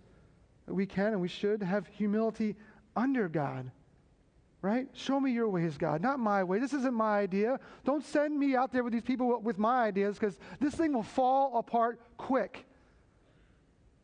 that 0.65 0.73
we 0.73 0.85
can 0.85 1.13
and 1.13 1.21
we 1.21 1.29
should 1.29 1.63
have 1.63 1.87
humility 1.87 2.57
under 2.93 3.29
God. 3.29 3.71
Right? 4.61 4.89
Show 4.91 5.21
me 5.21 5.31
your 5.31 5.47
ways, 5.47 5.77
God, 5.77 6.01
not 6.01 6.19
my 6.19 6.43
way. 6.43 6.59
This 6.59 6.73
isn't 6.73 6.93
my 6.93 7.19
idea. 7.19 7.57
Don't 7.85 8.03
send 8.03 8.37
me 8.37 8.57
out 8.57 8.73
there 8.73 8.83
with 8.83 8.91
these 8.91 9.01
people 9.01 9.39
with 9.39 9.59
my 9.59 9.85
ideas 9.85 10.19
because 10.19 10.37
this 10.59 10.75
thing 10.75 10.91
will 10.91 11.03
fall 11.03 11.57
apart 11.57 12.01
quick. 12.17 12.65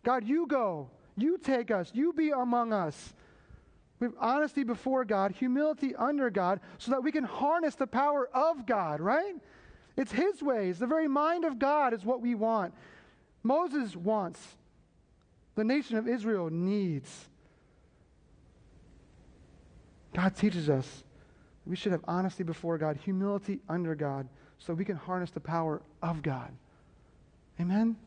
God, 0.05 0.25
you 0.25 0.47
go. 0.47 0.89
You 1.17 1.37
take 1.37 1.69
us. 1.69 1.91
You 1.93 2.13
be 2.13 2.29
among 2.29 2.71
us. 2.71 3.13
We 3.99 4.05
have 4.05 4.15
honesty 4.19 4.63
before 4.63 5.05
God, 5.05 5.31
humility 5.31 5.95
under 5.95 6.29
God, 6.29 6.59
so 6.77 6.91
that 6.91 7.03
we 7.03 7.11
can 7.11 7.23
harness 7.23 7.75
the 7.75 7.87
power 7.87 8.29
of 8.33 8.65
God, 8.65 9.01
right? 9.01 9.35
It's 9.95 10.11
His 10.11 10.41
ways. 10.41 10.77
The 10.77 10.87
very 10.87 11.07
mind 11.07 11.45
of 11.45 11.57
God 11.57 11.93
is 11.93 12.05
what 12.05 12.21
we 12.21 12.35
want. 12.35 12.73
Moses 13.43 13.95
wants 13.95 14.39
the 15.55 15.63
nation 15.63 15.97
of 15.97 16.07
Israel 16.07 16.49
needs. 16.51 17.27
God 20.13 20.35
teaches 20.35 20.69
us 20.69 21.03
we 21.67 21.75
should 21.75 21.91
have 21.91 22.03
honesty 22.07 22.43
before 22.43 22.77
God, 22.77 22.97
humility 22.97 23.59
under 23.67 23.93
God, 23.93 24.29
so 24.57 24.73
we 24.73 24.85
can 24.85 24.95
harness 24.95 25.31
the 25.31 25.39
power 25.39 25.81
of 26.01 26.21
God. 26.21 26.51
Amen? 27.59 27.97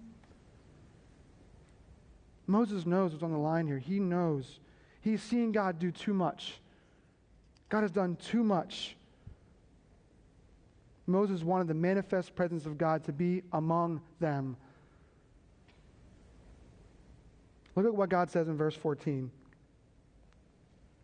Moses 2.47 2.86
knows 2.86 3.12
what's 3.12 3.22
on 3.22 3.32
the 3.32 3.38
line 3.38 3.66
here. 3.66 3.78
He 3.78 4.01
knows. 4.01 4.61
He's 5.01 5.22
seen 5.22 5.53
God 5.53 5.78
do 5.78 5.90
too 5.90 6.14
much. 6.14 6.61
God 7.68 7.82
has 7.82 7.90
done 7.90 8.16
too 8.16 8.42
much. 8.42 8.96
Moses 11.07 11.42
wanted 11.42 11.68
the 11.68 11.74
manifest 11.74 12.34
presence 12.34 12.66
of 12.66 12.78
God 12.78 13.05
to 13.05 13.12
be 13.12 13.42
among 13.53 14.01
them. 14.20 14.57
Look 17.74 17.86
at 17.86 17.94
what 17.94 18.09
God 18.09 18.30
says 18.30 18.48
in 18.48 18.57
verse 18.57 18.74
14. 18.74 19.30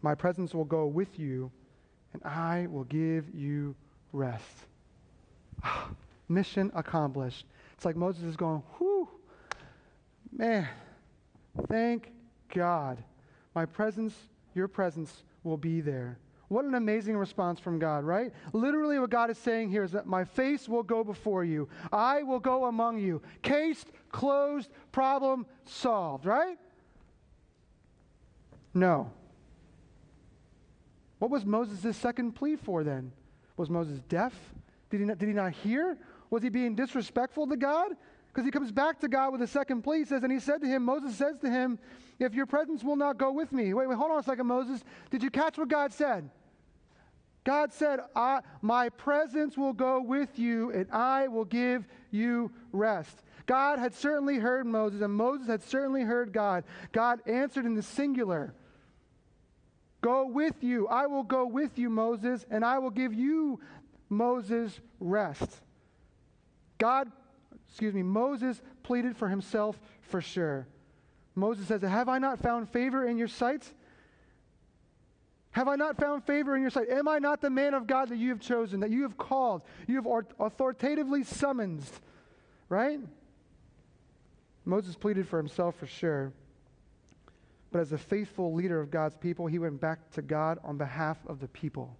My 0.02 0.14
presence 0.14 0.54
will 0.54 0.64
go 0.64 0.86
with 0.86 1.18
you, 1.18 1.50
and 2.12 2.22
I 2.24 2.66
will 2.70 2.84
give 2.84 3.34
you 3.34 3.74
rest. 4.12 4.66
Mission 6.28 6.70
accomplished. 6.74 7.46
It's 7.74 7.84
like 7.84 7.96
Moses 7.96 8.24
is 8.24 8.36
going, 8.36 8.62
whew, 8.78 9.08
man, 10.32 10.68
thank 11.68 12.12
God. 12.54 13.02
My 13.56 13.64
presence, 13.64 14.14
your 14.54 14.68
presence 14.68 15.24
will 15.42 15.56
be 15.56 15.80
there. 15.80 16.18
What 16.48 16.66
an 16.66 16.74
amazing 16.74 17.16
response 17.16 17.58
from 17.58 17.78
God, 17.78 18.04
right? 18.04 18.30
Literally, 18.52 18.98
what 18.98 19.08
God 19.08 19.30
is 19.30 19.38
saying 19.38 19.70
here 19.70 19.82
is 19.82 19.92
that 19.92 20.06
my 20.06 20.24
face 20.24 20.68
will 20.68 20.82
go 20.82 21.02
before 21.02 21.42
you, 21.42 21.66
I 21.90 22.22
will 22.22 22.38
go 22.38 22.66
among 22.66 22.98
you. 22.98 23.22
Case 23.40 23.82
closed, 24.12 24.68
problem 24.92 25.46
solved, 25.64 26.26
right? 26.26 26.58
No. 28.74 29.10
What 31.18 31.30
was 31.30 31.46
Moses' 31.46 31.96
second 31.96 32.32
plea 32.32 32.56
for 32.56 32.84
then? 32.84 33.10
Was 33.56 33.70
Moses 33.70 34.00
deaf? 34.10 34.34
Did 34.90 35.00
he, 35.00 35.06
not, 35.06 35.16
did 35.16 35.28
he 35.30 35.34
not 35.34 35.52
hear? 35.52 35.96
Was 36.28 36.42
he 36.42 36.50
being 36.50 36.74
disrespectful 36.74 37.46
to 37.46 37.56
God? 37.56 37.92
Because 38.36 38.44
he 38.44 38.50
comes 38.50 38.70
back 38.70 39.00
to 39.00 39.08
God 39.08 39.32
with 39.32 39.40
a 39.40 39.46
second 39.46 39.80
plea. 39.80 40.00
He 40.00 40.04
says, 40.04 40.22
and 40.22 40.30
he 40.30 40.38
said 40.38 40.60
to 40.60 40.66
him, 40.66 40.84
Moses 40.84 41.16
says 41.16 41.38
to 41.38 41.50
him, 41.50 41.78
If 42.18 42.34
your 42.34 42.44
presence 42.44 42.84
will 42.84 42.94
not 42.94 43.16
go 43.16 43.32
with 43.32 43.50
me. 43.50 43.72
Wait, 43.72 43.88
wait, 43.88 43.96
hold 43.96 44.10
on 44.10 44.18
a 44.18 44.22
second, 44.22 44.46
Moses. 44.46 44.84
Did 45.10 45.22
you 45.22 45.30
catch 45.30 45.56
what 45.56 45.68
God 45.68 45.90
said? 45.90 46.28
God 47.44 47.72
said, 47.72 48.00
My 48.60 48.90
presence 48.90 49.56
will 49.56 49.72
go 49.72 50.02
with 50.02 50.38
you, 50.38 50.70
and 50.70 50.86
I 50.92 51.28
will 51.28 51.46
give 51.46 51.86
you 52.10 52.50
rest. 52.72 53.22
God 53.46 53.78
had 53.78 53.94
certainly 53.94 54.36
heard 54.36 54.66
Moses, 54.66 55.00
and 55.00 55.14
Moses 55.14 55.46
had 55.46 55.62
certainly 55.62 56.02
heard 56.02 56.30
God. 56.30 56.64
God 56.92 57.26
answered 57.26 57.64
in 57.64 57.74
the 57.74 57.82
singular 57.82 58.52
Go 60.02 60.26
with 60.26 60.62
you. 60.62 60.88
I 60.88 61.06
will 61.06 61.22
go 61.22 61.46
with 61.46 61.78
you, 61.78 61.88
Moses, 61.88 62.44
and 62.50 62.66
I 62.66 62.80
will 62.80 62.90
give 62.90 63.14
you, 63.14 63.60
Moses, 64.10 64.78
rest. 65.00 65.62
God, 66.76 67.10
excuse 67.76 67.92
me, 67.92 68.02
Moses 68.02 68.62
pleaded 68.84 69.18
for 69.18 69.28
himself 69.28 69.78
for 70.00 70.22
sure. 70.22 70.66
Moses 71.34 71.66
says, 71.66 71.82
Have 71.82 72.08
I 72.08 72.16
not 72.16 72.40
found 72.40 72.70
favor 72.70 73.06
in 73.06 73.18
your 73.18 73.28
sight? 73.28 73.70
Have 75.50 75.68
I 75.68 75.76
not 75.76 75.98
found 75.98 76.24
favor 76.24 76.56
in 76.56 76.62
your 76.62 76.70
sight? 76.70 76.88
Am 76.88 77.06
I 77.06 77.18
not 77.18 77.42
the 77.42 77.50
man 77.50 77.74
of 77.74 77.86
God 77.86 78.08
that 78.08 78.16
you 78.16 78.30
have 78.30 78.40
chosen, 78.40 78.80
that 78.80 78.88
you 78.88 79.02
have 79.02 79.18
called, 79.18 79.62
you 79.86 79.96
have 79.96 80.06
authoritatively 80.40 81.22
summoned? 81.22 81.82
Right? 82.70 82.98
Moses 84.64 84.96
pleaded 84.96 85.28
for 85.28 85.36
himself 85.36 85.74
for 85.76 85.86
sure. 85.86 86.32
But 87.72 87.82
as 87.82 87.92
a 87.92 87.98
faithful 87.98 88.54
leader 88.54 88.80
of 88.80 88.90
God's 88.90 89.16
people, 89.16 89.48
he 89.48 89.58
went 89.58 89.82
back 89.82 90.10
to 90.12 90.22
God 90.22 90.58
on 90.64 90.78
behalf 90.78 91.18
of 91.26 91.40
the 91.40 91.48
people. 91.48 91.94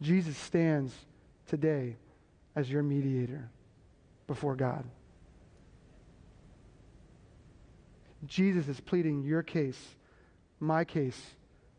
Jesus 0.00 0.36
stands 0.36 0.94
today 1.46 1.96
as 2.56 2.70
your 2.70 2.82
mediator 2.82 3.48
before 4.26 4.56
God. 4.56 4.84
Jesus 8.26 8.68
is 8.68 8.80
pleading 8.80 9.22
your 9.22 9.42
case, 9.42 9.96
my 10.60 10.84
case, 10.84 11.20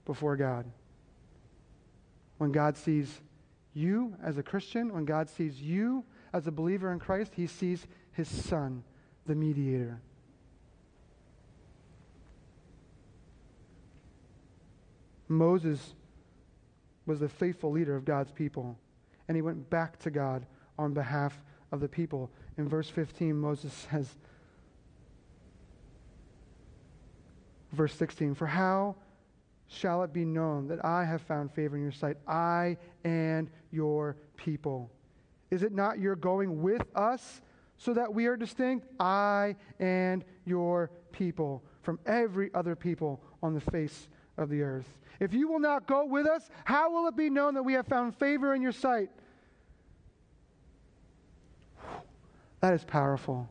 before 0.06 0.36
God. 0.36 0.66
When 2.38 2.52
God 2.52 2.78
sees 2.78 3.22
you 3.74 4.16
as 4.24 4.38
a 4.38 4.44
Christian, 4.44 4.94
when 4.94 5.06
God 5.06 5.30
sees 5.30 5.62
you 5.62 6.04
as 6.34 6.48
a 6.48 6.52
believer 6.52 6.92
in 6.92 7.00
Christ, 7.00 7.34
he 7.36 7.48
sees 7.48 7.88
his 8.12 8.28
son, 8.28 8.84
the 9.26 9.36
mediator. 9.36 10.00
Moses 15.28 15.94
was 17.06 17.20
the 17.20 17.30
faithful 17.30 17.72
leader 17.72 17.96
of 17.96 18.06
God's 18.06 18.32
people, 18.32 18.78
and 19.28 19.36
he 19.36 19.42
went 19.42 19.70
back 19.70 19.98
to 20.00 20.12
God 20.12 20.46
on 20.78 20.94
behalf 20.94 21.42
of 21.72 21.80
the 21.80 21.88
people. 21.88 22.30
In 22.58 22.68
verse 22.68 22.90
15, 22.90 23.36
Moses 23.36 23.74
says, 23.92 24.16
verse 27.72 27.94
16 27.96 28.36
For 28.36 28.48
how 28.48 28.96
shall 29.68 30.04
it 30.04 30.14
be 30.14 30.26
known 30.26 30.68
that 30.68 30.84
I 30.84 31.04
have 31.06 31.22
found 31.22 31.52
favor 31.52 31.76
in 31.76 31.84
your 31.84 31.92
sight, 31.92 32.18
I 32.28 32.78
and 33.04 33.50
your 33.72 34.18
people? 34.38 34.92
Is 35.52 35.64
it 35.64 35.74
not 35.74 36.00
your 36.00 36.16
going 36.16 36.62
with 36.62 36.84
us 36.96 37.42
so 37.78 37.94
that 37.94 38.14
we 38.14 38.26
are 38.28 38.38
distinct, 38.38 38.88
I 39.00 39.56
and 39.80 40.24
your 40.46 40.92
people, 41.12 41.64
from 41.82 42.00
every 42.06 42.50
other 42.54 42.76
people 42.76 43.22
on 43.44 43.54
the 43.54 43.62
face 43.62 44.08
of 44.38 44.50
the 44.50 44.62
earth? 44.62 44.88
If 45.20 45.34
you 45.34 45.48
will 45.48 45.60
not 45.60 45.88
go 45.88 46.06
with 46.06 46.28
us, 46.28 46.50
how 46.66 46.92
will 46.92 47.08
it 47.08 47.16
be 47.16 47.30
known 47.30 47.54
that 47.54 47.64
we 47.64 47.74
have 47.74 47.88
found 47.88 48.16
favor 48.16 48.54
in 48.54 48.62
your 48.62 48.72
sight? 48.72 49.10
That 52.62 52.74
is 52.74 52.84
powerful. 52.84 53.48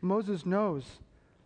Moses 0.00 0.44
knows 0.44 0.84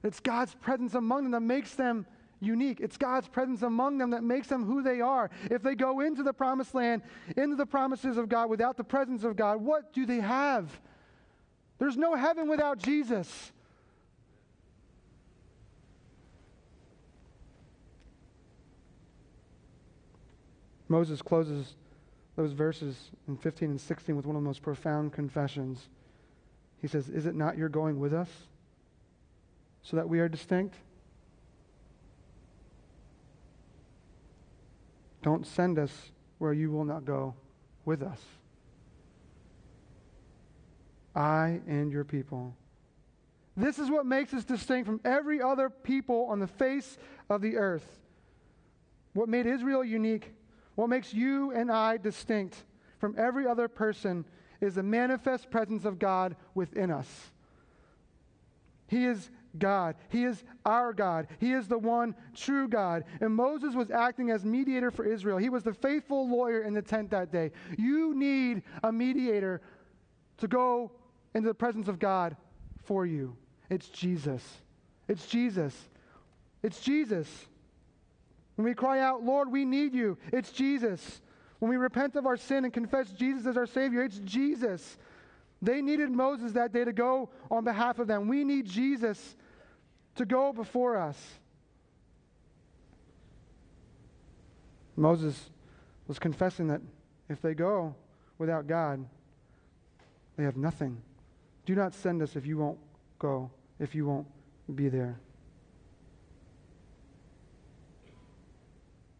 it's 0.02 0.20
God's 0.20 0.54
presence 0.54 0.94
among 0.94 1.24
them 1.24 1.32
that 1.32 1.40
makes 1.40 1.74
them 1.74 2.06
unique. 2.40 2.80
It's 2.80 2.96
God's 2.96 3.28
presence 3.28 3.62
among 3.62 3.98
them 3.98 4.10
that 4.10 4.22
makes 4.22 4.46
them 4.46 4.64
who 4.64 4.82
they 4.82 5.00
are. 5.00 5.30
If 5.50 5.62
they 5.62 5.74
go 5.74 6.00
into 6.00 6.22
the 6.22 6.32
promised 6.32 6.74
land, 6.74 7.02
into 7.36 7.56
the 7.56 7.66
promises 7.66 8.16
of 8.16 8.28
God 8.28 8.48
without 8.48 8.76
the 8.76 8.84
presence 8.84 9.24
of 9.24 9.36
God, 9.36 9.60
what 9.60 9.92
do 9.92 10.06
they 10.06 10.20
have? 10.20 10.80
There's 11.78 11.96
no 11.96 12.14
heaven 12.14 12.48
without 12.48 12.78
Jesus. 12.78 13.52
Moses 20.88 21.22
closes 21.22 21.74
those 22.36 22.52
verses 22.52 23.10
in 23.28 23.36
15 23.36 23.70
and 23.70 23.80
16 23.80 24.16
with 24.16 24.26
one 24.26 24.36
of 24.36 24.42
the 24.42 24.46
most 24.46 24.62
profound 24.62 25.12
confessions. 25.12 25.88
He 26.80 26.88
says, 26.88 27.08
Is 27.08 27.26
it 27.26 27.34
not 27.34 27.56
your 27.56 27.68
going 27.68 27.98
with 27.98 28.12
us? 28.12 28.28
so 29.86 29.96
that 29.96 30.08
we 30.08 30.18
are 30.18 30.28
distinct? 30.28 30.74
Don't 35.22 35.46
send 35.46 35.78
us 35.78 36.10
where 36.38 36.52
you 36.52 36.72
will 36.72 36.84
not 36.84 37.04
go 37.04 37.34
with 37.84 38.02
us. 38.02 38.20
I 41.14 41.60
and 41.68 41.92
your 41.92 42.02
people. 42.02 42.56
This 43.56 43.78
is 43.78 43.90
what 43.90 44.06
makes 44.06 44.34
us 44.34 44.44
distinct 44.44 44.86
from 44.86 45.00
every 45.04 45.40
other 45.40 45.70
people 45.70 46.26
on 46.28 46.40
the 46.40 46.48
face 46.48 46.98
of 47.30 47.40
the 47.40 47.56
earth. 47.56 47.86
What 49.12 49.28
made 49.28 49.46
Israel 49.46 49.84
unique, 49.84 50.34
what 50.76 50.88
makes 50.88 51.12
you 51.12 51.50
and 51.50 51.70
I 51.70 51.96
distinct 51.96 52.64
from 52.98 53.14
every 53.18 53.46
other 53.46 53.66
person 53.66 54.24
is 54.60 54.76
the 54.76 54.82
manifest 54.82 55.50
presence 55.50 55.84
of 55.84 55.98
God 55.98 56.36
within 56.54 56.90
us. 56.90 57.08
He 58.86 59.04
is 59.04 59.30
God. 59.58 59.96
He 60.10 60.24
is 60.24 60.44
our 60.64 60.92
God. 60.92 61.28
He 61.38 61.52
is 61.52 61.66
the 61.66 61.78
one 61.78 62.14
true 62.34 62.68
God. 62.68 63.04
And 63.20 63.34
Moses 63.34 63.74
was 63.74 63.90
acting 63.90 64.30
as 64.30 64.44
mediator 64.44 64.90
for 64.90 65.04
Israel. 65.04 65.38
He 65.38 65.48
was 65.48 65.62
the 65.62 65.72
faithful 65.72 66.28
lawyer 66.28 66.62
in 66.62 66.74
the 66.74 66.82
tent 66.82 67.10
that 67.10 67.32
day. 67.32 67.52
You 67.76 68.14
need 68.14 68.62
a 68.84 68.92
mediator 68.92 69.60
to 70.38 70.48
go 70.48 70.92
into 71.34 71.48
the 71.48 71.54
presence 71.54 71.88
of 71.88 71.98
God 71.98 72.36
for 72.84 73.06
you. 73.06 73.36
It's 73.70 73.88
Jesus. 73.88 74.42
It's 75.08 75.26
Jesus. 75.26 75.74
It's 76.62 76.80
Jesus. 76.80 77.28
When 78.56 78.64
we 78.64 78.74
cry 78.74 79.00
out, 79.00 79.22
Lord, 79.22 79.52
we 79.52 79.64
need 79.64 79.94
you, 79.94 80.18
it's 80.32 80.50
Jesus. 80.50 81.20
When 81.58 81.70
we 81.70 81.76
repent 81.76 82.16
of 82.16 82.26
our 82.26 82.36
sin 82.36 82.64
and 82.64 82.72
confess 82.72 83.10
Jesus 83.10 83.46
as 83.46 83.56
our 83.56 83.66
Savior, 83.66 84.02
it's 84.02 84.18
Jesus. 84.18 84.98
They 85.62 85.80
needed 85.80 86.10
Moses 86.10 86.52
that 86.52 86.72
day 86.72 86.84
to 86.84 86.92
go 86.92 87.30
on 87.50 87.64
behalf 87.64 87.98
of 87.98 88.06
them. 88.06 88.28
We 88.28 88.44
need 88.44 88.66
Jesus 88.66 89.36
to 90.16 90.26
go 90.26 90.52
before 90.52 90.96
us. 90.96 91.18
Moses 94.96 95.50
was 96.08 96.18
confessing 96.18 96.68
that 96.68 96.80
if 97.28 97.40
they 97.42 97.54
go 97.54 97.94
without 98.38 98.66
God, 98.66 99.04
they 100.36 100.44
have 100.44 100.56
nothing. 100.56 101.00
Do 101.64 101.74
not 101.74 101.94
send 101.94 102.22
us 102.22 102.36
if 102.36 102.46
you 102.46 102.58
won't 102.58 102.78
go, 103.18 103.50
if 103.78 103.94
you 103.94 104.06
won't 104.06 104.26
be 104.74 104.88
there. 104.88 105.18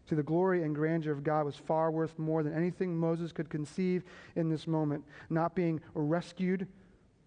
See, 0.09 0.15
the 0.15 0.23
glory 0.23 0.63
and 0.63 0.75
grandeur 0.75 1.13
of 1.13 1.25
God 1.25 1.45
was 1.45 1.57
far 1.57 1.91
worth 1.91 2.17
more 2.19 2.43
than 2.43 2.55
anything 2.55 2.97
Moses 2.97 3.33
could 3.33 3.51
conceive 3.51 4.05
in 4.37 4.49
this 4.49 4.67
moment. 4.67 5.05
Not 5.31 5.55
being 5.57 5.81
rescued 5.95 6.69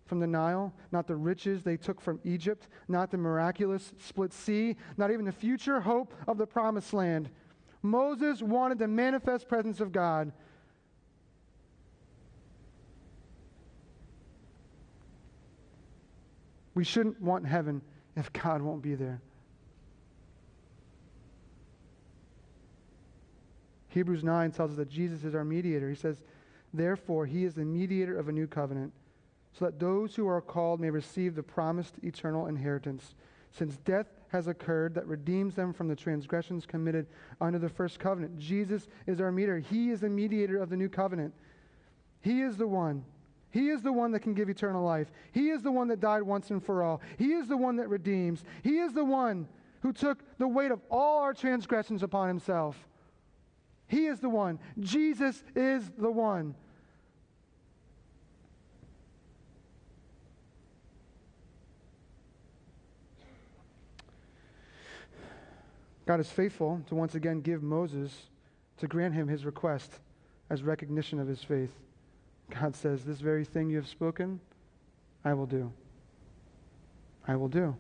from 0.06 0.20
the 0.20 0.28
Nile, 0.28 0.74
not 0.92 1.06
the 1.06 1.16
riches 1.16 1.62
they 1.62 1.78
took 1.78 2.00
from 2.00 2.20
Egypt, 2.24 2.68
not 2.88 3.12
the 3.12 3.18
miraculous 3.18 3.94
split 4.00 4.34
sea, 4.34 4.78
not 4.98 5.12
even 5.12 5.26
the 5.26 5.32
future 5.32 5.82
hope 5.82 6.14
of 6.28 6.38
the 6.38 6.48
promised 6.48 6.94
land. 6.94 7.30
Moses 7.82 8.42
wanted 8.42 8.80
the 8.80 8.88
manifest 8.88 9.48
presence 9.48 9.82
of 9.82 9.92
God. 9.92 10.32
We 16.76 16.86
shouldn't 16.86 17.22
want 17.22 17.46
heaven 17.46 17.82
if 18.16 18.32
God 18.32 18.62
won't 18.62 18.82
be 18.82 18.96
there. 18.96 19.22
Hebrews 23.90 24.24
9 24.24 24.52
tells 24.52 24.72
us 24.72 24.78
that 24.78 24.90
Jesus 24.90 25.24
is 25.24 25.36
our 25.36 25.44
mediator. 25.44 25.90
He 25.90 25.96
says, 25.96 26.22
Therefore, 26.74 27.26
he 27.26 27.44
is 27.44 27.56
the 27.56 27.66
mediator 27.66 28.18
of 28.18 28.30
a 28.30 28.32
new 28.32 28.48
covenant 28.48 28.94
so 29.54 29.66
that 29.66 29.80
those 29.80 30.16
who 30.16 30.28
are 30.28 30.42
called 30.42 30.80
may 30.80 30.90
receive 30.90 31.36
the 31.36 31.44
promised 31.44 31.96
eternal 32.04 32.48
inheritance, 32.48 33.16
since 33.52 33.78
death 33.78 34.06
has 34.30 34.48
occurred 34.48 34.94
that 34.94 35.08
redeems 35.08 35.56
them 35.56 35.74
from 35.74 35.88
the 35.88 35.96
transgressions 35.96 36.66
committed 36.66 37.08
under 37.42 37.58
the 37.58 37.68
first 37.68 38.00
covenant. 38.00 38.38
Jesus 38.38 38.88
is 39.08 39.20
our 39.20 39.32
mediator. 39.32 39.60
He 39.60 39.90
is 39.90 40.02
the 40.02 40.10
mediator 40.10 40.62
of 40.62 40.70
the 40.70 40.78
new 40.78 40.88
covenant. 40.88 41.34
He 42.22 42.42
is 42.42 42.58
the 42.58 42.68
one. 42.68 43.04
He 43.52 43.70
is 43.70 43.82
the 43.82 43.92
one 43.92 44.12
that 44.12 44.20
can 44.20 44.36
give 44.36 44.50
eternal 44.50 44.84
life. 44.84 45.12
He 45.32 45.50
is 45.50 45.64
the 45.64 45.72
one 45.72 45.88
that 45.88 46.00
died 46.00 46.22
once 46.22 46.52
and 46.52 46.64
for 46.64 46.84
all. 46.84 47.02
He 47.18 47.34
is 47.34 47.48
the 47.48 47.58
one 47.58 47.78
that 47.78 47.90
redeems. 47.90 48.44
He 48.62 48.78
is 48.78 48.94
the 48.94 49.04
one 49.04 49.48
who 49.82 49.92
took 49.92 50.20
the 50.38 50.48
weight 50.48 50.70
of 50.70 50.82
all 50.92 51.22
our 51.22 51.34
transgressions 51.34 52.04
upon 52.04 52.28
himself. 52.28 52.88
He 53.90 54.06
is 54.06 54.20
the 54.20 54.30
one. 54.30 54.60
Jesus 54.80 55.44
is 55.56 55.92
the 55.98 56.12
one. 56.12 56.56
God 66.06 66.20
is 66.20 66.30
faithful 66.30 66.82
to 66.88 66.96
once 66.96 67.16
again 67.16 67.42
give 67.42 67.62
Moses 67.62 68.30
to 68.78 68.88
grant 68.88 69.14
him 69.14 69.28
his 69.28 69.44
request 69.44 70.00
as 70.52 70.62
recognition 70.64 71.20
of 71.20 71.28
his 71.28 71.44
faith. 71.44 71.72
God 72.50 72.76
says, 72.76 73.04
This 73.04 73.20
very 73.20 73.44
thing 73.44 73.70
you 73.70 73.78
have 73.78 73.88
spoken, 73.88 74.40
I 75.26 75.34
will 75.34 75.46
do. 75.48 75.72
I 77.28 77.36
will 77.36 77.48
do. 77.48 77.76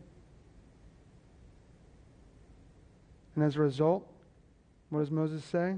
And 3.36 3.44
as 3.44 3.56
a 3.56 3.60
result, 3.60 4.08
what 4.90 5.00
does 5.00 5.12
Moses 5.12 5.44
say? 5.44 5.76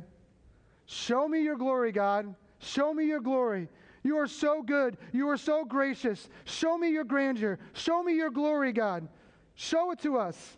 Show 0.92 1.26
me 1.26 1.42
your 1.42 1.56
glory, 1.56 1.94
God. 1.94 2.36
Show 2.60 2.94
me 2.94 3.06
your 3.06 3.22
glory. 3.22 3.70
You 4.04 4.18
are 4.18 4.28
so 4.28 4.62
good. 4.62 4.98
You 5.14 5.30
are 5.30 5.38
so 5.38 5.64
gracious. 5.64 6.28
Show 6.44 6.78
me 6.78 6.90
your 6.90 7.06
grandeur. 7.06 7.60
Show 7.72 8.04
me 8.04 8.14
your 8.14 8.30
glory, 8.30 8.74
God. 8.74 9.08
Show 9.56 9.92
it 9.92 10.00
to 10.00 10.18
us. 10.18 10.58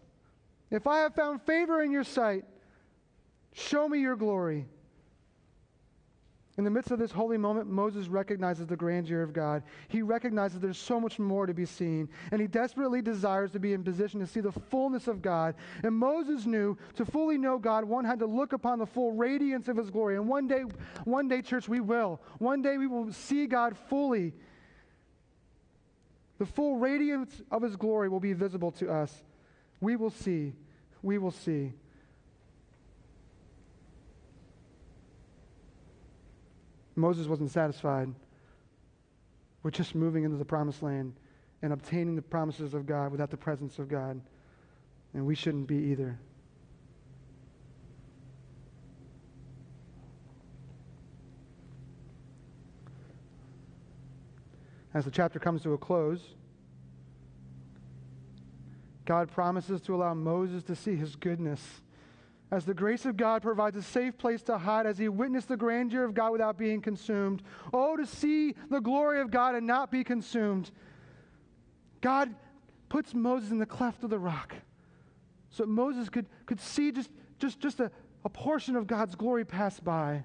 If 0.71 0.87
I 0.87 1.01
have 1.01 1.13
found 1.13 1.43
favor 1.43 1.83
in 1.83 1.91
your 1.91 2.03
sight, 2.03 2.45
show 3.53 3.87
me 3.87 3.99
your 3.99 4.15
glory. 4.15 4.65
In 6.55 6.63
the 6.63 6.69
midst 6.69 6.91
of 6.91 6.99
this 6.99 7.11
holy 7.11 7.37
moment, 7.37 7.67
Moses 7.67 8.07
recognizes 8.07 8.67
the 8.67 8.75
grandeur 8.75 9.23
of 9.23 9.33
God. 9.33 9.63
He 9.87 10.03
recognizes 10.03 10.59
there's 10.59 10.77
so 10.77 10.99
much 10.99 11.17
more 11.17 11.47
to 11.47 11.53
be 11.53 11.65
seen, 11.65 12.09
and 12.31 12.39
he 12.39 12.45
desperately 12.45 13.01
desires 13.01 13.51
to 13.51 13.59
be 13.59 13.73
in 13.73 13.83
position 13.83 14.19
to 14.19 14.27
see 14.27 14.39
the 14.39 14.51
fullness 14.51 15.07
of 15.07 15.23
God. 15.23 15.55
And 15.83 15.95
Moses 15.95 16.45
knew 16.45 16.77
to 16.95 17.05
fully 17.05 17.39
know 17.39 17.57
God, 17.57 17.85
one 17.85 18.05
had 18.05 18.19
to 18.19 18.27
look 18.27 18.53
upon 18.53 18.77
the 18.77 18.85
full 18.85 19.13
radiance 19.13 19.67
of 19.67 19.77
his 19.77 19.89
glory. 19.89 20.15
And 20.15 20.27
one 20.27 20.47
day, 20.47 20.61
one 21.05 21.27
day, 21.27 21.41
church, 21.41 21.67
we 21.67 21.79
will. 21.79 22.21
One 22.37 22.61
day 22.61 22.77
we 22.77 22.85
will 22.85 23.11
see 23.11 23.47
God 23.47 23.75
fully. 23.89 24.33
The 26.37 26.45
full 26.45 26.77
radiance 26.77 27.41
of 27.49 27.63
his 27.63 27.75
glory 27.75 28.09
will 28.09 28.19
be 28.19 28.33
visible 28.33 28.71
to 28.73 28.91
us. 28.91 29.23
We 29.81 29.95
will 29.95 30.11
see. 30.11 30.53
We 31.01 31.17
will 31.17 31.31
see. 31.31 31.73
Moses 36.95 37.27
wasn't 37.27 37.51
satisfied 37.51 38.13
with 39.63 39.73
just 39.73 39.95
moving 39.95 40.23
into 40.23 40.37
the 40.37 40.45
promised 40.45 40.83
land 40.83 41.13
and 41.61 41.73
obtaining 41.73 42.15
the 42.15 42.21
promises 42.21 42.73
of 42.73 42.85
God 42.85 43.11
without 43.11 43.31
the 43.31 43.37
presence 43.37 43.79
of 43.79 43.87
God. 43.87 44.19
And 45.13 45.25
we 45.25 45.35
shouldn't 45.35 45.67
be 45.67 45.77
either. 45.77 46.19
As 54.93 55.05
the 55.05 55.11
chapter 55.11 55.39
comes 55.39 55.63
to 55.63 55.73
a 55.73 55.77
close, 55.77 56.21
God 59.05 59.31
promises 59.31 59.81
to 59.81 59.95
allow 59.95 60.13
Moses 60.13 60.63
to 60.63 60.75
see 60.75 60.95
his 60.95 61.15
goodness 61.15 61.81
as 62.53 62.65
the 62.65 62.73
grace 62.73 63.05
of 63.07 63.17
God 63.17 63.41
provides 63.41 63.75
a 63.75 63.81
safe 63.81 64.15
place 64.15 64.43
to 64.43 64.59
hide 64.59 64.85
as 64.85 64.99
he 64.99 65.09
witnessed 65.09 65.47
the 65.47 65.57
grandeur 65.57 66.03
of 66.03 66.13
God 66.13 66.31
without 66.31 66.55
being 66.55 66.81
consumed. 66.81 67.41
Oh, 67.73 67.97
to 67.97 68.05
see 68.05 68.53
the 68.69 68.79
glory 68.79 69.21
of 69.21 69.31
God 69.31 69.55
and 69.55 69.65
not 69.65 69.89
be 69.89 70.03
consumed. 70.03 70.69
God 71.99 72.29
puts 72.89 73.15
Moses 73.15 73.49
in 73.49 73.57
the 73.57 73.65
cleft 73.65 74.03
of 74.03 74.11
the 74.11 74.19
rock 74.19 74.53
so 75.49 75.65
Moses 75.65 76.09
could, 76.09 76.27
could 76.45 76.59
see 76.59 76.91
just, 76.91 77.09
just, 77.39 77.59
just 77.59 77.79
a, 77.79 77.89
a 78.23 78.29
portion 78.29 78.75
of 78.75 78.85
God's 78.85 79.15
glory 79.15 79.45
pass 79.45 79.79
by. 79.79 80.23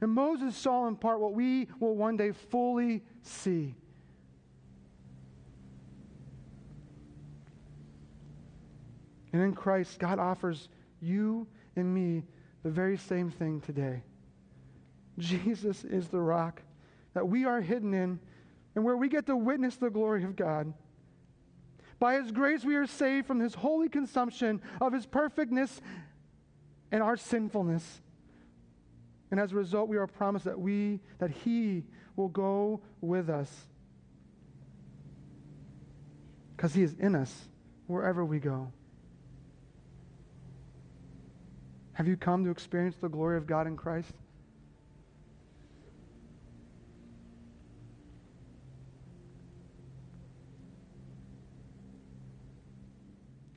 And 0.00 0.10
Moses 0.10 0.56
saw 0.56 0.88
in 0.88 0.96
part 0.96 1.20
what 1.20 1.34
we 1.34 1.68
will 1.78 1.94
one 1.94 2.16
day 2.16 2.32
fully 2.32 3.02
see. 3.20 3.74
And 9.34 9.42
in 9.42 9.52
Christ, 9.52 9.98
God 9.98 10.18
offers 10.18 10.70
you 11.00 11.46
and 11.76 11.92
me 11.92 12.24
the 12.62 12.70
very 12.70 12.96
same 12.96 13.30
thing 13.30 13.60
today. 13.60 14.02
Jesus 15.18 15.84
is 15.84 16.08
the 16.08 16.20
rock 16.20 16.62
that 17.14 17.28
we 17.28 17.44
are 17.44 17.60
hidden 17.60 17.94
in 17.94 18.18
and 18.74 18.84
where 18.84 18.96
we 18.96 19.08
get 19.08 19.26
to 19.26 19.36
witness 19.36 19.76
the 19.76 19.90
glory 19.90 20.24
of 20.24 20.36
God. 20.36 20.72
By 21.98 22.14
His 22.14 22.32
grace, 22.32 22.64
we 22.64 22.76
are 22.76 22.86
saved 22.86 23.26
from 23.26 23.40
His 23.40 23.54
holy 23.54 23.88
consumption 23.88 24.62
of 24.80 24.92
His 24.92 25.06
perfectness 25.06 25.80
and 26.90 27.02
our 27.02 27.16
sinfulness. 27.16 28.00
And 29.30 29.38
as 29.38 29.52
a 29.52 29.56
result, 29.56 29.88
we 29.88 29.96
are 29.96 30.06
promised 30.06 30.46
that 30.46 30.58
we, 30.58 31.00
that 31.18 31.30
He 31.30 31.84
will 32.16 32.28
go 32.28 32.80
with 33.00 33.28
us. 33.28 33.50
Because 36.56 36.74
He 36.74 36.82
is 36.82 36.94
in 36.98 37.14
us 37.14 37.48
wherever 37.86 38.24
we 38.24 38.38
go. 38.38 38.72
Have 42.00 42.08
you 42.08 42.16
come 42.16 42.44
to 42.44 42.50
experience 42.50 42.96
the 42.98 43.10
glory 43.10 43.36
of 43.36 43.46
God 43.46 43.66
in 43.66 43.76
Christ? 43.76 44.14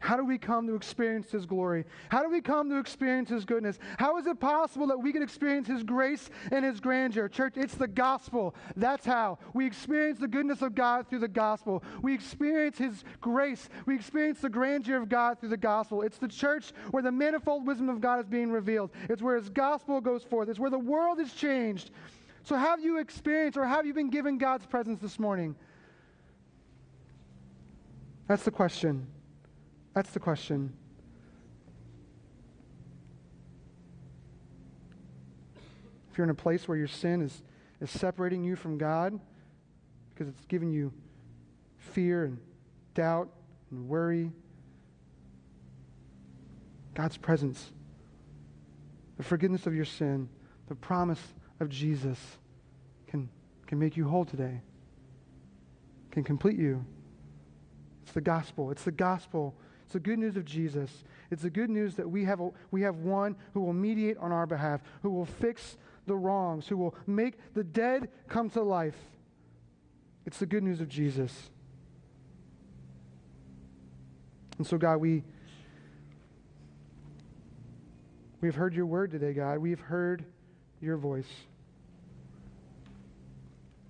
How 0.03 0.17
do 0.17 0.25
we 0.25 0.37
come 0.37 0.67
to 0.67 0.75
experience 0.75 1.31
His 1.31 1.45
glory? 1.45 1.85
How 2.09 2.21
do 2.21 2.29
we 2.29 2.41
come 2.41 2.69
to 2.69 2.77
experience 2.77 3.29
His 3.29 3.45
goodness? 3.45 3.79
How 3.97 4.17
is 4.17 4.27
it 4.27 4.37
possible 4.37 4.85
that 4.87 4.97
we 4.97 5.13
can 5.13 5.23
experience 5.23 5.65
His 5.65 5.81
grace 5.81 6.29
and 6.51 6.65
His 6.65 6.81
grandeur? 6.81 7.29
Church, 7.29 7.53
it's 7.55 7.75
the 7.75 7.87
gospel. 7.87 8.53
That's 8.75 9.05
how. 9.05 9.39
We 9.53 9.65
experience 9.65 10.19
the 10.19 10.27
goodness 10.27 10.61
of 10.61 10.75
God 10.75 11.07
through 11.07 11.19
the 11.19 11.29
gospel. 11.29 11.85
We 12.01 12.13
experience 12.13 12.77
His 12.77 13.05
grace. 13.21 13.69
We 13.85 13.95
experience 13.95 14.41
the 14.41 14.49
grandeur 14.49 14.97
of 14.97 15.07
God 15.07 15.39
through 15.39 15.49
the 15.49 15.55
gospel. 15.55 16.01
It's 16.01 16.17
the 16.17 16.27
church 16.27 16.73
where 16.91 17.01
the 17.01 17.11
manifold 17.11 17.65
wisdom 17.65 17.87
of 17.87 18.01
God 18.01 18.19
is 18.19 18.27
being 18.27 18.51
revealed. 18.51 18.91
It's 19.09 19.21
where 19.21 19.37
His 19.37 19.47
gospel 19.47 20.01
goes 20.01 20.25
forth. 20.25 20.49
It's 20.49 20.59
where 20.59 20.69
the 20.69 20.77
world 20.77 21.21
is 21.21 21.31
changed. 21.31 21.91
So, 22.43 22.57
have 22.57 22.83
you 22.83 22.99
experienced 22.99 23.57
or 23.57 23.65
have 23.65 23.85
you 23.85 23.93
been 23.93 24.09
given 24.09 24.37
God's 24.37 24.65
presence 24.65 24.99
this 24.99 25.17
morning? 25.17 25.55
That's 28.27 28.43
the 28.43 28.51
question. 28.51 29.07
That's 29.93 30.09
the 30.09 30.19
question. 30.19 30.73
If 36.11 36.17
you're 36.17 36.25
in 36.25 36.31
a 36.31 36.35
place 36.35 36.67
where 36.67 36.77
your 36.77 36.87
sin 36.87 37.21
is, 37.21 37.41
is 37.81 37.89
separating 37.89 38.43
you 38.43 38.55
from 38.55 38.77
God 38.77 39.19
because 40.13 40.27
it's 40.27 40.45
giving 40.45 40.71
you 40.71 40.93
fear 41.77 42.25
and 42.25 42.37
doubt 42.93 43.29
and 43.71 43.87
worry, 43.87 44.31
God's 46.93 47.17
presence, 47.17 47.71
the 49.17 49.23
forgiveness 49.23 49.65
of 49.65 49.75
your 49.75 49.85
sin, 49.85 50.29
the 50.67 50.75
promise 50.75 51.21
of 51.59 51.69
Jesus 51.69 52.19
can, 53.07 53.29
can 53.65 53.79
make 53.79 53.97
you 53.97 54.07
whole 54.07 54.25
today, 54.25 54.61
can 56.11 56.23
complete 56.23 56.57
you. 56.57 56.85
It's 58.03 58.11
the 58.11 58.21
gospel. 58.21 58.69
It's 58.69 58.83
the 58.83 58.91
gospel 58.91 59.55
it's 59.83 59.93
the 59.93 59.99
good 59.99 60.19
news 60.19 60.37
of 60.37 60.45
Jesus. 60.45 61.03
It's 61.29 61.43
the 61.43 61.49
good 61.49 61.69
news 61.69 61.95
that 61.95 62.09
we 62.09 62.25
have, 62.25 62.39
a, 62.39 62.49
we 62.71 62.81
have 62.81 62.97
one 62.97 63.35
who 63.53 63.61
will 63.61 63.73
mediate 63.73 64.17
on 64.17 64.31
our 64.31 64.45
behalf, 64.45 64.81
who 65.01 65.09
will 65.09 65.25
fix 65.25 65.77
the 66.05 66.15
wrongs, 66.15 66.67
who 66.67 66.77
will 66.77 66.95
make 67.07 67.35
the 67.53 67.63
dead 67.63 68.09
come 68.27 68.49
to 68.51 68.61
life. 68.61 68.97
It's 70.25 70.37
the 70.39 70.45
good 70.45 70.63
news 70.63 70.81
of 70.81 70.89
Jesus. 70.89 71.49
And 74.57 74.67
so, 74.67 74.77
God, 74.77 74.97
we, 74.97 75.23
we've 78.41 78.55
heard 78.55 78.73
your 78.73 78.85
word 78.85 79.11
today, 79.11 79.33
God. 79.33 79.59
We've 79.59 79.79
heard 79.79 80.23
your 80.79 80.97
voice. 80.97 81.27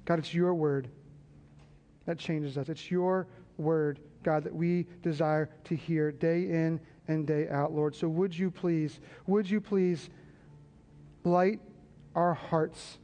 God, 0.05 0.19
it's 0.19 0.33
your 0.33 0.53
word 0.53 0.87
that 2.05 2.17
changes 2.17 2.57
us. 2.57 2.69
It's 2.69 2.89
your 2.89 3.27
word 3.57 3.99
God, 4.23 4.43
that 4.43 4.55
we 4.55 4.87
desire 5.01 5.49
to 5.65 5.75
hear 5.75 6.11
day 6.11 6.43
in 6.43 6.79
and 7.07 7.27
day 7.27 7.49
out, 7.49 7.73
Lord. 7.73 7.95
So 7.95 8.07
would 8.07 8.37
you 8.37 8.49
please, 8.49 8.99
would 9.27 9.49
you 9.49 9.59
please 9.59 10.09
light 11.23 11.59
our 12.15 12.33
hearts 12.33 12.97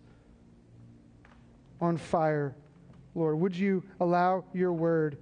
on 1.81 1.97
fire, 1.97 2.55
Lord? 3.15 3.39
Would 3.39 3.55
you 3.55 3.83
allow 3.99 4.43
your 4.53 4.73
word 4.73 5.17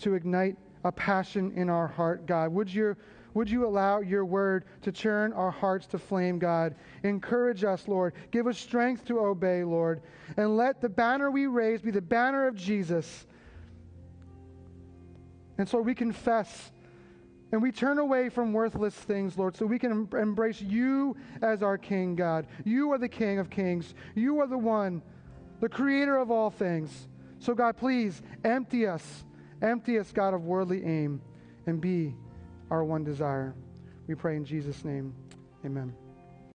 to 0.00 0.14
ignite 0.14 0.56
a 0.84 0.92
passion 0.92 1.52
in 1.56 1.68
our 1.68 1.86
heart, 1.86 2.26
God? 2.26 2.52
Would 2.52 2.72
you, 2.72 2.96
would 3.34 3.48
you 3.48 3.66
allow 3.66 4.00
your 4.00 4.24
word 4.24 4.64
to 4.82 4.92
turn 4.92 5.32
our 5.32 5.50
hearts 5.50 5.86
to 5.88 5.98
flame, 5.98 6.38
God? 6.38 6.74
Encourage 7.02 7.64
us, 7.64 7.88
Lord. 7.88 8.14
Give 8.30 8.46
us 8.46 8.58
strength 8.58 9.04
to 9.06 9.20
obey, 9.20 9.64
Lord. 9.64 10.02
And 10.36 10.56
let 10.56 10.80
the 10.80 10.88
banner 10.88 11.30
we 11.30 11.46
raise 11.46 11.80
be 11.80 11.90
the 11.90 12.00
banner 12.00 12.46
of 12.46 12.54
Jesus 12.54 13.26
and 15.58 15.68
so 15.68 15.80
we 15.80 15.94
confess 15.94 16.72
and 17.52 17.60
we 17.60 17.70
turn 17.70 17.98
away 17.98 18.30
from 18.30 18.54
worthless 18.54 18.94
things, 18.94 19.36
Lord, 19.36 19.54
so 19.56 19.66
we 19.66 19.78
can 19.78 20.08
embrace 20.14 20.62
you 20.62 21.14
as 21.42 21.62
our 21.62 21.76
King, 21.76 22.16
God. 22.16 22.46
You 22.64 22.92
are 22.92 22.98
the 22.98 23.08
King 23.08 23.38
of 23.38 23.50
kings. 23.50 23.94
You 24.14 24.40
are 24.40 24.46
the 24.46 24.56
one, 24.56 25.02
the 25.60 25.68
creator 25.68 26.16
of 26.16 26.30
all 26.30 26.48
things. 26.48 27.08
So, 27.38 27.54
God, 27.54 27.76
please 27.76 28.22
empty 28.42 28.86
us. 28.86 29.24
Empty 29.60 29.98
us, 29.98 30.12
God, 30.12 30.32
of 30.32 30.44
worldly 30.44 30.82
aim 30.84 31.20
and 31.66 31.80
be 31.80 32.14
our 32.70 32.84
one 32.84 33.04
desire. 33.04 33.54
We 34.06 34.14
pray 34.14 34.36
in 34.36 34.44
Jesus' 34.44 34.84
name. 34.84 35.14
Amen. 35.64 36.01